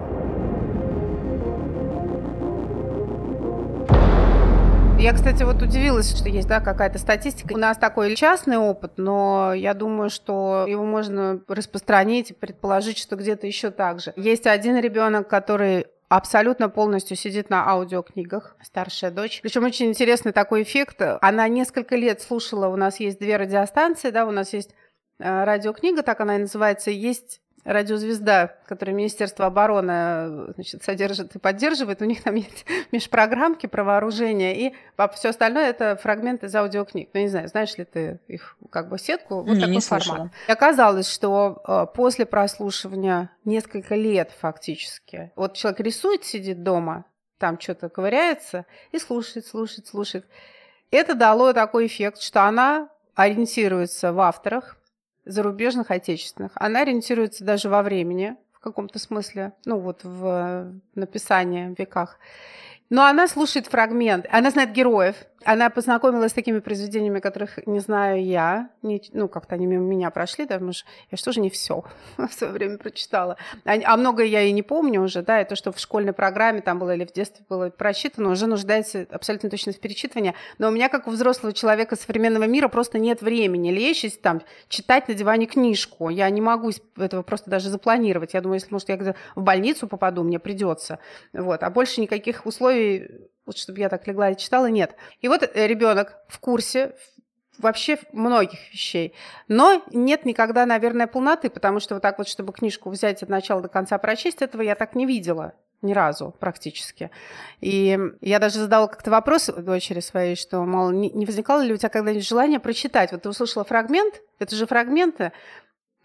Я, 5.06 5.12
кстати, 5.12 5.44
вот 5.44 5.62
удивилась, 5.62 6.18
что 6.18 6.28
есть 6.28 6.48
да, 6.48 6.58
какая-то 6.58 6.98
статистика. 6.98 7.52
У 7.54 7.58
нас 7.58 7.78
такой 7.78 8.16
частный 8.16 8.56
опыт, 8.56 8.94
но 8.96 9.52
я 9.54 9.72
думаю, 9.72 10.10
что 10.10 10.64
его 10.66 10.84
можно 10.84 11.40
распространить 11.46 12.32
и 12.32 12.34
предположить, 12.34 12.98
что 12.98 13.14
где-то 13.14 13.46
еще 13.46 13.70
так 13.70 14.00
же. 14.00 14.12
Есть 14.16 14.48
один 14.48 14.76
ребенок, 14.78 15.28
который 15.28 15.86
абсолютно 16.08 16.68
полностью 16.68 17.16
сидит 17.16 17.50
на 17.50 17.68
аудиокнигах, 17.68 18.56
старшая 18.64 19.12
дочь. 19.12 19.38
Причем 19.44 19.62
очень 19.62 19.86
интересный 19.86 20.32
такой 20.32 20.64
эффект. 20.64 21.00
Она 21.20 21.46
несколько 21.46 21.94
лет 21.94 22.20
слушала, 22.20 22.66
у 22.66 22.74
нас 22.74 22.98
есть 22.98 23.20
две 23.20 23.36
радиостанции, 23.36 24.10
да, 24.10 24.26
у 24.26 24.32
нас 24.32 24.52
есть 24.52 24.74
э, 25.20 25.44
радиокнига, 25.44 26.02
так 26.02 26.20
она 26.20 26.34
и 26.34 26.40
называется, 26.40 26.90
есть 26.90 27.40
радиозвезда, 27.66 28.56
которую 28.66 28.96
Министерство 28.96 29.46
обороны 29.46 30.52
значит, 30.54 30.84
содержит 30.84 31.34
и 31.34 31.38
поддерживает. 31.38 32.00
У 32.00 32.04
них 32.04 32.22
там 32.22 32.36
есть 32.36 32.64
межпрограммки 32.92 33.66
про 33.66 33.84
вооружение, 33.84 34.68
и 34.68 34.74
все 35.14 35.30
остальное 35.30 35.68
это 35.68 35.96
фрагменты 35.96 36.46
из 36.46 36.54
аудиокниг. 36.54 37.10
Ну, 37.12 37.20
не 37.20 37.28
знаю, 37.28 37.48
знаешь 37.48 37.76
ли 37.76 37.84
ты 37.84 38.20
их 38.28 38.56
как 38.70 38.88
бы 38.88 38.98
сетку? 38.98 39.42
Вот 39.42 39.54
Не, 39.54 39.60
такой 39.60 39.74
не 39.74 39.80
формат. 39.80 40.04
слышала. 40.04 40.30
И 40.48 40.52
оказалось, 40.52 41.12
что 41.12 41.62
э, 41.66 41.86
после 41.94 42.24
прослушивания 42.24 43.30
несколько 43.44 43.96
лет 43.96 44.30
фактически, 44.38 45.32
вот 45.34 45.54
человек 45.54 45.80
рисует, 45.80 46.24
сидит 46.24 46.62
дома, 46.62 47.04
там 47.38 47.60
что-то 47.60 47.88
ковыряется 47.88 48.64
и 48.92 48.98
слушает, 48.98 49.46
слушает, 49.46 49.86
слушает. 49.88 50.26
Это 50.92 51.14
дало 51.14 51.52
такой 51.52 51.86
эффект, 51.86 52.20
что 52.20 52.44
она 52.44 52.88
ориентируется 53.14 54.12
в 54.12 54.20
авторах, 54.20 54.76
зарубежных, 55.26 55.90
отечественных. 55.90 56.52
Она 56.54 56.80
ориентируется 56.82 57.44
даже 57.44 57.68
во 57.68 57.82
времени, 57.82 58.36
в 58.52 58.60
каком-то 58.60 58.98
смысле, 58.98 59.52
ну 59.64 59.78
вот 59.78 60.04
в 60.04 60.24
э, 60.24 60.72
написании 60.94 61.74
в 61.74 61.78
веках. 61.78 62.18
Но 62.90 63.04
она 63.04 63.26
слушает 63.28 63.66
фрагмент, 63.66 64.26
она 64.30 64.50
знает 64.50 64.72
героев, 64.72 65.16
она 65.46 65.70
познакомилась 65.70 66.32
с 66.32 66.34
такими 66.34 66.58
произведениями, 66.58 67.20
которых 67.20 67.64
не 67.66 67.78
знаю 67.78 68.24
я, 68.24 68.70
не- 68.82 69.02
ну 69.12 69.28
как-то 69.28 69.54
они 69.54 69.66
мимо 69.66 69.84
меня 69.84 70.10
прошли, 70.10 70.44
да, 70.44 70.58
что 70.72 70.86
я 71.10 71.16
что 71.16 71.32
же 71.32 71.40
не 71.40 71.50
все 71.50 71.84
в 72.16 72.32
свое 72.32 72.52
время 72.52 72.78
прочитала. 72.78 73.36
А, 73.64 73.74
а 73.84 73.96
многое 73.96 74.26
я 74.26 74.42
и 74.42 74.52
не 74.52 74.62
помню 74.62 75.02
уже, 75.02 75.22
да, 75.22 75.40
и 75.40 75.44
то, 75.44 75.54
что 75.54 75.72
в 75.72 75.78
школьной 75.78 76.12
программе 76.12 76.60
там 76.62 76.78
было 76.78 76.94
или 76.94 77.04
в 77.04 77.12
детстве 77.12 77.44
было 77.48 77.70
прочитано, 77.70 78.30
уже 78.30 78.46
нуждается 78.46 79.06
абсолютно 79.10 79.48
точно 79.50 79.72
в 79.72 79.78
перечитывании. 79.78 80.34
Но 80.58 80.68
у 80.68 80.70
меня, 80.70 80.88
как 80.88 81.06
у 81.06 81.10
взрослого 81.10 81.52
человека 81.52 81.96
современного 81.96 82.44
мира, 82.44 82.68
просто 82.68 82.98
нет 82.98 83.22
времени 83.22 83.70
лечь 83.70 84.04
там 84.22 84.42
читать 84.68 85.08
на 85.08 85.14
диване 85.14 85.46
книжку. 85.46 86.08
Я 86.08 86.28
не 86.30 86.40
могу 86.40 86.70
этого 86.96 87.22
просто 87.22 87.50
даже 87.50 87.70
запланировать. 87.70 88.34
Я 88.34 88.40
думаю, 88.40 88.56
если, 88.56 88.72
может, 88.72 88.88
я 88.88 89.14
в 89.34 89.42
больницу 89.42 89.86
попаду, 89.86 90.22
мне 90.22 90.38
придется. 90.38 90.98
Вот. 91.32 91.62
А 91.62 91.70
больше 91.70 92.00
никаких 92.00 92.46
условий, 92.46 92.75
вот, 93.44 93.56
чтобы 93.56 93.78
я 93.80 93.88
так 93.88 94.06
легла 94.06 94.30
и 94.30 94.36
читала, 94.36 94.66
нет. 94.66 94.96
И 95.20 95.28
вот 95.28 95.48
ребенок 95.54 96.18
в 96.28 96.40
курсе 96.40 96.94
вообще 97.58 97.98
многих 98.12 98.72
вещей. 98.72 99.14
Но 99.48 99.82
нет 99.92 100.26
никогда, 100.26 100.66
наверное, 100.66 101.06
полноты, 101.06 101.48
потому 101.48 101.80
что 101.80 101.94
вот 101.94 102.02
так 102.02 102.18
вот, 102.18 102.28
чтобы 102.28 102.52
книжку 102.52 102.90
взять 102.90 103.22
от 103.22 103.28
начала 103.28 103.62
до 103.62 103.68
конца 103.68 103.96
прочесть, 103.98 104.42
этого 104.42 104.62
я 104.62 104.74
так 104.74 104.94
не 104.94 105.06
видела 105.06 105.54
ни 105.82 105.92
разу 105.92 106.34
практически. 106.40 107.10
И 107.60 107.98
я 108.20 108.38
даже 108.38 108.58
задала 108.58 108.88
как-то 108.88 109.10
вопрос 109.10 109.46
дочери 109.46 110.00
своей, 110.00 110.34
что, 110.34 110.64
мол, 110.64 110.90
не 110.90 111.26
возникало 111.26 111.60
ли 111.60 111.72
у 111.72 111.76
тебя 111.76 111.88
когда-нибудь 111.88 112.26
желание 112.26 112.58
прочитать? 112.58 113.12
Вот 113.12 113.22
ты 113.22 113.28
услышала 113.28 113.64
фрагмент, 113.64 114.22
это 114.38 114.56
же 114.56 114.66
фрагменты, 114.66 115.32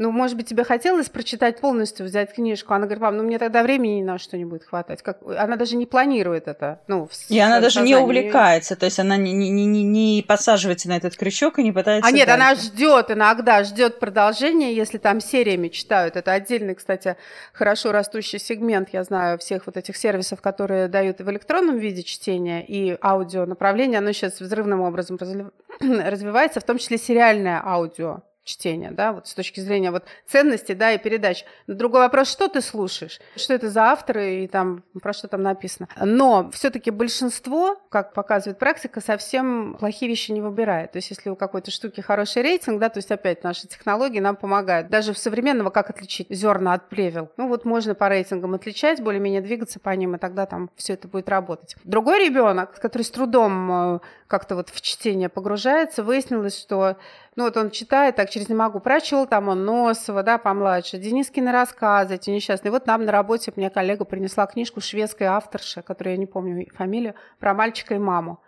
ну, 0.02 0.12
может 0.12 0.36
быть, 0.36 0.48
тебе 0.48 0.64
хотелось 0.64 1.10
прочитать 1.10 1.62
полностью, 1.62 2.08
взять 2.08 2.34
книжку. 2.34 2.74
Она 2.74 2.86
говорит, 2.86 3.04
мам, 3.04 3.18
ну 3.18 3.24
мне 3.24 3.38
тогда 3.38 3.62
времени 3.62 4.00
ни 4.00 4.04
на 4.04 4.18
что 4.18 4.36
не 4.36 4.46
будет 4.46 4.64
хватать. 4.64 5.04
Как... 5.04 5.20
Она 5.38 5.58
даже 5.58 5.76
не 5.76 5.86
планирует 5.86 6.48
это. 6.48 6.82
Ну, 6.88 7.06
в 7.06 7.12
И 7.30 7.38
она 7.38 7.60
даже 7.60 7.82
не 7.82 7.94
сознании. 7.94 8.04
увлекается, 8.04 8.76
то 8.76 8.86
есть 8.86 9.00
она 9.00 9.16
не, 9.16 9.32
не, 9.32 9.52
не, 9.52 9.68
не- 9.68 9.84
не 9.84 10.26
подсаживается 10.28 10.90
на 10.90 10.98
этот 10.98 11.16
крючок 11.16 11.60
и 11.60 11.64
не 11.64 11.72
пытается... 11.72 12.10
А 12.10 12.12
нет, 12.12 12.28
она 12.30 12.50
дальше. 12.50 12.64
ждет 12.64 13.12
иногда, 13.12 13.64
ждет 13.64 14.00
продолжения, 14.00 14.74
если 14.74 14.98
там 14.98 15.22
сериями 15.22 15.68
читают. 15.68 16.16
Это 16.16 16.32
отдельный, 16.32 16.74
кстати, 16.74 17.16
хорошо 17.54 17.92
растущий 17.92 18.40
сегмент, 18.40 18.90
я 18.94 19.04
знаю, 19.04 19.38
всех 19.38 19.68
вот 19.68 19.78
этих 19.78 19.96
сервисов, 19.98 20.42
которые 20.42 20.88
дают 20.88 21.20
в 21.20 21.30
электронном 21.30 21.78
виде 21.78 22.02
чтения, 22.02 22.66
и 22.66 22.98
аудио 23.04 23.46
направление. 23.46 24.00
Оно 24.00 24.14
сейчас 24.14 24.40
взрывным 24.40 24.82
образом 24.82 25.20
развивается, 25.80 26.60
в 26.60 26.64
том 26.64 26.80
числе 26.80 26.98
сериальное 26.98 27.62
аудио 27.64 28.22
чтение, 28.44 28.92
да, 28.92 29.14
вот 29.14 29.28
с 29.28 29.34
точки 29.34 29.60
зрения 29.60 29.92
вот 29.92 30.04
ценности, 30.26 30.74
да, 30.74 30.92
и 30.92 30.98
передач. 30.98 31.46
Другой 31.68 32.02
вопрос, 32.02 32.30
что 32.30 32.48
ты 32.48 32.62
слушаешь, 32.62 33.20
что 33.36 33.54
это 33.54 33.70
за 33.70 33.84
авторы 33.86 34.44
и 34.44 34.48
там 34.48 34.84
про 35.02 35.14
что 35.14 35.28
там 35.28 35.44
написано. 35.44 35.88
Но 36.00 36.50
все-таки 36.52 36.92
большинство, 36.92 37.80
как 37.90 38.14
показывает 38.14 38.58
практика, 38.58 39.00
совсем 39.02 39.76
плохие 39.80 40.10
вещи 40.10 40.32
не 40.32 40.42
выбирает. 40.42 40.92
То 40.92 40.98
есть 40.98 41.10
если 41.12 41.30
у 41.30 41.36
какой-то 41.36 41.72
штуки 41.72 42.02
хороший 42.02 42.42
рейтинг, 42.42 42.80
да, 42.80 42.90
то 42.90 42.98
есть 42.98 43.12
опять 43.12 43.44
наши 43.44 43.68
технологии 43.68 44.20
нам 44.20 44.36
помогают. 44.36 44.90
Даже 44.90 45.14
в 45.14 45.18
современного 45.18 45.70
как 45.70 45.90
отличить 45.90 46.28
зерна 46.30 46.74
от 46.74 46.90
плевел? 46.90 47.30
Ну 47.38 47.48
вот 47.48 47.66
можно 47.66 47.94
по 47.94 48.10
рейтингам 48.10 48.56
отличать, 48.56 49.02
более-менее 49.02 49.42
двигаться 49.42 49.80
по 49.80 49.90
ним, 49.92 50.16
и 50.16 50.18
тогда 50.18 50.46
там 50.46 50.70
все 50.76 50.94
это 50.94 51.08
будет 51.08 51.30
работать. 51.30 51.76
Другой 51.84 52.26
ребенок, 52.26 52.80
который 52.80 53.04
с 53.04 53.12
трудом 53.12 53.72
э, 53.72 54.00
как-то 54.28 54.56
вот 54.56 54.70
в 54.70 54.82
чтение 54.82 55.30
погружается, 55.30 56.04
выяснилось, 56.04 56.60
что 56.60 56.98
ну 57.38 57.46
вот 57.46 57.56
он 57.56 57.72
читает, 57.72 58.18
так 58.18 58.30
через 58.30 58.50
не 58.50 58.56
могу, 58.56 58.82
прочел 58.82 59.26
там 59.26 59.48
он 59.48 59.64
Носова, 59.64 60.22
да, 60.22 60.38
помладше, 60.38 60.98
Денискины 60.98 61.52
рассказы, 61.52 62.16
эти 62.16 62.30
несчастные. 62.30 62.72
Вот 62.72 62.88
нам 62.88 63.06
на 63.06 63.12
работе 63.12 63.54
мне 63.56 63.70
коллега 63.70 64.04
принесла 64.04 64.46
книжку 64.48 64.82
шведской 64.82 65.28
авторши, 65.28 65.82
которую 65.82 66.16
я 66.16 66.20
не 66.20 66.26
помню 66.26 66.68
фамилию, 66.76 67.16
про 67.40 67.54
мальчика 67.54 67.96
и 67.96 68.00
маму. 68.00 68.42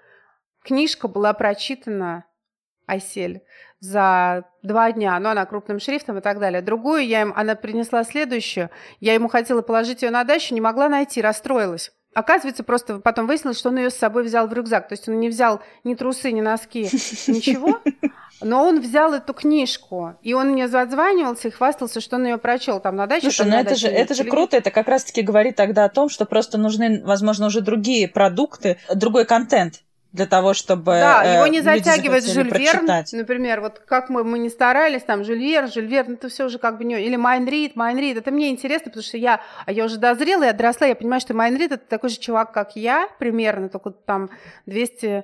Книжка 0.63 1.07
была 1.07 1.33
прочитана 1.33 2.25
Айсель 2.85 3.41
за 3.79 4.45
два 4.63 4.91
дня, 4.91 5.17
но 5.19 5.29
она 5.29 5.45
крупным 5.45 5.79
шрифтом 5.79 6.17
и 6.17 6.21
так 6.21 6.39
далее. 6.39 6.61
Другую 6.61 7.05
я 7.05 7.21
им, 7.21 7.33
она 7.35 7.55
принесла 7.55 8.03
следующую, 8.03 8.69
я 8.99 9.13
ему 9.13 9.29
хотела 9.29 9.61
положить 9.61 10.01
ее 10.01 10.11
на 10.11 10.25
дачу, 10.25 10.53
не 10.53 10.61
могла 10.61 10.89
найти, 10.89 11.21
расстроилась. 11.21 11.93
Оказывается, 12.13 12.63
просто 12.63 12.99
потом 12.99 13.27
выяснилось, 13.27 13.57
что 13.57 13.69
он 13.69 13.77
ее 13.77 13.89
с 13.89 13.95
собой 13.95 14.23
взял 14.23 14.47
в 14.47 14.53
рюкзак. 14.53 14.87
То 14.87 14.93
есть 14.93 15.09
он 15.09 15.19
не 15.19 15.29
взял 15.29 15.61
ни 15.83 15.95
трусы, 15.95 16.31
ни 16.31 16.41
носки, 16.41 16.83
ничего. 17.27 17.79
Но 18.41 18.63
он 18.63 18.81
взял 18.81 19.13
эту 19.13 19.33
книжку, 19.33 20.15
и 20.21 20.33
он 20.33 20.49
мне 20.49 20.67
задзванивался 20.67 21.47
и 21.47 21.51
хвастался, 21.51 22.01
что 22.01 22.17
он 22.17 22.25
ее 22.25 22.37
прочел 22.37 22.79
там 22.79 22.95
на 22.95 23.07
даче. 23.07 23.31
Слушай, 23.31 23.49
ну 23.49 23.57
это 23.57 23.75
же, 23.75 23.87
это 23.87 24.13
же 24.13 24.23
круто, 24.23 24.57
это 24.57 24.71
как 24.71 24.87
раз-таки 24.87 25.21
говорит 25.21 25.55
тогда 25.55 25.85
о 25.85 25.89
том, 25.89 26.09
что 26.09 26.25
просто 26.25 26.57
нужны, 26.57 27.01
возможно, 27.05 27.47
уже 27.47 27.61
другие 27.61 28.07
продукты, 28.07 28.77
другой 28.93 29.25
контент 29.25 29.81
для 30.13 30.27
того, 30.27 30.53
чтобы 30.53 30.91
Да, 30.91 31.23
э, 31.25 31.35
его 31.37 31.47
не 31.47 31.61
затягивает 31.61 32.23
Жюль 32.23 32.51
Верн, 32.55 32.87
например, 33.13 33.61
вот 33.61 33.79
как 33.79 34.09
мы, 34.09 34.23
мы 34.23 34.37
не 34.37 34.49
старались, 34.49 35.01
там, 35.01 35.23
Жюль 35.23 35.39
Верн, 35.39 35.71
Жюль 35.71 35.87
Верн, 35.87 36.13
это 36.13 36.29
все 36.29 36.45
уже 36.45 36.59
как 36.59 36.77
бы 36.77 36.83
не... 36.83 37.01
Или 37.03 37.15
Майн 37.15 37.47
Рид, 37.47 37.75
Майн 37.75 37.97
Рид, 37.97 38.17
это 38.17 38.29
мне 38.29 38.49
интересно, 38.49 38.91
потому 38.91 39.03
что 39.03 39.17
я, 39.17 39.41
а 39.65 39.71
я 39.71 39.85
уже 39.85 39.97
дозрела, 39.97 40.43
я 40.43 40.53
доросла, 40.53 40.85
я 40.85 40.95
понимаю, 40.95 41.19
что 41.19 41.33
Майн 41.33 41.57
Рид 41.57 41.71
это 41.71 41.83
такой 41.87 42.11
же 42.11 42.17
чувак, 42.17 42.51
как 42.51 42.75
я, 42.75 43.09
примерно, 43.17 43.69
только 43.69 43.89
там 43.89 44.29
200 44.67 45.05
пол- 45.07 45.23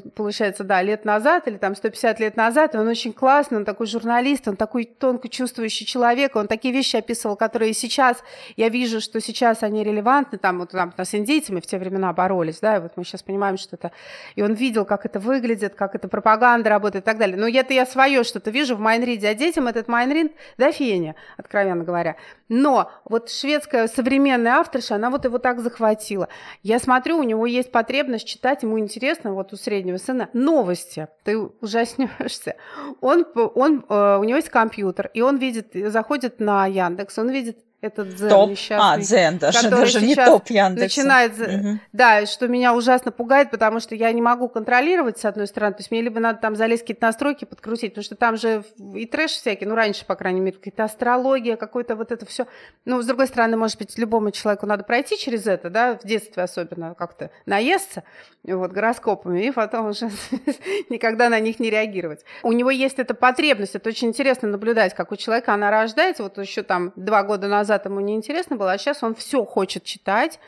получается, 0.00 0.64
да, 0.64 0.82
лет 0.82 1.04
назад 1.04 1.48
или 1.48 1.56
там 1.56 1.74
150 1.74 2.20
лет 2.20 2.36
назад, 2.36 2.74
и 2.74 2.78
он 2.78 2.88
очень 2.88 3.12
классный, 3.12 3.58
он 3.58 3.64
такой 3.64 3.86
журналист, 3.86 4.48
он 4.48 4.56
такой 4.56 4.84
тонко 4.84 5.28
чувствующий 5.28 5.86
человек, 5.86 6.36
он 6.36 6.48
такие 6.48 6.74
вещи 6.74 6.96
описывал, 6.96 7.36
которые 7.36 7.72
сейчас, 7.72 8.22
я 8.56 8.68
вижу, 8.68 9.00
что 9.00 9.20
сейчас 9.20 9.62
они 9.62 9.84
релевантны, 9.84 10.38
там 10.38 10.58
вот 10.58 10.70
там 10.70 10.92
с 10.96 11.14
индейцами 11.14 11.60
в 11.60 11.66
те 11.66 11.78
времена 11.78 12.12
боролись, 12.12 12.60
да, 12.60 12.76
и 12.76 12.80
вот 12.80 12.92
мы 12.96 13.04
сейчас 13.04 13.22
понимаем, 13.22 13.56
что 13.56 13.76
это, 13.76 13.92
и 14.34 14.42
он 14.42 14.54
видел, 14.54 14.84
как 14.84 15.06
это 15.06 15.20
выглядит, 15.20 15.74
как 15.74 15.94
это 15.94 16.08
пропаганда 16.08 16.70
работает 16.70 17.04
и 17.04 17.06
так 17.06 17.18
далее. 17.18 17.36
Но 17.36 17.48
это 17.48 17.72
я 17.74 17.86
свое 17.86 18.24
что-то 18.24 18.50
вижу 18.50 18.76
в 18.76 18.80
Майнриде, 18.80 19.28
а 19.28 19.34
детям 19.34 19.66
этот 19.68 19.88
Майнрид 19.88 20.32
до 20.58 20.72
фени, 20.72 21.14
откровенно 21.36 21.84
говоря. 21.84 22.16
Но 22.48 22.90
вот 23.04 23.30
шведская 23.30 23.88
современная 23.88 24.56
авторша, 24.56 24.96
она 24.96 25.10
вот 25.10 25.24
его 25.24 25.38
так 25.38 25.60
захватила. 25.60 26.28
Я 26.62 26.78
смотрю, 26.78 27.18
у 27.18 27.22
него 27.22 27.46
есть 27.46 27.72
потребность 27.72 28.26
читать, 28.26 28.62
ему 28.62 28.78
интересно, 28.78 29.32
вот 29.32 29.52
у 29.52 29.56
среднего 29.56 29.81
среднего 29.82 29.96
сына 29.96 30.30
новости. 30.32 31.08
Ты 31.24 31.38
ужаснешься. 31.38 32.56
Он, 33.00 33.26
он, 33.34 33.84
э, 33.88 34.16
у 34.18 34.24
него 34.24 34.36
есть 34.36 34.48
компьютер, 34.48 35.10
и 35.12 35.20
он 35.20 35.38
видит, 35.38 35.72
заходит 35.74 36.40
на 36.40 36.66
Яндекс, 36.66 37.18
он 37.18 37.30
видит 37.30 37.58
этот 37.82 38.14
Дзен 38.14 38.30
топ. 38.30 38.50
несчастный. 38.50 38.94
А, 38.94 38.98
Дзен 38.98 39.38
даже, 39.38 39.68
даже 39.68 40.00
не 40.00 40.14
топ 40.14 40.48
Яндекса. 40.48 41.00
Начинает, 41.00 41.32
угу. 41.32 41.78
да, 41.92 42.24
что 42.26 42.46
меня 42.46 42.74
ужасно 42.74 43.10
пугает, 43.10 43.50
потому 43.50 43.80
что 43.80 43.96
я 43.96 44.10
не 44.12 44.22
могу 44.22 44.48
контролировать, 44.48 45.18
с 45.18 45.24
одной 45.24 45.48
стороны, 45.48 45.74
то 45.74 45.80
есть 45.80 45.90
мне 45.90 46.00
либо 46.00 46.20
надо 46.20 46.38
там 46.38 46.54
залезть 46.54 46.82
какие-то 46.82 47.06
настройки, 47.06 47.44
подкрутить, 47.44 47.90
потому 47.90 48.04
что 48.04 48.14
там 48.14 48.36
же 48.36 48.64
и 48.94 49.04
трэш 49.04 49.32
всякий, 49.32 49.66
ну, 49.66 49.74
раньше, 49.74 50.06
по 50.06 50.14
крайней 50.14 50.40
мере, 50.40 50.56
какая-то 50.56 50.84
астрология, 50.84 51.56
какое-то 51.56 51.96
вот 51.96 52.12
это 52.12 52.24
все. 52.24 52.46
Ну, 52.84 53.02
с 53.02 53.06
другой 53.06 53.26
стороны, 53.26 53.56
может 53.56 53.78
быть, 53.78 53.98
любому 53.98 54.30
человеку 54.30 54.66
надо 54.66 54.84
пройти 54.84 55.18
через 55.18 55.48
это, 55.48 55.68
да, 55.68 55.98
в 55.98 56.06
детстве 56.06 56.44
особенно 56.44 56.94
как-то 56.94 57.30
наесться, 57.46 58.04
вот, 58.44 58.70
гороскопами, 58.70 59.44
и 59.44 59.50
потом 59.50 59.88
уже 59.88 60.08
никогда 60.88 61.28
на 61.28 61.40
них 61.40 61.58
не 61.58 61.68
реагировать. 61.68 62.24
У 62.44 62.52
него 62.52 62.70
есть 62.70 63.00
эта 63.00 63.14
потребность, 63.14 63.74
это 63.74 63.88
очень 63.88 64.08
интересно 64.08 64.48
наблюдать, 64.48 64.94
как 64.94 65.10
у 65.10 65.16
человека 65.16 65.52
она 65.52 65.70
рождается, 65.72 66.22
вот 66.22 66.38
еще 66.38 66.62
там 66.62 66.92
два 66.94 67.24
года 67.24 67.48
назад 67.48 67.71
назад 67.72 67.86
ему 67.86 68.00
не 68.00 68.14
интересно 68.14 68.56
было, 68.56 68.72
а 68.72 68.78
сейчас 68.78 69.02
он 69.02 69.14
все 69.14 69.44
хочет 69.44 69.84
читать, 69.84 70.38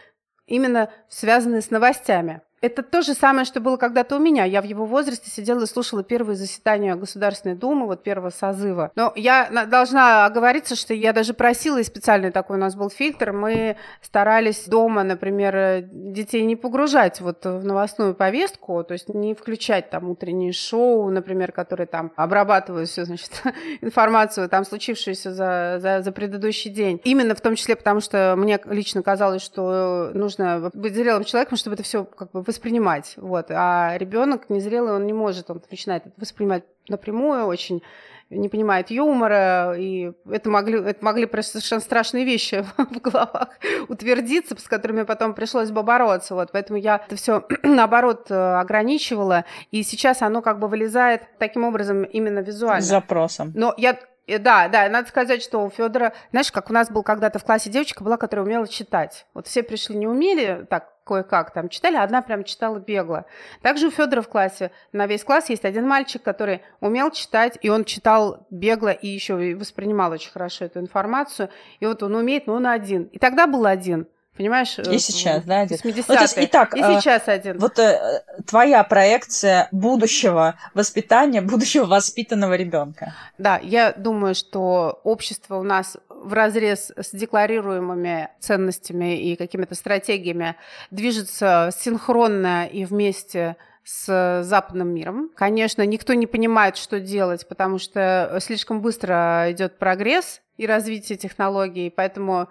именно 0.47 0.91
связанные 1.09 1.63
с 1.63 1.71
новостями. 1.71 2.43
Это 2.65 2.83
то 2.83 3.03
же 3.03 3.13
самое, 3.13 3.45
что 3.45 3.61
было 3.61 3.77
когда-то 3.77 4.17
у 4.17 4.19
меня. 4.19 4.45
Я 4.45 4.63
в 4.63 4.65
его 4.65 4.87
возрасте 4.87 5.29
сидела 5.31 5.65
и 5.65 5.67
слушала 5.67 6.03
первые 6.03 6.35
заседания 6.35 6.95
Государственной 6.95 7.55
Думы, 7.55 7.85
вот 7.85 8.03
первого 8.03 8.31
созыва. 8.31 8.91
Но 8.95 9.13
я 9.17 9.67
должна 9.67 10.25
оговориться, 10.25 10.75
что 10.75 10.95
я 10.95 11.13
даже 11.13 11.35
просила, 11.35 11.77
и 11.77 11.85
специальный 11.85 12.31
такой 12.31 12.57
у 12.57 12.59
нас 12.59 12.75
был 12.75 12.89
фильтр, 12.89 13.33
мы 13.33 13.77
старались 14.01 14.67
дома, 14.67 15.03
например, 15.03 15.85
детей 15.93 16.43
не 16.45 16.57
погружать 16.57 17.21
вот 17.21 17.45
в 17.45 17.67
новостную 17.67 18.15
повестку, 18.15 18.83
то 18.83 18.95
есть 18.95 19.11
не 19.11 19.35
включать 19.35 19.91
там 19.91 20.09
утренние 20.09 20.53
шоу, 20.53 21.11
например, 21.11 21.53
которые 21.53 21.87
там 21.87 22.13
обрабатывают 22.17 22.89
всю, 22.89 23.05
значит, 23.05 23.43
информацию, 23.83 24.49
там 24.49 24.65
случившуюся 24.65 25.35
за, 25.35 25.77
за, 25.81 26.01
за 26.01 26.13
предыдущий 26.13 26.71
день. 26.71 26.99
Именно 27.05 27.35
в 27.35 27.43
том 27.43 27.57
числе 27.57 27.77
потому, 27.77 28.01
что 28.01 28.35
мне 28.39 28.59
лично 28.65 29.03
казалось, 29.03 29.43
что 29.43 30.13
нужно 30.15 30.71
быть 30.73 30.95
зрелым 30.95 31.25
человеком, 31.25 31.59
чтобы 31.59 31.75
это 31.75 31.83
все 31.83 32.05
как 32.05 32.31
бы 32.31 32.43
воспринимать. 32.55 33.15
Вот. 33.17 33.47
А 33.51 33.97
ребенок 33.99 34.49
незрелый, 34.49 34.95
он 34.95 35.07
не 35.07 35.13
может, 35.13 35.51
он 35.51 35.63
начинает 35.71 36.07
это 36.07 36.15
воспринимать 36.19 36.65
напрямую, 36.89 37.47
очень 37.47 37.83
не 38.31 38.49
понимает 38.49 38.91
юмора, 38.91 39.75
и 39.77 40.13
это 40.31 40.49
могли, 40.49 40.81
это 40.81 41.05
могли 41.05 41.29
совершенно 41.43 41.81
страшные 41.81 42.25
вещи 42.25 42.65
в 42.77 43.01
головах 43.01 43.51
утвердиться, 43.89 44.57
с 44.59 44.69
которыми 44.69 45.03
потом 45.03 45.35
пришлось 45.35 45.71
бы 45.71 45.83
бороться. 45.83 46.35
Вот, 46.35 46.51
поэтому 46.53 46.79
я 46.79 47.03
это 47.07 47.17
все, 47.17 47.47
наоборот, 47.63 48.31
э, 48.31 48.35
ограничивала, 48.35 49.45
и 49.71 49.83
сейчас 49.83 50.23
оно 50.23 50.43
как 50.43 50.59
бы 50.59 50.69
вылезает 50.69 51.23
таким 51.39 51.65
образом 51.65 52.05
именно 52.05 52.41
визуально. 52.41 52.83
С 52.83 52.89
запросом. 52.89 53.53
Но 53.55 53.75
я 53.77 53.99
да, 54.27 54.69
да, 54.69 54.89
надо 54.89 55.09
сказать, 55.09 55.43
что 55.43 55.59
у 55.63 55.69
Федора, 55.69 56.15
знаешь, 56.31 56.51
как 56.51 56.71
у 56.71 56.73
нас 56.73 56.91
был 56.91 57.03
когда-то 57.03 57.39
в 57.39 57.45
классе 57.45 57.69
девочка 57.69 58.03
была, 58.03 58.17
которая 58.17 58.47
умела 58.47 58.67
читать. 58.67 59.27
Вот 59.35 59.47
все 59.47 59.63
пришли, 59.63 59.97
не 59.97 60.07
умели, 60.07 60.67
так, 60.71 60.94
кое-как 61.05 61.53
там 61.53 61.69
читали, 61.69 61.97
одна 61.97 62.23
прям 62.23 62.45
читала 62.45 62.79
бегло. 62.79 63.27
Также 63.63 63.89
у 63.89 63.91
Федора 63.91 64.23
в 64.23 64.29
классе, 64.29 64.71
на 64.93 65.07
весь 65.07 65.23
класс 65.25 65.51
есть 65.51 65.65
один 65.65 65.87
мальчик, 65.87 66.23
который 66.23 66.63
умел 66.81 67.11
читать, 67.11 67.59
и 67.63 67.69
он 67.69 67.85
читал 67.85 68.47
бегло 68.51 68.89
и 68.89 69.09
еще 69.09 69.55
воспринимал 69.55 70.13
очень 70.13 70.33
хорошо 70.33 70.65
эту 70.65 70.81
информацию. 70.81 71.51
И 71.81 71.87
вот 71.87 72.03
он 72.03 72.15
умеет, 72.15 72.47
но 72.47 72.55
он 72.55 72.67
один. 72.67 73.05
И 73.05 73.19
тогда 73.19 73.47
был 73.47 73.67
один. 73.67 74.07
Понимаешь? 74.37 74.79
И 74.79 74.99
сейчас, 74.99 75.45
да, 75.45 75.61
один. 75.61 75.77
80 75.77 76.09
ну, 76.09 76.21
есть, 76.21 76.35
итак, 76.39 76.77
и 76.77 76.81
э, 76.81 77.01
сейчас 77.01 77.29
один. 77.29 77.59
Вот 77.59 77.79
э, 77.79 78.23
твоя 78.47 78.83
проекция 78.83 79.69
будущего 79.71 80.57
воспитания, 80.75 81.41
будущего 81.41 81.85
воспитанного 81.85 82.55
ребенка. 82.55 83.15
Да, 83.39 83.61
я 83.63 83.93
думаю, 83.93 84.35
что 84.35 85.01
общество 85.05 85.57
у 85.57 85.63
нас 85.63 85.97
в 86.09 86.33
разрез 86.33 86.91
с 86.97 87.11
декларируемыми 87.13 88.29
ценностями 88.41 89.21
и 89.21 89.37
какими-то 89.37 89.77
стратегиями 89.77 90.57
движется 90.91 91.71
синхронно 91.77 92.67
и 92.67 92.85
вместе 92.85 93.57
с 93.85 94.43
западным 94.43 94.89
миром. 94.89 95.31
Конечно, 95.37 95.85
никто 95.87 96.15
не 96.15 96.27
понимает, 96.27 96.77
что 96.77 96.99
делать, 96.99 97.47
потому 97.47 97.79
что 97.79 98.39
слишком 98.41 98.81
быстро 98.81 99.47
идет 99.51 99.79
прогресс 99.79 100.41
и 100.57 100.67
развитие 100.67 101.19
технологий, 101.19 101.91
поэтому 101.91 102.49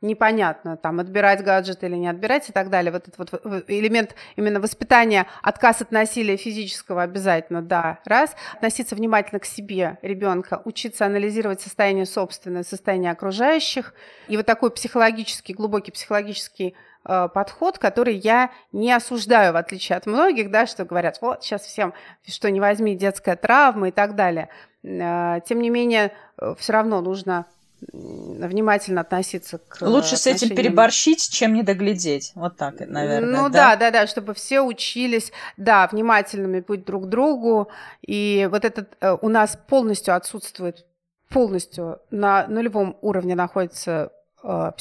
непонятно, 0.00 0.76
там, 0.76 1.00
отбирать 1.00 1.42
гаджет 1.44 1.84
или 1.84 1.94
не 1.96 2.08
отбирать 2.08 2.48
и 2.48 2.52
так 2.52 2.70
далее. 2.70 2.92
Вот 2.92 3.08
этот 3.08 3.18
вот 3.18 3.64
элемент 3.68 4.14
именно 4.36 4.60
воспитания, 4.60 5.26
отказ 5.42 5.82
от 5.82 5.92
насилия 5.92 6.36
физического 6.36 7.02
обязательно, 7.02 7.62
да, 7.62 7.98
раз. 8.04 8.34
Относиться 8.54 8.94
внимательно 8.94 9.40
к 9.40 9.44
себе 9.44 9.98
ребенка, 10.02 10.62
учиться 10.64 11.06
анализировать 11.06 11.60
состояние 11.60 12.06
собственное, 12.06 12.62
состояние 12.62 13.12
окружающих. 13.12 13.94
И 14.28 14.36
вот 14.36 14.46
такой 14.46 14.70
психологический, 14.70 15.52
глубокий 15.52 15.92
психологический 15.92 16.74
э, 17.04 17.28
подход, 17.32 17.78
который 17.78 18.14
я 18.14 18.50
не 18.72 18.92
осуждаю, 18.92 19.52
в 19.52 19.56
отличие 19.56 19.96
от 19.96 20.06
многих, 20.06 20.50
да, 20.50 20.66
что 20.66 20.84
говорят, 20.84 21.18
вот 21.20 21.44
сейчас 21.44 21.62
всем, 21.62 21.92
что 22.26 22.50
не 22.50 22.60
возьми, 22.60 22.96
детская 22.96 23.36
травма 23.36 23.88
и 23.88 23.92
так 23.92 24.14
далее. 24.14 24.48
Э, 24.82 25.40
тем 25.44 25.60
не 25.60 25.68
менее, 25.68 26.12
э, 26.38 26.54
все 26.58 26.72
равно 26.72 27.02
нужно 27.02 27.46
внимательно 27.92 29.00
относиться 29.00 29.58
к 29.58 29.80
Лучше 29.82 30.16
с 30.16 30.26
этим 30.26 30.54
переборщить, 30.54 31.30
чем 31.30 31.54
не 31.54 31.62
доглядеть. 31.62 32.32
Вот 32.34 32.56
так, 32.56 32.80
наверное. 32.80 33.42
Ну 33.42 33.48
да? 33.48 33.76
да, 33.76 33.76
да, 33.76 33.90
да, 33.90 34.06
чтобы 34.06 34.34
все 34.34 34.60
учились, 34.60 35.32
да, 35.56 35.88
внимательными 35.90 36.60
быть 36.60 36.84
друг 36.84 37.04
к 37.04 37.08
другу. 37.08 37.70
И 38.02 38.48
вот 38.50 38.64
этот 38.64 38.96
э, 39.00 39.16
у 39.20 39.28
нас 39.28 39.58
полностью 39.66 40.14
отсутствует, 40.14 40.84
полностью 41.28 42.00
на 42.10 42.46
нулевом 42.48 42.96
уровне 43.00 43.34
находится 43.34 44.12
э, 44.42 44.72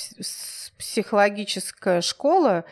психологическая 0.77 2.01
школа, 2.01 2.65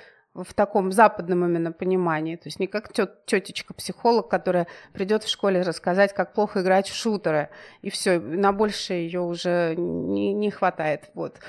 в 0.44 0.54
таком 0.54 0.92
западном 0.92 1.46
именно 1.46 1.72
понимании. 1.72 2.36
То 2.36 2.44
есть 2.46 2.60
не 2.60 2.68
как 2.68 2.92
тетечка-психолог, 2.94 4.28
которая 4.28 4.68
придет 4.94 5.24
в 5.24 5.30
школе 5.30 5.62
рассказать, 5.62 6.14
как 6.14 6.34
плохо 6.34 6.62
играть 6.62 6.88
в 6.88 6.96
шутеры, 6.96 7.50
и 7.82 7.90
все, 7.90 8.20
на 8.20 8.52
больше 8.52 8.94
ее 8.94 9.22
уже 9.22 9.76
не, 9.76 10.34
не 10.34 10.52
хватает. 10.52 11.10
Вот 11.14 11.40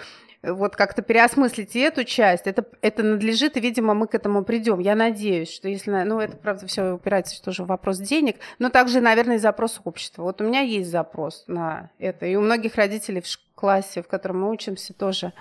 вот 0.42 0.76
как-то 0.76 1.02
переосмыслить 1.02 1.74
и 1.74 1.80
эту 1.80 2.04
часть, 2.04 2.46
это, 2.46 2.64
это 2.80 3.02
надлежит, 3.02 3.56
и, 3.56 3.60
видимо, 3.60 3.94
мы 3.94 4.06
к 4.06 4.14
этому 4.14 4.44
придем. 4.44 4.78
Я 4.78 4.94
надеюсь, 4.94 5.50
что 5.50 5.68
если, 5.68 5.90
ну, 5.90 6.20
это, 6.20 6.36
правда, 6.36 6.66
все 6.66 6.92
упирается 6.92 7.42
тоже 7.42 7.64
в 7.64 7.66
вопрос 7.66 7.98
денег, 7.98 8.36
но 8.58 8.70
также, 8.70 9.00
наверное, 9.00 9.36
и 9.36 9.40
запрос 9.40 9.80
общества. 9.84 10.22
Вот 10.22 10.40
у 10.40 10.44
меня 10.44 10.60
есть 10.60 10.90
запрос 10.90 11.44
на 11.48 11.90
это, 11.98 12.26
и 12.26 12.36
у 12.36 12.40
многих 12.40 12.76
родителей 12.76 13.20
в 13.20 13.26
классе, 13.54 14.02
в 14.02 14.08
котором 14.08 14.42
мы 14.42 14.50
учимся, 14.50 14.94
тоже 14.94 15.32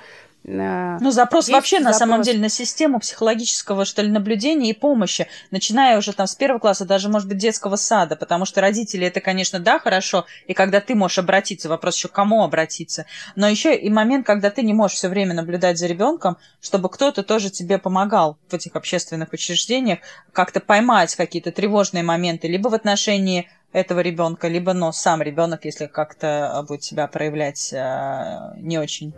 ну, 1.01 1.11
запрос 1.11 1.49
вообще, 1.49 1.79
запрос. 1.79 1.93
на 1.93 1.99
самом 1.99 2.21
деле, 2.21 2.39
на 2.39 2.47
систему 2.47 2.99
психологического, 2.99 3.83
что 3.83 4.01
ли, 4.01 4.09
наблюдения 4.09 4.69
и 4.69 4.73
помощи, 4.73 5.27
начиная 5.51 5.97
уже 5.97 6.13
там 6.13 6.25
с 6.25 6.35
первого 6.35 6.59
класса, 6.59 6.85
даже, 6.85 7.09
может 7.09 7.27
быть, 7.27 7.37
детского 7.37 7.75
сада, 7.75 8.15
потому 8.15 8.45
что 8.45 8.61
родители, 8.61 9.05
это, 9.05 9.19
конечно, 9.19 9.59
да, 9.59 9.77
хорошо, 9.77 10.25
и 10.47 10.53
когда 10.53 10.79
ты 10.79 10.95
можешь 10.95 11.19
обратиться, 11.19 11.67
вопрос 11.67 11.97
еще 11.97 12.07
к 12.07 12.13
кому 12.13 12.43
обратиться, 12.43 13.05
но 13.35 13.49
еще 13.49 13.75
и 13.75 13.89
момент, 13.89 14.25
когда 14.25 14.49
ты 14.49 14.61
не 14.61 14.73
можешь 14.73 14.97
все 14.97 15.09
время 15.09 15.33
наблюдать 15.33 15.77
за 15.77 15.87
ребенком, 15.87 16.37
чтобы 16.61 16.87
кто-то 16.89 17.23
тоже 17.23 17.49
тебе 17.49 17.77
помогал 17.77 18.37
в 18.47 18.53
этих 18.53 18.75
общественных 18.77 19.33
учреждениях, 19.33 19.99
как-то 20.31 20.61
поймать 20.61 21.13
какие-то 21.15 21.51
тревожные 21.51 22.03
моменты, 22.03 22.47
либо 22.47 22.69
в 22.69 22.73
отношении 22.73 23.49
этого 23.73 23.99
ребенка, 23.99 24.47
либо, 24.47 24.73
но 24.73 24.91
сам 24.93 25.21
ребенок, 25.21 25.65
если 25.65 25.87
как-то 25.87 26.63
будет 26.67 26.83
себя 26.83 27.07
проявлять 27.07 27.73
э, 27.73 28.53
не 28.57 28.77
очень. 28.77 29.13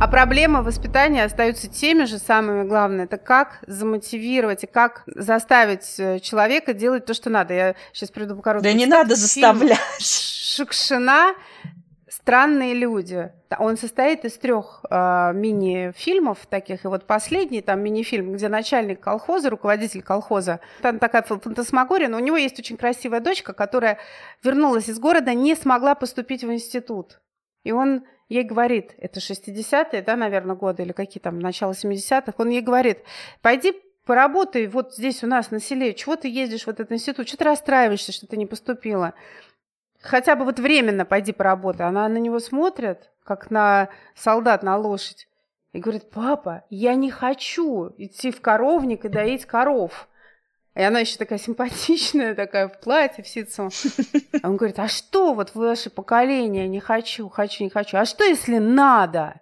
А, 0.00 0.04
а 0.04 0.08
проблемы 0.08 0.62
воспитания 0.62 1.24
остаются 1.24 1.68
теми 1.68 2.04
же 2.04 2.18
самыми 2.18 2.66
главные. 2.66 3.04
Это 3.04 3.16
как 3.16 3.58
замотивировать 3.66 4.64
и 4.64 4.66
как 4.66 5.02
заставить 5.06 5.98
э, 5.98 6.20
человека 6.20 6.74
делать 6.74 7.06
то, 7.06 7.14
что 7.14 7.30
надо. 7.30 7.54
Я 7.54 7.74
сейчас 7.92 8.10
приду 8.10 8.36
по 8.36 8.42
короткому. 8.42 8.72
Да 8.72 8.78
не 8.78 8.86
надо 8.86 9.14
заставлять. 9.14 9.78
Шукшина 9.98 11.34
«Странные 12.08 12.74
люди». 12.74 13.30
Он 13.58 13.76
состоит 13.76 14.24
из 14.24 14.32
трех 14.34 14.84
э, 14.90 15.32
мини-фильмов 15.34 16.38
таких. 16.48 16.84
И 16.84 16.88
вот 16.88 17.06
последний 17.06 17.60
там 17.60 17.80
мини-фильм, 17.80 18.32
где 18.32 18.48
начальник 18.48 19.00
колхоза, 19.00 19.50
руководитель 19.50 20.02
колхоза, 20.02 20.60
там 20.82 20.98
такая 20.98 21.22
фантасмагория, 21.22 22.08
но 22.08 22.16
у 22.16 22.20
него 22.20 22.36
есть 22.36 22.58
очень 22.58 22.76
красивая 22.76 23.20
дочка, 23.20 23.52
которая 23.52 23.98
вернулась 24.42 24.88
из 24.88 24.98
города, 24.98 25.34
не 25.34 25.54
смогла 25.54 25.94
поступить 25.94 26.42
в 26.42 26.52
институт. 26.52 27.20
И 27.64 27.72
он 27.72 28.04
ей 28.28 28.44
говорит, 28.44 28.94
это 28.98 29.20
60-е, 29.20 30.02
да, 30.02 30.16
наверное, 30.16 30.54
годы, 30.54 30.82
или 30.82 30.92
какие 30.92 31.20
там, 31.20 31.38
начало 31.40 31.72
70-х, 31.72 32.34
он 32.38 32.50
ей 32.50 32.60
говорит, 32.60 32.98
пойди 33.42 33.74
поработай 34.04 34.66
вот 34.66 34.94
здесь 34.94 35.24
у 35.24 35.26
нас 35.26 35.50
на 35.50 35.60
селе, 35.60 35.94
чего 35.94 36.16
ты 36.16 36.28
ездишь 36.28 36.64
в 36.64 36.68
этот 36.68 36.92
институт, 36.92 37.26
чего 37.26 37.38
ты 37.38 37.44
расстраиваешься, 37.44 38.12
что 38.12 38.26
ты 38.26 38.36
не 38.36 38.46
поступила? 38.46 39.14
Хотя 40.00 40.36
бы 40.36 40.44
вот 40.44 40.60
временно 40.60 41.06
пойди 41.06 41.32
поработай. 41.32 41.86
Она 41.86 42.06
на 42.08 42.18
него 42.18 42.38
смотрит, 42.38 43.10
как 43.24 43.50
на 43.50 43.88
солдат, 44.14 44.62
на 44.62 44.76
лошадь. 44.76 45.28
И 45.72 45.80
говорит, 45.80 46.10
папа, 46.10 46.64
я 46.68 46.94
не 46.94 47.10
хочу 47.10 47.88
идти 47.96 48.30
в 48.30 48.42
коровник 48.42 49.06
и 49.06 49.08
доить 49.08 49.46
коров. 49.46 50.08
И 50.74 50.82
она 50.82 51.00
еще 51.00 51.16
такая 51.16 51.38
симпатичная, 51.38 52.34
такая 52.34 52.68
в 52.68 52.80
платье, 52.80 53.22
в 53.22 53.28
ситцу. 53.28 53.70
А 54.42 54.48
он 54.48 54.56
говорит, 54.56 54.78
а 54.78 54.88
что 54.88 55.32
вот 55.32 55.54
ваше 55.54 55.88
поколение, 55.90 56.66
не 56.68 56.80
хочу, 56.80 57.28
хочу, 57.28 57.64
не 57.64 57.70
хочу. 57.70 57.96
А 57.96 58.04
что, 58.04 58.24
если 58.24 58.58
надо? 58.58 59.40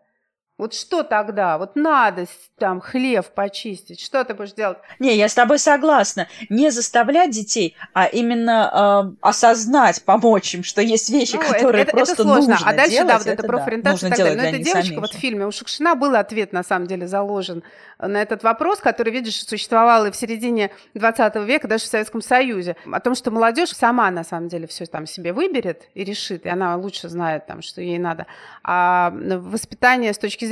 Вот 0.63 0.75
что 0.75 1.03
тогда? 1.03 1.59
Вот 1.59 1.75
надо 1.75 2.27
там 2.57 2.81
хлев 2.81 3.33
почистить. 3.33 4.01
Что 4.01 4.25
ты 4.25 4.33
будешь 4.33 4.53
делать? 4.53 4.79
Не, 5.01 5.17
я 5.17 5.29
с 5.29 5.35
тобой 5.35 5.59
согласна. 5.59 6.29
Не 6.51 6.71
заставлять 6.71 7.33
детей, 7.33 7.77
а 7.95 8.07
именно 8.07 9.11
э, 9.11 9.17
осознать, 9.23 10.05
помочь 10.05 10.55
им, 10.55 10.63
что 10.63 10.81
есть 10.81 11.11
вещи, 11.11 11.35
ну, 11.35 11.43
которые 11.43 11.83
это, 11.83 11.91
просто 11.91 12.15
это 12.15 12.23
сложно. 12.23 12.53
нужно 12.53 12.71
А 12.71 12.75
дальше, 12.75 12.93
делать, 12.93 13.09
да, 13.09 13.19
вот 13.19 13.27
это, 13.27 13.33
это 13.33 13.43
профориентация 13.43 14.11
да, 14.11 14.15
и 14.15 14.19
так 14.19 14.27
далее. 14.29 14.43
Но 14.53 14.57
эта 14.57 14.65
девочка 14.65 14.87
самих. 14.87 15.01
вот 15.01 15.11
в 15.11 15.19
фильме 15.19 15.47
у 15.47 15.51
Шукшина 15.51 15.97
был 15.97 16.15
ответ, 16.15 16.53
на 16.53 16.63
самом 16.63 16.87
деле, 16.87 17.09
заложен 17.09 17.65
на 17.99 18.23
этот 18.23 18.45
вопрос, 18.45 18.79
который, 18.79 19.13
видишь, 19.13 19.45
существовал 19.45 20.07
и 20.07 20.13
в 20.13 20.17
середине 20.17 20.71
20 20.95 21.35
века, 21.45 21.67
даже 21.67 21.85
в 21.85 21.89
Советском 21.89 22.23
Союзе. 22.23 22.77
О 22.91 23.01
том, 23.01 23.17
что 23.17 23.33
молодежь 23.33 23.71
сама, 23.71 24.13
на 24.13 24.23
самом 24.23 24.47
деле, 24.47 24.69
все 24.69 24.87
там 24.87 25.07
себе 25.07 25.33
выберет 25.33 25.89
и 25.95 26.05
решит, 26.05 26.47
и 26.47 26.49
она 26.49 26.77
лучше 26.77 27.09
знает, 27.09 27.47
там, 27.47 27.63
что 27.63 27.81
ей 27.81 27.99
надо. 27.99 28.27
А 28.63 29.13
воспитание 29.13 30.13
с 30.13 30.19
точки 30.19 30.45
зрения 30.45 30.52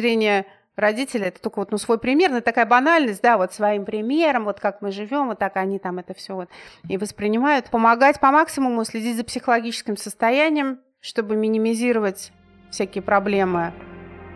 родителей, 0.76 1.26
это 1.26 1.40
только 1.40 1.58
вот 1.58 1.70
ну, 1.70 1.78
свой 1.78 1.98
пример, 1.98 2.30
это 2.32 2.40
такая 2.40 2.66
банальность, 2.66 3.22
да, 3.22 3.36
вот 3.36 3.52
своим 3.52 3.84
примером, 3.84 4.44
вот 4.44 4.60
как 4.60 4.80
мы 4.82 4.90
живем, 4.90 5.28
вот 5.28 5.38
так 5.38 5.56
они 5.56 5.78
там 5.78 5.98
это 5.98 6.14
все 6.14 6.34
вот 6.34 6.48
и 6.88 6.96
воспринимают. 6.96 7.66
Помогать 7.66 8.18
по 8.18 8.30
максимуму, 8.30 8.84
следить 8.84 9.16
за 9.16 9.24
психологическим 9.24 9.96
состоянием, 9.96 10.80
чтобы 11.00 11.36
минимизировать 11.36 12.32
всякие 12.70 13.02
проблемы. 13.02 13.72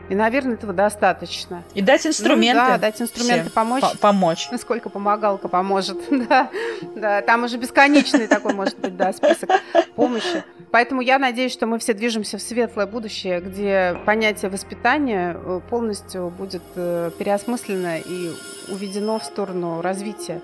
И, 0.09 0.15
наверное, 0.15 0.55
этого 0.55 0.73
достаточно. 0.73 1.63
И 1.75 1.81
дать 1.81 2.07
инструменты. 2.07 2.63
Ну, 2.63 2.69
да, 2.69 2.79
дать 2.79 3.01
инструменты, 3.01 3.51
помочь. 3.51 3.83
По 3.83 3.97
помочь. 3.97 4.49
Насколько 4.51 4.91
помогалка 4.91 5.49
поможет. 5.49 5.99
да, 6.29 6.51
да, 6.95 7.23
там 7.23 7.45
уже 7.45 7.57
бесконечный 7.57 8.27
такой 8.27 8.55
может 8.55 8.79
быть, 8.79 8.97
да, 8.97 9.13
список 9.13 9.51
помощи. 9.97 10.45
Поэтому 10.71 11.01
я 11.01 11.19
надеюсь, 11.19 11.53
что 11.53 11.67
мы 11.67 11.79
все 11.79 11.95
движемся 11.95 12.37
в 12.37 12.43
светлое 12.43 12.87
будущее, 12.87 13.41
где 13.41 13.97
понятие 14.05 14.51
воспитания 14.51 15.37
э, 15.37 15.61
полностью 15.71 16.31
будет 16.31 16.65
э, 16.75 17.13
переосмыслено 17.17 17.99
и 17.99 18.31
уведено 18.69 19.21
в 19.21 19.25
сторону 19.25 19.81
развития 19.83 20.41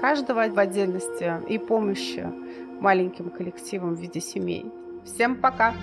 каждого 0.00 0.46
в 0.48 0.58
отдельности 0.58 1.34
и 1.48 1.58
помощи 1.58 2.26
маленьким 2.80 3.30
коллективам 3.30 3.96
в 3.96 4.00
виде 4.00 4.20
семей. 4.20 4.66
Всем 5.04 5.36
пока! 5.36 5.74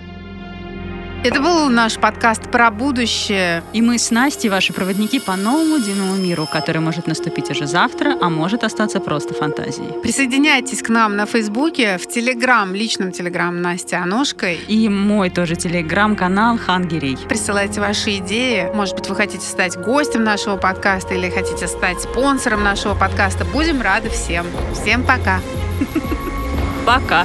Это 1.24 1.40
был 1.40 1.70
наш 1.70 1.96
подкаст 1.96 2.50
про 2.50 2.70
будущее. 2.70 3.62
И 3.72 3.80
мы 3.80 3.96
с 3.96 4.10
Настей, 4.10 4.50
ваши 4.50 4.74
проводники 4.74 5.18
по 5.18 5.36
новому 5.36 5.78
дивному 5.78 6.16
миру, 6.16 6.46
который 6.46 6.82
может 6.82 7.06
наступить 7.06 7.50
уже 7.50 7.66
завтра, 7.66 8.14
а 8.20 8.28
может 8.28 8.62
остаться 8.62 9.00
просто 9.00 9.32
фантазией. 9.32 10.02
Присоединяйтесь 10.02 10.82
к 10.82 10.90
нам 10.90 11.16
на 11.16 11.24
Фейсбуке, 11.24 11.96
в 11.96 12.06
Телеграм, 12.06 12.74
личном 12.74 13.10
Телеграм 13.10 13.62
Настя 13.62 14.02
Аношкой. 14.02 14.60
И 14.68 14.86
мой 14.90 15.30
тоже 15.30 15.56
Телеграм-канал 15.56 16.58
Хангерей. 16.58 17.16
Присылайте 17.26 17.80
ваши 17.80 18.18
идеи. 18.18 18.70
Может 18.74 18.94
быть, 18.94 19.08
вы 19.08 19.16
хотите 19.16 19.46
стать 19.46 19.78
гостем 19.78 20.24
нашего 20.24 20.58
подкаста 20.58 21.14
или 21.14 21.30
хотите 21.30 21.68
стать 21.68 22.02
спонсором 22.02 22.62
нашего 22.62 22.94
подкаста. 22.94 23.46
Будем 23.46 23.80
рады 23.80 24.10
всем. 24.10 24.44
Всем 24.74 25.02
пока. 25.02 25.40
Пока. 26.84 27.24